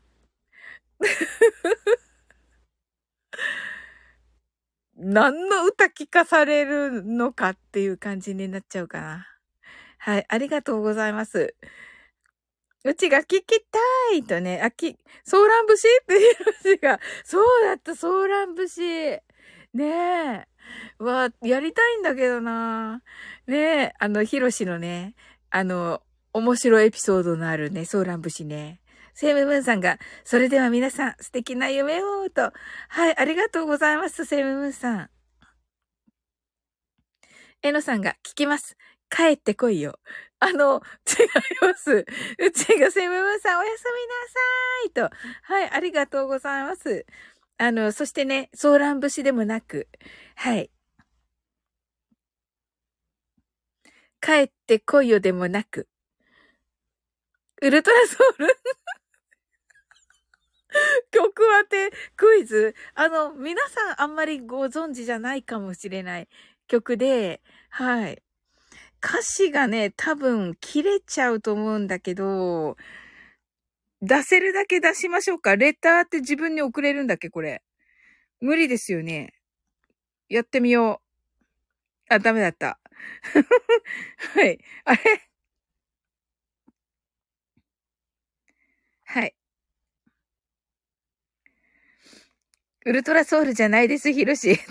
[4.96, 9.26] 何の歌聞かされるのかっていう感じになっちゃうかな。
[9.98, 11.54] はい、ありがとうございます。
[12.84, 13.78] うちが聞きた
[14.14, 16.34] いとね、あ、き、ソーラン節っていう
[16.68, 19.22] 話が、そうだった、ソーラン節。
[19.72, 20.46] ねえ。
[20.98, 23.02] わ、やりたいんだけどな。
[23.46, 25.14] ねえ、あの、ヒロシのね、
[25.48, 26.02] あの、
[26.34, 28.82] 面白いエピソードのあるね、ソーラン節ね。
[29.14, 32.52] セイムムーンさんが、それでは皆さん、素敵な夢を、と。
[32.88, 35.10] はい、ありがとうございます、セイムムーンさん。
[37.62, 38.76] えのさんが、聞きます。
[39.08, 39.98] 帰ってこいよ。
[40.46, 41.28] あの、違い
[41.62, 42.04] ます。
[42.38, 43.84] うちがセムムーンさん、おやす
[44.92, 45.16] みなさい、と。
[45.42, 47.06] はい、ありがとうございます。
[47.58, 49.88] あの、そしてね、ソーラン節でもなく、
[50.36, 50.70] はい。
[54.20, 55.88] 帰ってこいよでもなく、
[57.62, 58.48] ウルトラソウル
[61.10, 62.74] 曲当てクイズ？
[62.94, 66.28] あの、皆さんあんまりご存知じゃないかもしれない
[66.68, 68.23] 曲で、はい。
[69.06, 72.76] 歌詞がね、多分切れちゃうと思うんだけど、
[74.02, 75.56] 出せるだけ出しましょうか。
[75.56, 77.62] レターって自分に送れるんだっけこれ。
[78.40, 79.34] 無理ですよね。
[80.28, 81.04] やってみよう。
[82.10, 82.78] あ、ダメだった。
[84.34, 84.58] はい。
[84.84, 85.00] あれ？
[89.04, 89.34] はい。
[92.86, 94.54] ウルトラソウルじゃないです、ヒロシ。
[94.60, 94.62] す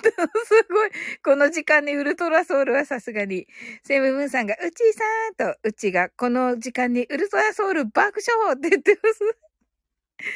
[0.70, 0.92] ごい。
[1.24, 3.48] この時間にウルトラソウルはさすがに。
[3.84, 9.38] セムムーンさんが、うちーさんと、うちが、この時間にウルトラソウル爆笑って言ってます。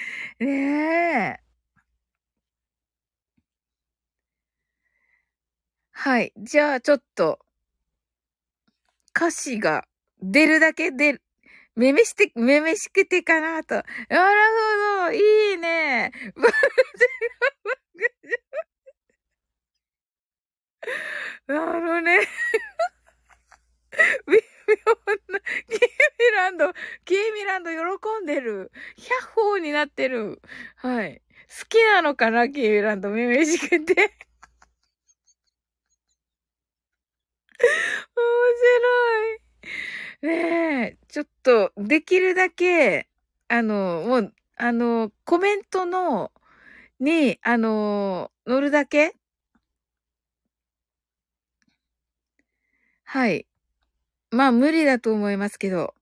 [0.39, 1.43] ねえ。
[5.91, 6.31] はい。
[6.37, 7.39] じゃあ、ちょっと、
[9.15, 9.83] 歌詞が
[10.21, 11.21] 出るだけ出る。
[11.75, 13.75] めめして、めめしくてかなと。
[13.75, 13.81] な
[14.33, 14.41] る
[14.99, 15.13] ほど。
[15.13, 16.11] いいね。
[21.47, 22.19] なるほどね。
[24.27, 24.33] 微
[24.67, 24.75] 妙
[25.33, 25.39] な、
[25.69, 25.87] キーミ
[26.35, 26.73] ランド、
[27.05, 27.77] キーミランド喜
[28.23, 28.71] んでる。
[28.97, 30.41] 百歩になってる。
[30.75, 31.21] はい。
[31.59, 33.93] 好きなのかな、キーミランド、めめしくて。
[38.15, 38.27] 面
[38.71, 40.27] 白い。
[40.27, 43.07] ねえ、ちょっと、できるだけ、
[43.47, 46.31] あの、もう、あの、コメントの、
[46.99, 49.15] に、あの、乗るだけ
[53.09, 53.47] はい。
[54.31, 55.95] まあ、無理だと思いますけど、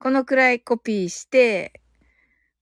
[0.00, 1.80] このくらいコピーして、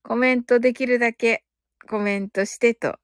[0.03, 1.43] コメントできるだけ
[1.89, 2.99] コメントしてと。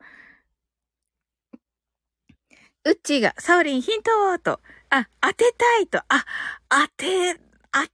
[2.84, 4.60] うっちーが、サウリンヒントと、
[4.90, 6.26] あ、当てたいと、あ、
[6.68, 7.40] 当て、
[7.72, 7.86] あ、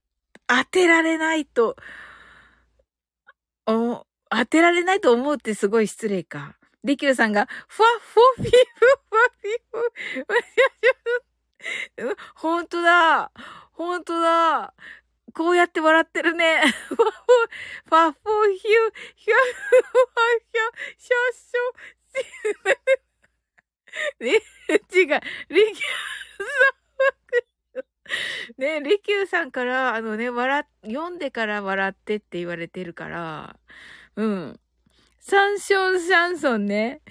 [0.47, 1.77] 当てられないと、
[3.67, 6.58] お、当てられないと思うってすごい失礼か。
[6.83, 12.17] リキューさんが、ファッフォフィフ、ファフィフ。
[12.35, 13.31] ほんとだ。
[13.73, 14.73] ほんとだ。
[15.33, 16.61] こうやって笑ってるね。
[16.87, 17.05] ファフォ、
[17.85, 18.17] ファフ
[18.53, 18.71] ヒュ、
[19.15, 19.33] ヒャ
[19.75, 22.99] フォヒャ、シャシャ、
[24.19, 24.41] ね、違う、
[24.85, 25.17] リキュー
[26.37, 26.79] さん。
[28.57, 33.55] ね、利休さんから、あのね、笑、読んでから笑ってって言われてるから、
[34.15, 34.59] うん。
[35.19, 37.01] サンションシャンソンね。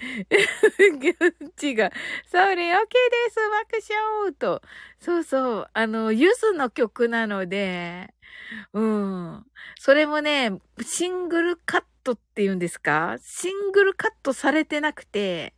[0.99, 1.91] ギュッチが、
[2.27, 2.87] それ OK で
[3.29, 3.79] す、爆
[4.27, 4.61] 笑と。
[4.99, 8.13] そうそう、あの、ゆずの曲なので、
[8.73, 9.45] うん。
[9.79, 13.17] それもね、シングルカットって言うんですか？
[13.21, 15.53] シングルカットされてなくて、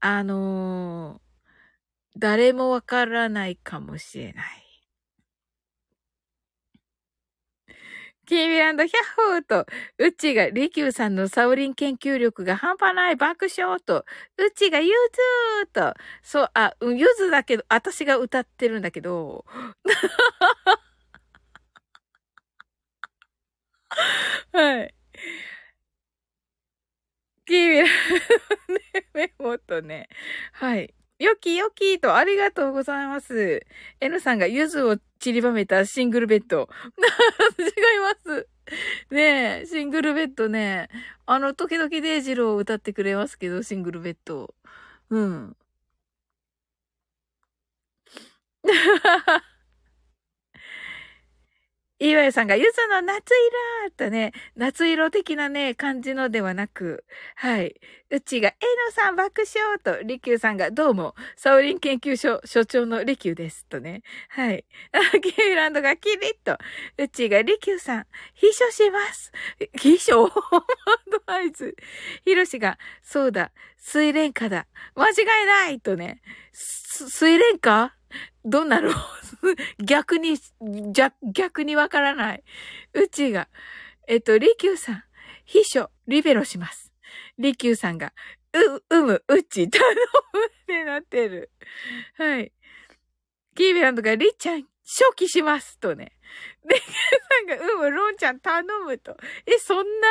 [0.00, 1.24] あのー
[2.16, 4.63] 誰もわからないかもしれない。
[8.26, 9.66] キービランド、ヒャッホーと、
[9.98, 14.04] うちが、リキューさんのサオリン研究力が半端ない爆笑と、
[14.38, 14.88] うちがユー
[15.66, 19.44] ズーと、そう、あ、ユズだけど、私が歌ってるんだけど、
[24.52, 24.94] はい。
[27.46, 27.88] キービラン
[28.68, 28.80] ド、ね、
[29.14, 30.08] メモとね、
[30.52, 30.94] はい。
[31.18, 33.64] よきよきと、ありがとうございます。
[34.00, 36.68] N さんがゆずを散りばめたシングルベッド。
[37.58, 37.68] 違い
[38.00, 38.48] ます。
[39.10, 40.88] ねえ、シングルベッドね。
[41.26, 44.54] あの、時々デイジローを歌ってくれますけど、シングルベッド。
[45.10, 45.56] うん。
[52.00, 53.32] 岩井さんが、ゆずの夏
[53.86, 57.04] 色とね、夏色的なね、感じのではなく、
[57.36, 57.80] はい。
[58.10, 58.54] うちが、え
[58.86, 63.64] のさん爆笑と、りきゅうさんが、どうも、サオリン研究所所長のりきゅうです。
[63.66, 64.02] とね。
[64.28, 64.64] はい。
[64.90, 66.58] あキーランドがキリッと、
[66.98, 69.30] うちが、りきゅうさん、秘書します。
[69.78, 70.26] 秘書？
[70.26, 70.30] ア
[71.10, 71.76] ドバイス。
[72.24, 74.66] ひろしが、そうだ、水蓮花だ。
[74.96, 76.22] 間違いないとね。
[76.52, 77.94] 水蓮花？
[78.44, 78.90] どんなの
[79.84, 80.38] 逆に、
[81.32, 82.44] 逆にわからない。
[82.92, 83.48] うちが、
[84.06, 85.04] えっと、りきゅうさん、
[85.44, 86.92] 秘書、リベロします。
[87.38, 88.12] りきゅうさんが、
[88.52, 89.82] う、うむ、うち、頼
[90.32, 91.50] むってなってる。
[92.16, 92.52] はい。
[93.54, 96.12] キービランドが、りっちゃん、初期しますとね。
[96.66, 96.84] で、さ
[97.42, 99.16] んが、うむ、ロンちゃん頼むと。
[99.46, 100.08] え、そんな？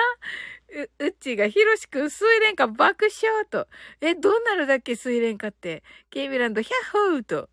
[0.99, 3.67] う、うちが、ひろしくん、水蓮花爆笑と。
[4.01, 5.83] え、どうなるだっけ、水蓮花って。
[6.09, 7.49] キービランド、ヒャッホーと。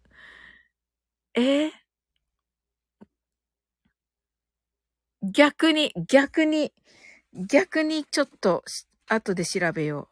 [1.35, 1.67] え？
[1.69, 1.71] ー、
[5.23, 6.73] 逆に、逆に、
[7.35, 8.65] 逆にちょっと、
[9.09, 10.09] 後で調べよう。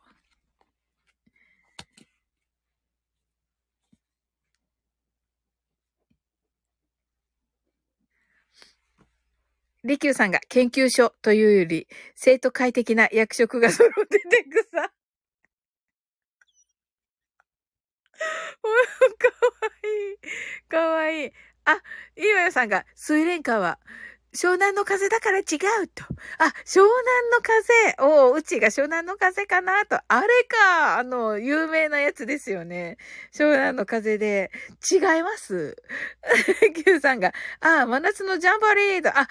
[9.84, 14.90] 利休さんが研究所というより、生徒会的な役職が揃っててくさ。
[19.18, 20.68] かわいい。
[20.68, 21.32] かわいい。
[21.64, 21.82] あ、
[22.16, 23.78] 岩屋さんが、水蓮花は、
[24.34, 25.44] 湘南の風だから違う
[25.88, 26.04] と。
[26.38, 27.96] あ、湘南の風。
[27.98, 29.98] おうちが湘南の風かなと。
[30.08, 30.98] あれか。
[30.98, 32.98] あの、有名なやつですよね。
[33.34, 34.50] 湘南の風で。
[34.90, 35.76] 違います。
[36.84, 39.10] Q さんが、あ、真夏のジャンバリード。
[39.10, 39.28] あ、あ、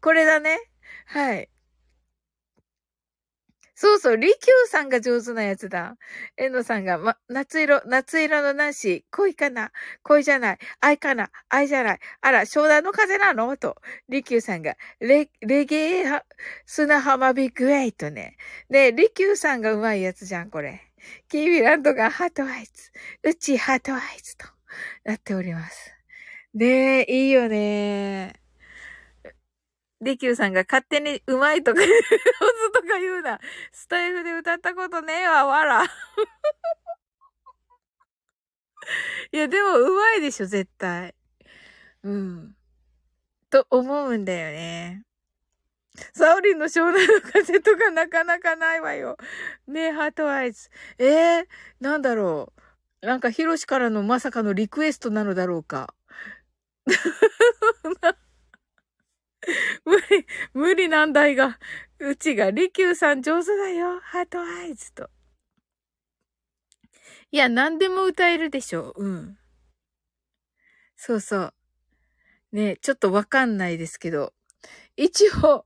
[0.00, 0.58] これだね。
[1.06, 1.48] はい。
[3.82, 5.96] そうそう、利休さんが上手なやつだ。
[6.36, 9.72] えのさんが、ま、夏色、夏色のナンシー、恋かな？
[10.02, 10.58] 恋じゃない。
[10.80, 11.30] 愛かな？
[11.48, 11.98] 愛じゃない。
[12.20, 13.56] あら、湘南の風なの？
[13.56, 13.76] と、
[14.10, 16.26] 利休さんが、レ、レゲエは、
[16.66, 18.36] 砂浜ビッグエイトね。
[18.68, 20.82] ね利休さんがうまいやつじゃん、これ。
[21.30, 22.70] キービランドが heart eyes、
[23.22, 24.46] うち heart eyes と
[25.04, 25.90] なっております。
[26.52, 28.39] ねえ、いいよね。
[30.00, 31.92] リキューさんが勝手にうまいとか、上手
[32.72, 33.38] とか言うな。
[33.72, 35.84] スタイフで歌ったことねえわ、わら。
[39.32, 41.14] いや、でもうまいでしょ、絶対。
[42.02, 42.56] うん。
[43.50, 45.04] と思うんだよね。
[46.14, 49.18] サオリンの湘南の風とかなかなかないわよ。
[49.66, 50.70] ねえ、 heart eyes。
[50.98, 51.46] えー、
[51.80, 52.52] なんだろ
[53.02, 53.06] う。
[53.06, 55.94] なんか、ヒロシからのまさかのリクエストなのだろうか。
[59.84, 61.58] 無理、無理難題が。
[61.98, 64.00] うちが、利休さん上手だよ。
[64.00, 65.10] heart eyes と。
[67.30, 69.04] いや、何でも歌えるでしょう。
[69.04, 69.38] うん。
[70.96, 71.54] そうそう。
[72.52, 74.32] ねちょっとわかんないですけど。
[74.96, 75.64] 一応、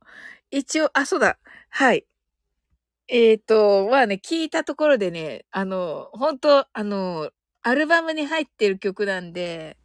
[0.51, 1.39] 一応、あ、そうだ。
[1.71, 2.07] はい。
[3.09, 7.31] えっ、ー、と、まあね、聞いたところでね、あの、本当あの、
[7.63, 9.77] アルバムに入ってる曲なんで、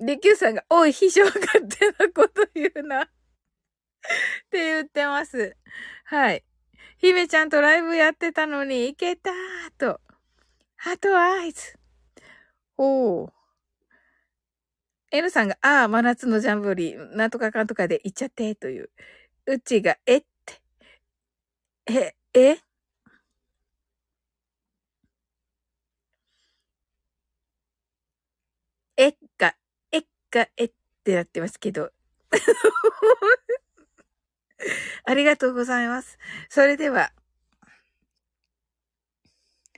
[0.00, 3.06] で、Q さんが、おい、秘書勝手なこと言うなっ
[4.50, 5.56] て言ってます。
[6.04, 6.44] はい。
[6.98, 9.34] 姫ちゃんとライブやってたのに行けたー
[9.78, 10.00] と。
[10.76, 11.78] ハートアイズ。
[12.76, 13.32] おー。
[15.12, 18.90] N さんが、ああ、真夏のジャンボリー、なんとかかんとかで行っちゃって、という。
[19.46, 20.60] うちが、えって。
[22.34, 22.60] え
[28.96, 29.56] えっか、
[30.30, 30.72] が、えっ
[31.04, 31.90] てなってますけど。
[35.04, 36.18] ありがとうございます。
[36.48, 37.12] それでは。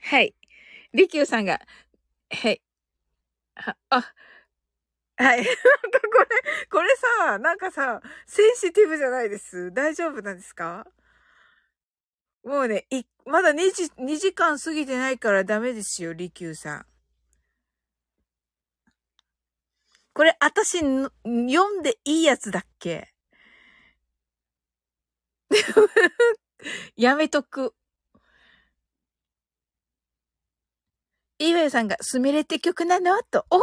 [0.01, 0.35] はい。
[0.93, 1.59] りきゅうさんが、
[2.31, 2.61] はい。
[3.55, 4.13] は、あ、
[5.17, 5.39] はい。
[5.39, 5.51] なんか
[6.01, 6.27] これ、
[6.69, 9.71] これさ、なんかさ、センシティブじゃないです。
[9.73, 10.87] 大丈夫なんですか？
[12.43, 16.85] もうね、い、まだ2時、2時間過ぎてないからダメですよ、りきゅうさん。
[20.15, 23.13] これ、私、読んでいいやつだっけ？
[26.97, 27.73] やめとく。
[31.39, 33.21] いいわよさんが、すみれって曲なの？
[33.23, 33.45] と。
[33.49, 33.61] おお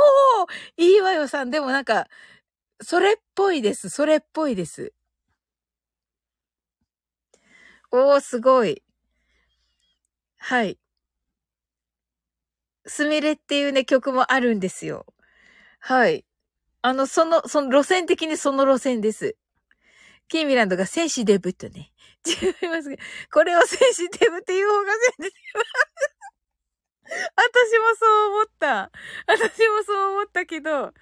[0.76, 2.06] いいわよさん、でもなんか、
[2.82, 3.88] それっぽいです。
[3.90, 4.92] それっぽいです。
[7.92, 8.82] おー、すごい。
[10.38, 10.78] はい。
[12.86, 15.06] すみれっていうね、曲もあるんですよ。
[15.80, 16.24] はい。
[16.82, 19.36] あの、その、その路線的にその路線です。
[20.28, 21.92] キーミランドがセンシティブとね。
[22.26, 23.02] 違いますけど、
[23.32, 25.64] これをセンシティブっていう方がセンシティブ。
[27.10, 28.90] 私もそう思った。
[29.26, 30.92] 私もそう思ったけど。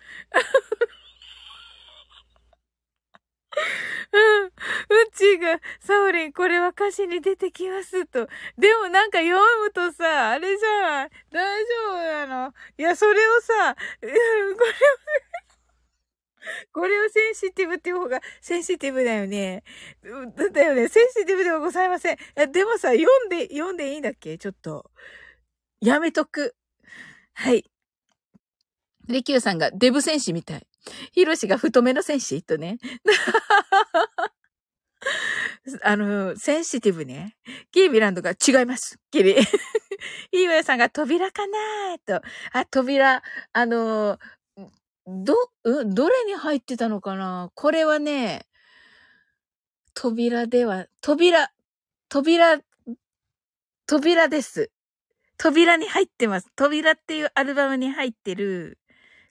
[4.13, 4.47] うん。
[4.47, 4.53] う
[5.13, 8.29] ちが、サオリン、これは歌詞に出てきますと。
[8.57, 9.11] でもなん。
[9.11, 11.11] か読むとさ、あれじゃん。
[11.31, 14.55] 大丈夫なのいや、それをさ、これを、
[16.73, 19.63] これをセンシティブっていう方がセンシティブだよね。
[20.53, 20.89] だよね。
[20.89, 22.17] センシティブではございません。
[22.53, 24.39] でもさ、読んで、読んでいいんだっけ？
[24.39, 24.91] ちょっと。
[25.81, 26.55] やめとく。
[27.35, 27.65] はい。
[29.09, 30.67] リキューさんがデブ戦士みたい。
[31.13, 32.79] ヒロシが太めの戦士とね。
[35.83, 37.37] あの、センシティブね。
[37.71, 38.99] キービランドが違います。
[39.11, 39.33] キリ。
[39.33, 42.21] イーウェイさんが扉かなと。
[42.53, 43.23] あ、扉、
[43.53, 44.19] あの、
[45.09, 47.51] ど、うん、どれに入ってたのかな？
[47.55, 48.45] これはね、
[49.95, 51.51] 扉では、扉、
[52.11, 52.61] 扉、
[53.87, 54.71] 扉です。
[55.39, 56.49] 扉に入ってます。
[56.55, 58.79] 扉っていうアルバムに入ってる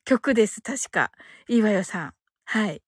[0.03, 0.61] 曲です。
[0.61, 1.11] 確か。
[1.47, 2.13] いいわよさん。
[2.45, 2.81] はい。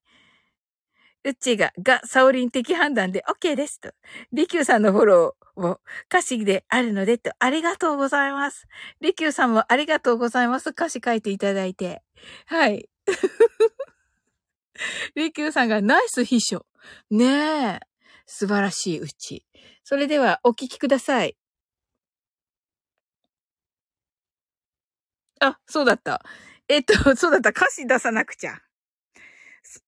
[1.23, 3.91] うちが、が、サオリン的判断で OK ですと。
[4.31, 8.67] リキューさんのフォローを歌詞であるのでと、ありがとうございます。
[9.01, 10.69] リキューさんもありがとうございます。
[10.69, 12.03] 歌詞書いていただいて。
[12.45, 12.89] はい。
[15.15, 16.65] リキューさんがナイス秘書。
[17.09, 17.79] ねえ。
[18.25, 19.45] 素晴らしいうち。
[19.83, 21.35] それではお聞きください。
[25.41, 26.21] あ、そうだった。
[26.67, 27.49] えっと、そうだった。
[27.49, 28.59] 歌詞出さなくちゃ。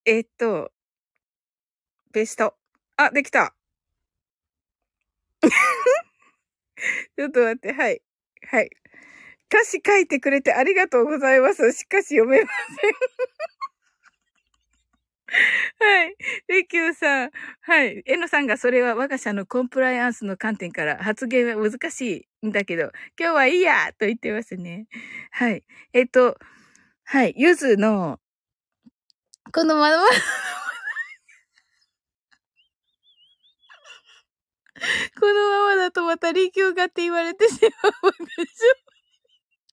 [0.06, 0.72] えっと、
[2.12, 2.56] ペースト。
[2.98, 3.56] あ、できた。
[7.18, 8.02] ちょっと待って、はい。
[8.48, 8.70] はい。
[9.52, 11.72] 歌詞書いてくれてありがとうございます。
[11.74, 12.50] しかし読めま
[12.82, 12.94] せん
[15.80, 16.16] はい。
[16.48, 17.32] リキューさん。
[17.62, 18.04] はい。
[18.06, 24.88] エノさんがそれは我が社のコンプライアンスの観点から発言は難しいんだけど、今日はいいやと言ってますね。
[25.32, 25.64] はい。
[25.94, 26.38] えっと、
[27.04, 27.34] はい。
[27.38, 28.20] ゆずの、
[29.54, 30.04] このまま
[35.20, 38.92] このままだとまたリキューがって言われてしまうでしょ。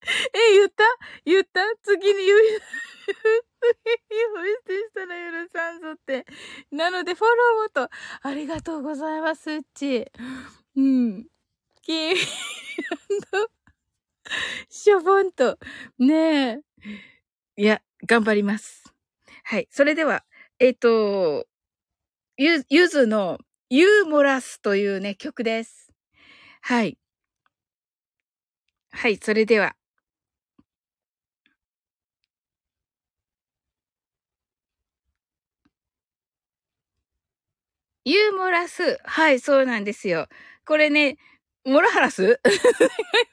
[0.35, 0.85] え、言った？
[1.25, 1.61] 言った？
[1.83, 2.39] 次に言う。
[3.09, 6.27] 呼び捨てしたら許さんぞって。
[6.71, 7.91] なので、フォローもと、
[8.23, 10.07] ありがとうございます、うち。
[10.77, 11.27] うん。
[11.83, 12.17] キー
[14.69, 15.59] しょぼんと。
[15.99, 16.61] ねえ。
[17.57, 18.85] いや、頑張ります。
[19.45, 19.67] はい。
[19.71, 20.25] それでは、
[20.59, 21.47] えっ、ー、と、
[22.37, 23.39] ゆ、ゆずの
[23.71, 25.93] ユーモラスというね、曲です。
[26.63, 26.97] はい。
[28.91, 29.75] はい、それでは。
[38.05, 38.99] ユーモラス。
[39.05, 40.29] はい、そうなんですよ。
[40.65, 41.17] これね、
[41.69, 42.23] モラハラス？
[42.25, 42.37] 違い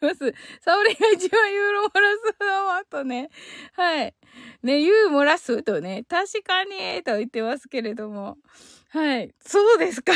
[0.01, 0.33] ます。
[0.61, 3.29] 沙織が一番ユーロモラスの後ね。
[3.73, 4.15] はい。
[4.63, 8.37] ね、ユーモラスとね、確かにと言ってますけれども。
[8.89, 9.33] はい。
[9.39, 10.13] そうですか。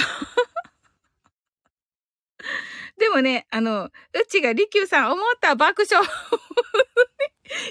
[2.98, 3.92] でもね、あの、う
[4.28, 6.06] ちが利休さん思った爆笑。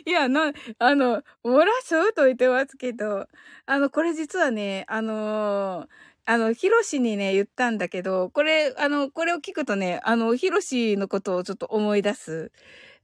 [0.04, 3.26] いや、な、あの、漏らすと言ってますけど、
[3.66, 5.88] あの、これ実はね、あのー
[6.30, 12.52] あの、ヒロシにね、言ったんだけど、これ、あの、これを聞くとね、あの、ヒロシのことをちょっと思い出す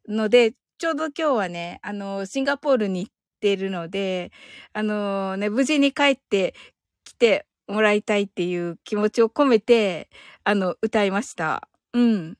[0.07, 4.31] ので、ちょうど今日はね、あの、シンガポールに行ってるので、
[4.75, 6.55] あのね、無事に帰って
[7.05, 10.11] きてもらいたいっていう気持ちを込めて、
[10.45, 11.67] あの、歌いました。
[11.95, 12.37] うん。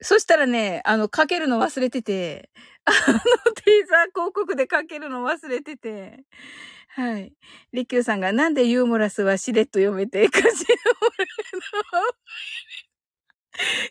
[0.00, 2.50] そしたらね、あの、かけるの忘れてて、
[2.84, 6.24] あの、ティーザー広告でかけるの忘れてて、
[6.94, 7.32] はい。
[7.72, 10.48] リキューさんがなんでユーモラスはしれっと読めて、歌詞の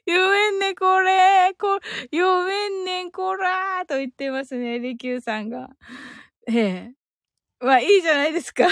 [0.07, 1.79] 読めんね、これ、こ、
[2.13, 5.69] 読めんねん、こらーと言ってますね、リキューさんが。
[6.47, 6.93] ええ。
[7.59, 8.65] まあ、いいじゃないですか。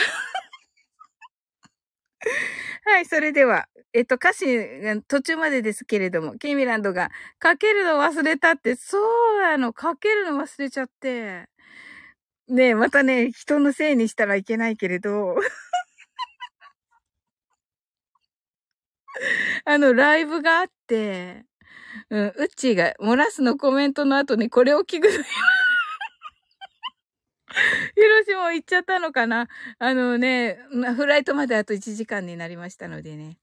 [2.86, 4.46] はい、それでは、えっと、歌詞
[4.82, 11.48] が途中までですけれども、ケミランドが、かけるの忘れたって、そうなの、かけるの忘れちゃって。
[12.52, 15.38] ねえ、またね、人のせいにしたらいけないけれど、
[19.64, 21.46] あの、ライブがあって、
[22.10, 25.24] うん、ウッチーが、モラスのコメントの後にこれを聞くのよ。
[27.96, 29.48] ヒロシも行っちゃったのかな
[29.80, 30.60] あのね、
[30.98, 33.38] フライトまであと1時間になりましたのでね。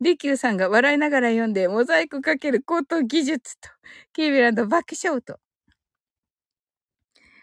[0.00, 3.68] リキューさんが笑いながら読んで、モザイクかける高等技術と、
[4.14, 5.38] キービランド爆笑と。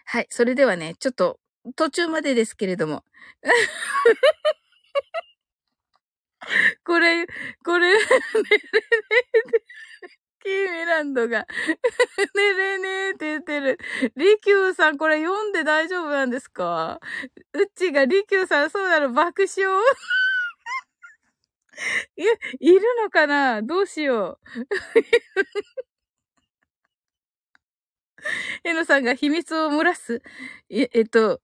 [0.06, 0.26] はい。
[0.30, 1.38] それではね、ちょっと、
[1.76, 3.04] 途中までですけれども。
[6.84, 7.26] これ、
[7.64, 8.00] これ、ね
[10.42, 11.46] キーミランドがね
[12.54, 13.78] れねーって言ってる。
[14.16, 17.00] リキューさん、これ読んで大丈夫なんですか？
[17.54, 19.66] うちがリキューさん、そうなの、爆笑？
[22.16, 22.22] い、
[22.60, 23.62] いるのかな？
[23.62, 24.48] どうしよう。
[28.64, 30.22] えのさんが秘密を漏らす？
[30.70, 31.40] え、えっと、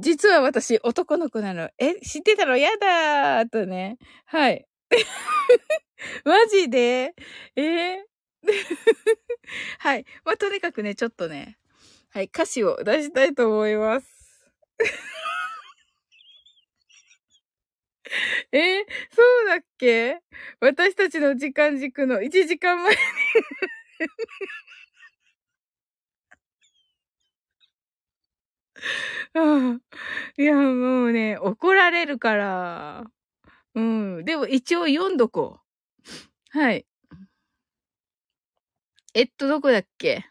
[0.00, 1.70] 実は私男の子なの。
[1.78, 2.56] え、知ってたの？
[2.56, 3.98] やだーとね。
[4.26, 4.66] はい。
[6.24, 7.14] マジで？
[7.56, 7.98] えー、
[9.78, 10.04] はい。
[10.24, 11.58] まあ、とにかくね、ちょっとね、
[12.10, 14.06] はい、歌詞を出したいと思います。
[18.52, 20.20] えー、そうだっけ？
[20.60, 22.98] 私たちの時間軸の1時間前に
[30.38, 33.04] いや、もうね、怒られるから。
[33.74, 34.24] うん。
[34.24, 35.60] でも一応読んどこ
[36.54, 36.58] う。
[36.58, 36.86] はい。
[39.14, 40.26] えっと、どこだっけ？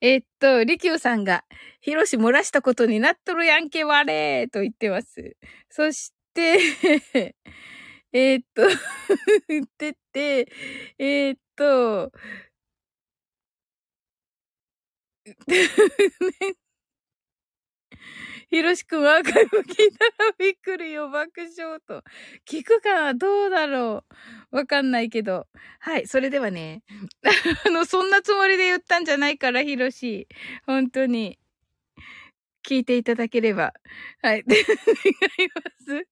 [0.00, 1.44] えっと、りきゅうさんが、
[1.80, 5.36] ひろし漏らしたことになっとるやんけ、われーと言ってます。
[5.70, 6.58] そして、
[8.12, 8.62] えっと、
[9.48, 10.48] 言ってて、
[10.98, 12.12] えっと、
[18.50, 22.02] ひろしくんアーカイブ聞いたらびっくりよ、爆笑と。
[22.48, 22.94] 聞くか？
[23.04, 24.04] などうだろ
[24.52, 24.56] う？
[24.56, 25.46] わかんないけど。
[25.80, 26.82] はい、それではね。
[27.66, 30.28] あの、そんなつもりで言ったんじゃないから、ひろし。
[30.66, 31.38] 本当に。
[32.66, 33.74] 聞いていただければ。
[34.22, 34.42] はい。
[34.48, 35.62] で、願いま
[36.02, 36.06] す。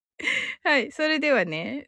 [0.63, 1.87] はい、それではね。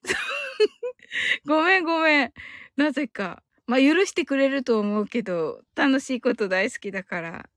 [1.47, 2.33] ごめんごめん。
[2.77, 3.43] なぜか。
[3.67, 7.49] まあ、許してくれると思うけど、楽しいこと大好きだから。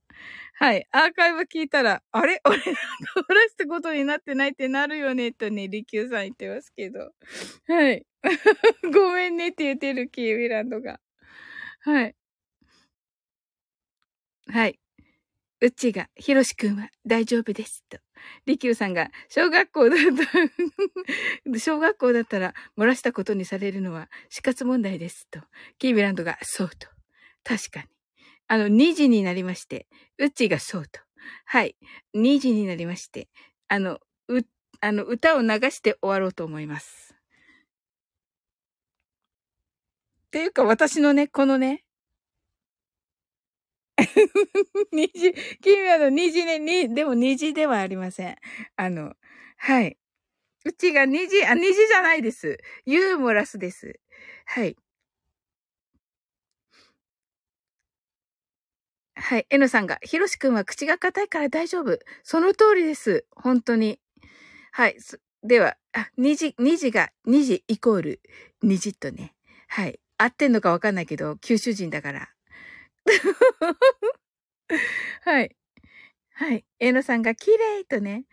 [0.54, 0.86] はい。
[0.90, 2.40] アーカイブ聞いたら、あれ？
[2.46, 2.80] 俺なんか
[3.30, 7.12] 漏らしたことになってないってなるよね、とね、リキューさん言ってますけど。
[7.68, 8.06] はい。
[8.92, 11.00] ごめんねって言ってる、キーウィランドが。
[11.82, 12.14] はい。
[14.46, 14.78] はい。
[15.60, 17.84] うちが、ひろしくんは大丈夫です。
[17.90, 17.98] と。
[18.46, 19.98] りきゅうさんが、小学校だっ
[21.52, 25.26] た小学校だったら漏らしたことにされるのは死活問題です。
[25.30, 25.40] と。
[25.78, 26.88] キービランドが、そうと。
[27.44, 27.86] 確かに。
[28.48, 29.86] あの、2時になりまして、
[30.18, 31.00] うっちーがそうと。
[31.44, 31.76] はい。
[32.14, 33.28] 2時になりまして、
[33.68, 34.40] あの、う、
[34.80, 37.14] あの、歌を流して終わろうと思います。
[40.28, 41.84] っていうか、私のね、このね、
[44.92, 48.36] 虹、君はの虹ね、に、でも虹ではありません。
[48.76, 49.14] あの、
[49.56, 49.96] はい。
[50.66, 52.58] うちが虹、あ、虹じゃないです。
[52.86, 54.00] ユーモラスです。
[54.46, 54.76] はい。
[59.16, 59.46] はい。
[59.50, 61.98] N さんが、ひろしくんは口が硬いから大丈夫。
[62.22, 63.26] その通りです。
[63.36, 64.00] 本当に。
[64.72, 64.96] はい。
[65.42, 68.20] では、あ、虹、虹が、虹イコール、
[68.62, 69.34] 虹とね。
[69.68, 70.00] はい。
[70.18, 72.30] 合ってんのかわかんないけど、九州人だから。
[75.22, 75.56] はい。
[76.34, 76.64] はい。
[76.80, 78.24] えのさんが綺麗とね。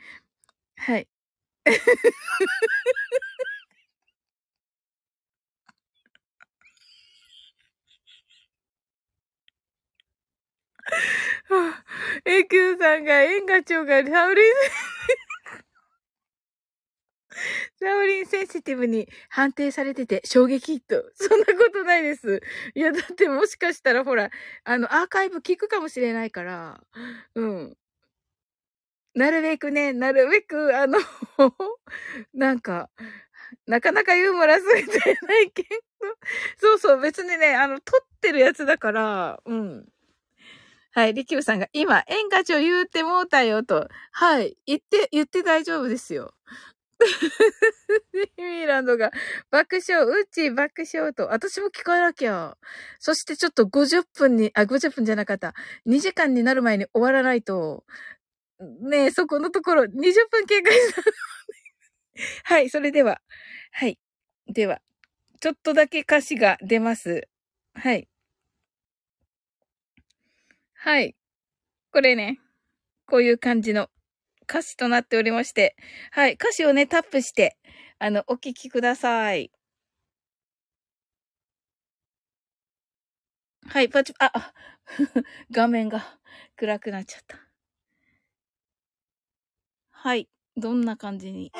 [0.77, 1.09] はい。
[12.25, 14.45] えきゅうさんが、えんがちょうがサウリン、
[17.79, 21.03] サウリンセンシティブに判定されてて衝撃と。
[21.15, 22.41] そんなことないです。
[22.73, 24.29] いや、だってもしかしたらほら、
[24.63, 26.81] あの、アーカイブ聞くかもしれないから、
[27.35, 27.77] うん。
[29.13, 30.99] なるべくね、なるべく、あの
[32.33, 32.89] なんか、
[33.67, 35.65] なかなかユーモラスみたいな意見
[36.57, 39.85] そうそう、別にね、あの、撮ってるやつだから、うん。
[40.91, 43.89] はい、リキューさんが今、演歌長言うてもうたよと。
[44.11, 46.33] はい、言って、言って大丈夫ですよ。
[48.37, 49.11] ミーランドが
[49.51, 52.57] 爆笑、うち爆笑と、私も聞かなきゃ。
[52.99, 55.53] そしてちょっと50分に、あ、50分じゃなかった。
[55.85, 57.85] 2時間になる前に終わらないと、
[58.59, 61.01] ねえ、そこのところ、20分経過した。
[62.45, 63.21] はい、それでは。
[63.71, 63.99] はい。
[64.47, 64.81] では、
[65.41, 67.27] ちょっとだけ歌詞が出ます。
[67.73, 68.07] はい。
[70.75, 71.15] はい。
[71.91, 72.39] これね、
[73.07, 73.89] こういう感じの
[74.49, 75.75] 歌詞となっておりまして、
[76.11, 77.57] はい、歌詞をね、タップして、
[77.99, 79.51] あの、お聞きください。
[83.67, 84.53] はい、パチ、あ、
[85.51, 86.03] 画面が
[86.55, 87.37] 暗くなっちゃった。
[89.91, 91.51] はい、どんな感じに？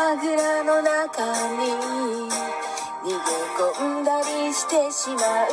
[0.00, 1.20] 穴蔵の中
[1.60, 1.68] に
[3.04, 3.12] 逃げ
[3.60, 5.52] 込んだりしてしまう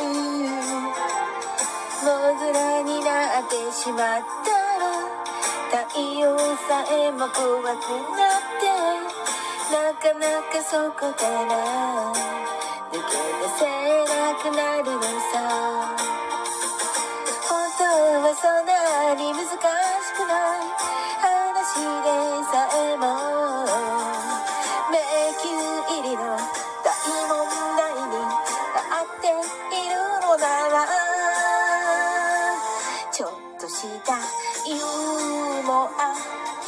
[2.02, 2.08] モ
[2.40, 7.80] グラになってしまったら太陽さえも怖くなっ
[8.56, 8.64] て
[9.70, 12.14] なかなかそこから
[12.90, 13.68] 抜け出せ
[14.08, 16.08] なくなるのさ。
[17.48, 20.68] 本当はそんなに難しくない
[21.20, 22.08] 話で
[22.50, 23.47] さえも
[34.08, 34.16] た。
[34.64, 36.16] ユーモア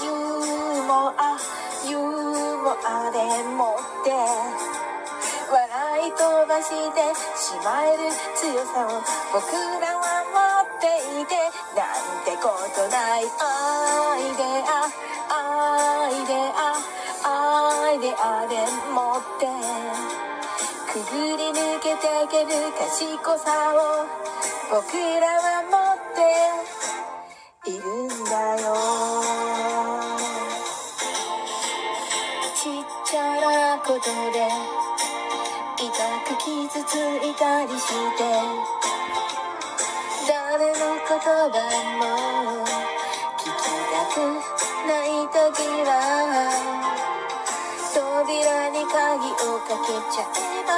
[0.05, 1.41] ユーモア
[1.89, 3.17] ユーモアで
[3.57, 4.13] もって。
[5.51, 7.01] 笑い飛ばして
[7.35, 9.03] しまえる強さを
[9.33, 9.51] 僕
[9.81, 10.85] らは持って
[11.23, 11.35] いて。
[11.75, 14.85] なんてことないアイデア
[15.31, 16.77] アイデア
[17.25, 18.55] アイデアで
[18.93, 19.49] もって。
[20.93, 24.07] くぐり抜けていける賢さを
[24.71, 27.00] 僕らは持って。
[27.67, 28.73] いるんだよ。
[32.55, 32.73] ちっ
[33.05, 34.01] ちゃなこと
[34.33, 34.49] で
[35.77, 35.87] 痛
[36.25, 37.85] く傷ついたりし
[38.17, 38.25] て
[40.27, 41.53] 誰の言葉
[41.99, 42.65] も
[43.37, 43.53] 聞き
[43.91, 44.17] たく
[44.89, 45.89] ない時は
[47.93, 48.41] 飛び
[49.69, 50.71] かけちゃえば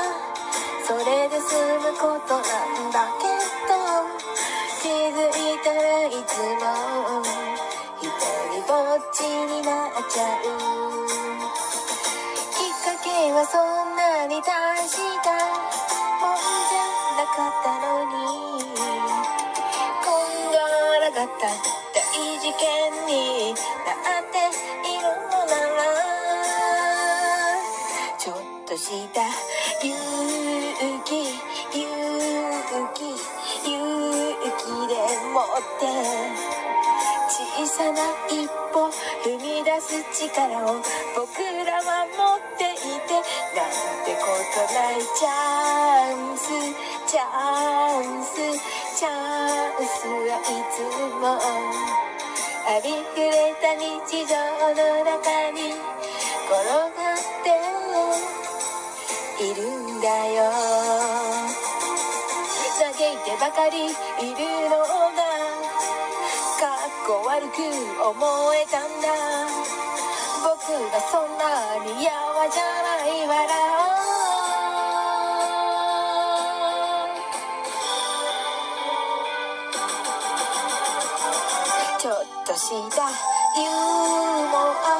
[0.84, 3.41] それで済むことなんだけど。
[5.28, 7.22] いたらいつも
[8.00, 8.08] 一
[8.50, 10.44] 人ぼっちになっちゃう。
[12.50, 15.30] きっかけはそんなに大した
[16.18, 16.36] もん
[16.68, 16.82] じゃ
[17.18, 18.66] なかったのに。
[20.02, 20.56] こんが
[20.98, 21.46] らがった
[21.94, 22.00] 大
[22.40, 22.62] 事件
[23.06, 24.34] になって
[24.88, 25.80] いるのなら。
[28.18, 28.36] ちょっ
[28.66, 29.22] とした
[29.84, 29.94] 勇
[31.04, 31.38] 気
[31.78, 31.84] 勇
[32.94, 33.21] 気。
[37.28, 38.88] 小さな一歩
[39.24, 40.82] 踏み出す力を
[41.16, 42.76] 僕らは持ってい
[43.08, 43.14] て
[43.56, 43.66] なん
[44.04, 46.52] てことないチャンス
[47.06, 47.20] チャ
[48.00, 48.36] ンス。
[48.96, 49.12] チャン
[49.84, 50.40] スはい
[50.70, 50.80] つ
[51.20, 51.22] も。
[52.64, 54.36] ありふれた日常
[54.70, 55.74] の中に
[56.46, 56.88] 転がっ
[57.42, 57.50] て
[59.44, 59.58] いる
[59.98, 60.52] んだよ。
[63.42, 63.90] ばかりいる
[64.70, 64.86] のが
[66.62, 67.58] かっこ悪く
[68.00, 69.08] 思えたんだ。
[70.44, 73.34] 僕がそんなにやわじゃないわ
[81.98, 82.14] ちょっ
[82.46, 83.10] とした
[83.60, 84.91] ユーモア。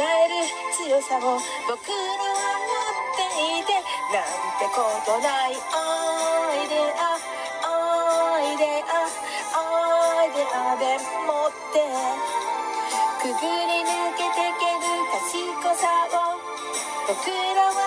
[0.00, 3.20] える強さを僕らは持って
[3.60, 3.72] いて
[4.12, 4.24] なん
[4.58, 5.54] てことない。
[5.54, 7.20] アイデア
[7.64, 9.04] アイデア
[9.54, 10.96] アイデアで
[11.26, 11.84] もって
[13.20, 16.40] くぐり抜けてける賢さを
[17.06, 17.79] 僕らは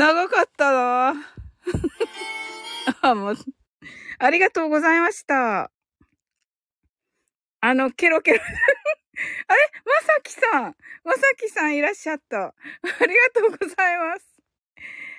[0.00, 1.14] 長かったな
[3.02, 3.36] あ、もう、
[4.18, 5.70] ありがとうございました。
[7.60, 8.40] あの、ケロケロ。
[9.46, 9.70] あれ？
[9.84, 10.76] まさきさん。
[11.04, 12.46] まさきさんいらっしゃった。
[12.46, 14.26] ありがとうございます。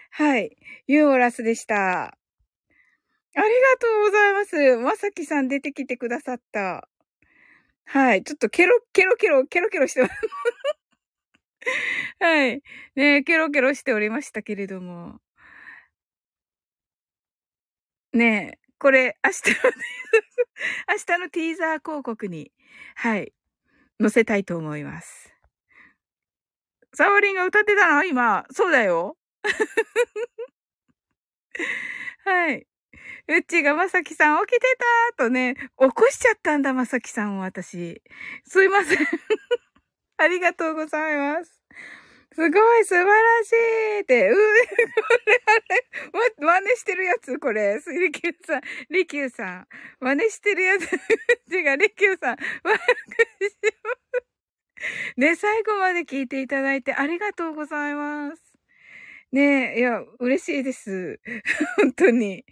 [0.09, 0.57] はい。
[0.87, 2.05] ユーモラスでした。
[2.05, 2.11] あ
[3.35, 4.77] りがとうございます。
[4.77, 6.89] まさきさん出てきてくださった。
[7.85, 8.23] はい。
[8.23, 10.13] ちょっとケロ、ケロケロ、ケロケロしてます。
[12.19, 12.61] はい。
[12.95, 15.19] ね、ケロケロしておりましたけれども。
[18.13, 19.71] ねえ、これ、明日の、
[20.89, 22.51] 明日のティーザー広告に、
[22.95, 23.33] はい、
[24.01, 25.33] 載せたいと思います。
[26.93, 28.03] サオリンが歌ってたの？
[28.03, 28.43] 今。
[28.51, 29.15] そうだよ。
[32.25, 32.67] はい。
[33.29, 34.77] うちがまさきさん起きて
[35.17, 38.01] たとね、起こしちゃったんだ、まさきさんを私。
[38.45, 38.97] すいません。
[40.21, 41.61] ありがとうございます。
[42.33, 44.29] すごい、素晴らしいって。
[44.29, 44.39] うー、 こ
[45.25, 45.85] れ、あれ、
[46.39, 47.81] ま、真似してるやつ、これ。
[47.99, 49.67] リキューさん、リキューさん。
[49.99, 50.83] 真似してるやつ。
[51.51, 52.37] 違う、リキューさん。
[52.63, 52.79] ワク
[53.49, 53.57] し
[55.17, 58.41] ね、最後まで聞いていただいてありがとうございます。
[59.31, 61.19] ねえ、いや、嬉しいです。
[61.77, 62.45] 本当に。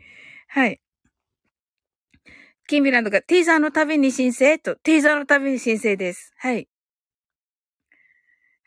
[0.47, 0.79] はい。
[2.67, 4.59] キンビランドがティーザーのたびに申請？
[4.59, 6.33] と、ティーザーのたびに申請です。
[6.37, 6.68] はい。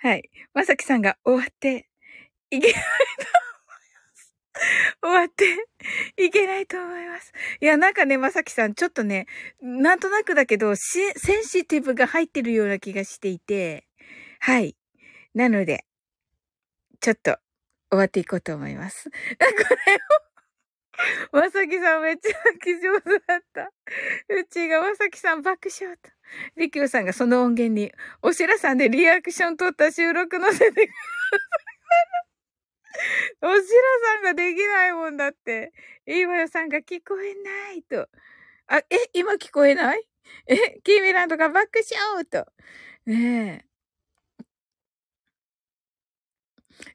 [0.02, 0.28] はい。
[0.52, 1.88] まさきさんが終わって、
[2.50, 4.34] いけないと思います。
[5.00, 7.32] 終わって、いけないと思います。
[7.60, 9.26] いや、なんかね、まさきさん、ちょっとね、
[9.60, 13.86] なんとなくだけど、センシティブが入ってるような気がしていて、
[14.40, 14.76] はい。
[15.34, 15.86] なので、
[16.98, 17.38] ちょっと、
[17.88, 19.08] 終わっていこうと思います。
[19.08, 19.98] これを、
[21.32, 23.72] まさきさんめっちゃ泣き上手だった。
[24.28, 26.10] うちがまさきさん爆笑と。
[26.56, 27.92] りきゅうさんがその音源に、
[28.22, 30.90] おしらさんでリアクション取った収録載せてください。
[33.42, 33.66] おしら
[34.14, 35.72] さんができないもんだって。
[36.06, 38.08] いいわよさんが聞こえないと。
[38.66, 40.08] あ、え、今聞こえない？
[40.46, 41.80] え、キーミランドが爆
[42.14, 42.46] 笑と。
[43.06, 43.72] ねえ。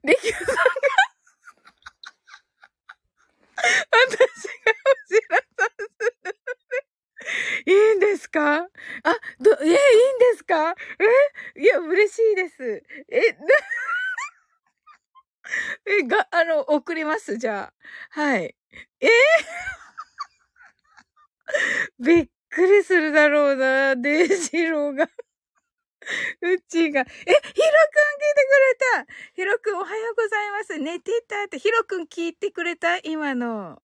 [0.04, 1.16] りきゅうさんが
[3.58, 3.60] 私
[4.28, 6.14] がおしらさんする
[7.66, 8.58] ので、いいんですか？
[8.64, 8.68] あ、
[9.42, 9.80] ど、え、いいんで
[10.38, 10.76] すか？
[11.56, 11.62] え？
[11.62, 12.84] いや、嬉しいです。
[13.10, 13.38] え、な、
[15.88, 17.76] え、が、あの、送ります、じゃあ。
[18.22, 18.56] はい。
[19.02, 19.08] え？
[19.08, 19.08] ー
[22.00, 25.08] びっくりするだろうな、デイジローが。
[26.42, 27.44] うちが、え、ヒロくん聞い
[28.36, 30.78] てくれたヒロくんおはようございます。
[30.80, 32.98] 寝てたって、ヒロくん聞いてくれた？
[33.00, 33.82] 今の。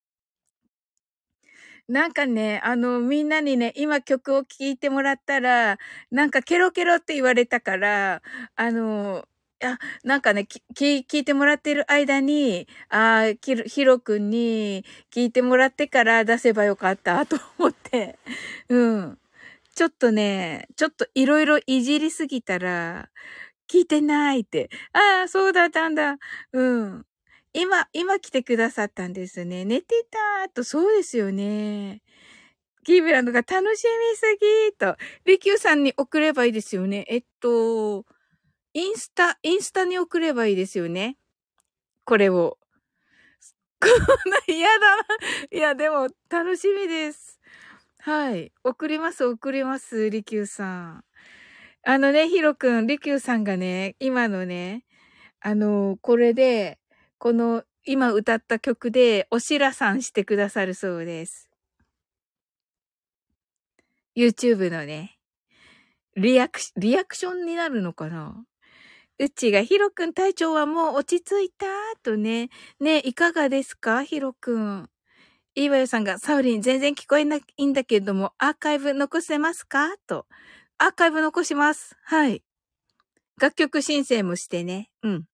[1.90, 5.78] なんかね、あの、みんなにね、今曲を聴いてもらったら、
[6.12, 8.22] なんかケロケロって言われたから、
[8.56, 9.28] あの、
[9.62, 18.18] あ、なんかね、き、聞いてもらってる間に、ああ、きひろくんに聞いてもらってから出せばよかったと思って、
[18.70, 19.18] うん。
[19.76, 23.10] ちょっとね、ちょっといろいろいじりすぎたら、
[23.70, 24.70] 聞いてないって。
[24.94, 26.18] ああ、そうだったんだ。
[26.54, 27.06] うん。
[27.54, 29.66] 今、今来てくださったんですね。
[29.66, 32.02] 寝てたーと、そうですよね。
[32.86, 37.06] キーブランドが楽しみすぎーと、リキューさんに送ればいいですよね。
[37.10, 38.06] えっと、
[38.74, 41.18] インスタ、インスタに送ればいいですよね。
[42.06, 42.58] これを。
[43.82, 45.04] こんな嫌だな。
[45.52, 47.40] いや、でも、楽しみです。
[48.06, 48.52] はい。
[48.66, 51.06] 送ります、送ります、リキューさん。
[51.84, 54.84] あのね、ヒロくん、リキューさんがね、今のね、
[55.40, 56.80] あの、これで、
[57.18, 61.50] この、今歌った曲で、おしらさんしてくださるそうです。
[64.18, 65.18] YouTube のね、
[66.18, 68.36] リアクシ、リアクションになるのかな？
[69.18, 71.66] うちが、ヒロくん体調はもう落ち着いた？
[72.04, 72.50] とね。
[72.82, 74.04] ねいかがですか？
[74.04, 74.90] ヒロくん。
[75.56, 79.96] いいわよさんが、サウリン全然聞こえないんだけども、アーカイブ残せますか？
[80.08, 80.26] と。
[80.80, 81.96] アーカイブ残します。
[82.04, 82.44] はい。
[83.40, 84.90] 楽曲申請もしてね。
[85.04, 85.26] うん。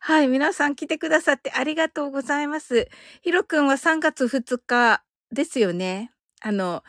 [0.00, 0.28] はい。
[0.28, 2.88] 皆さん来てくださってありがとうございます。
[3.22, 5.02] ヒロくんは3月2日
[5.32, 6.10] ですよね。
[6.42, 6.82] あの、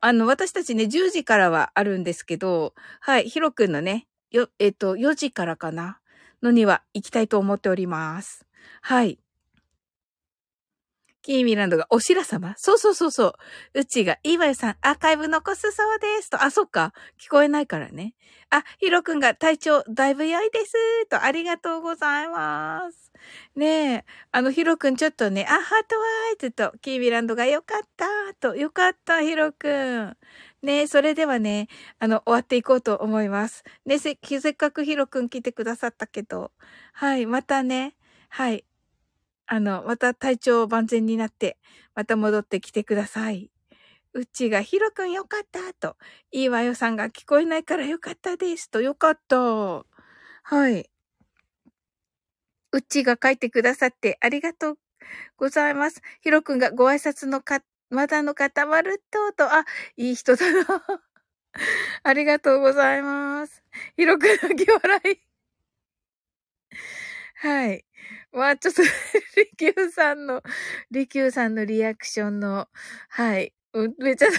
[0.00, 3.28] あの、私たちね、10時からはあるんですけど、はい。
[3.30, 6.00] ヒロくんのね、よ、えっ、と、4時からかな？
[6.42, 8.46] のには行きたいと思っております。
[8.82, 9.18] はい。
[11.24, 13.34] キーミランドが、おしら様そうそうそうそう。
[13.72, 16.28] うちが、いいわよさん、アーカイブ残すそうです。
[16.28, 16.92] と、あ、そっか。
[17.18, 18.14] 聞こえないからね。
[18.50, 21.06] あ、ヒロくんが体調だいぶ良いです。
[21.08, 23.10] と、ありがとうございます。
[23.56, 28.06] ねえ、あの、ヒロくんちょっとね、あ、ハートワーイズと、キーミランドがよかった。
[28.38, 30.16] と、よかった、ヒロくん。
[30.60, 31.68] ねえ、それではね、
[32.00, 33.64] あの、終わっていこうと思います。
[33.86, 36.52] ね、せ、せっかくヒロくん来てくださったけど、
[36.92, 37.96] はい、またね、
[38.28, 38.66] はい。
[39.46, 41.58] あの、また体調万全になって、
[41.94, 43.50] また戻ってきてください。
[44.14, 45.96] うちが、ヒロくんよかったと、
[46.32, 49.36] いいわよさんが聞こえないからよかったですと、よかった。
[50.44, 50.88] はい。
[52.72, 54.78] うちが書いてくださってありがとう
[55.36, 56.02] ございます。
[56.22, 57.60] ヒロくんがご挨拶のか、
[57.90, 59.64] まだの方まるっとと、あ、
[59.96, 60.82] いい人だな。
[62.04, 63.64] ありがとうございます。
[63.96, 65.20] ヒロくん泣き笑い。
[67.44, 67.84] はい。
[68.32, 68.82] まあ、ちょっと、
[69.36, 70.42] リキューさんの、
[70.90, 72.70] リキューさんのリアクションの、
[73.10, 73.52] はい。
[73.74, 74.28] うんめちゃ、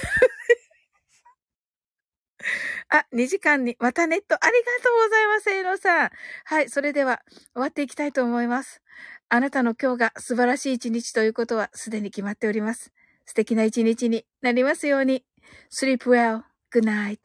[2.89, 6.09] あ、2時間に、またネット、ありがとうございます、エロさん。
[6.45, 7.21] はい、それでは、
[7.53, 8.81] 終わっていきたいと思います。
[9.29, 12.91] あなたの今日が素晴らしい一日ということは、すでに決まっております。
[13.27, 15.23] 素敵な一日になりますように。
[15.71, 16.41] sleep well,
[16.73, 17.19] good night.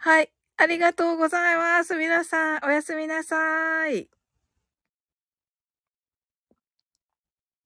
[0.00, 1.94] はい、ありがとうございます。
[1.94, 4.08] 皆さん、おやすみなさい。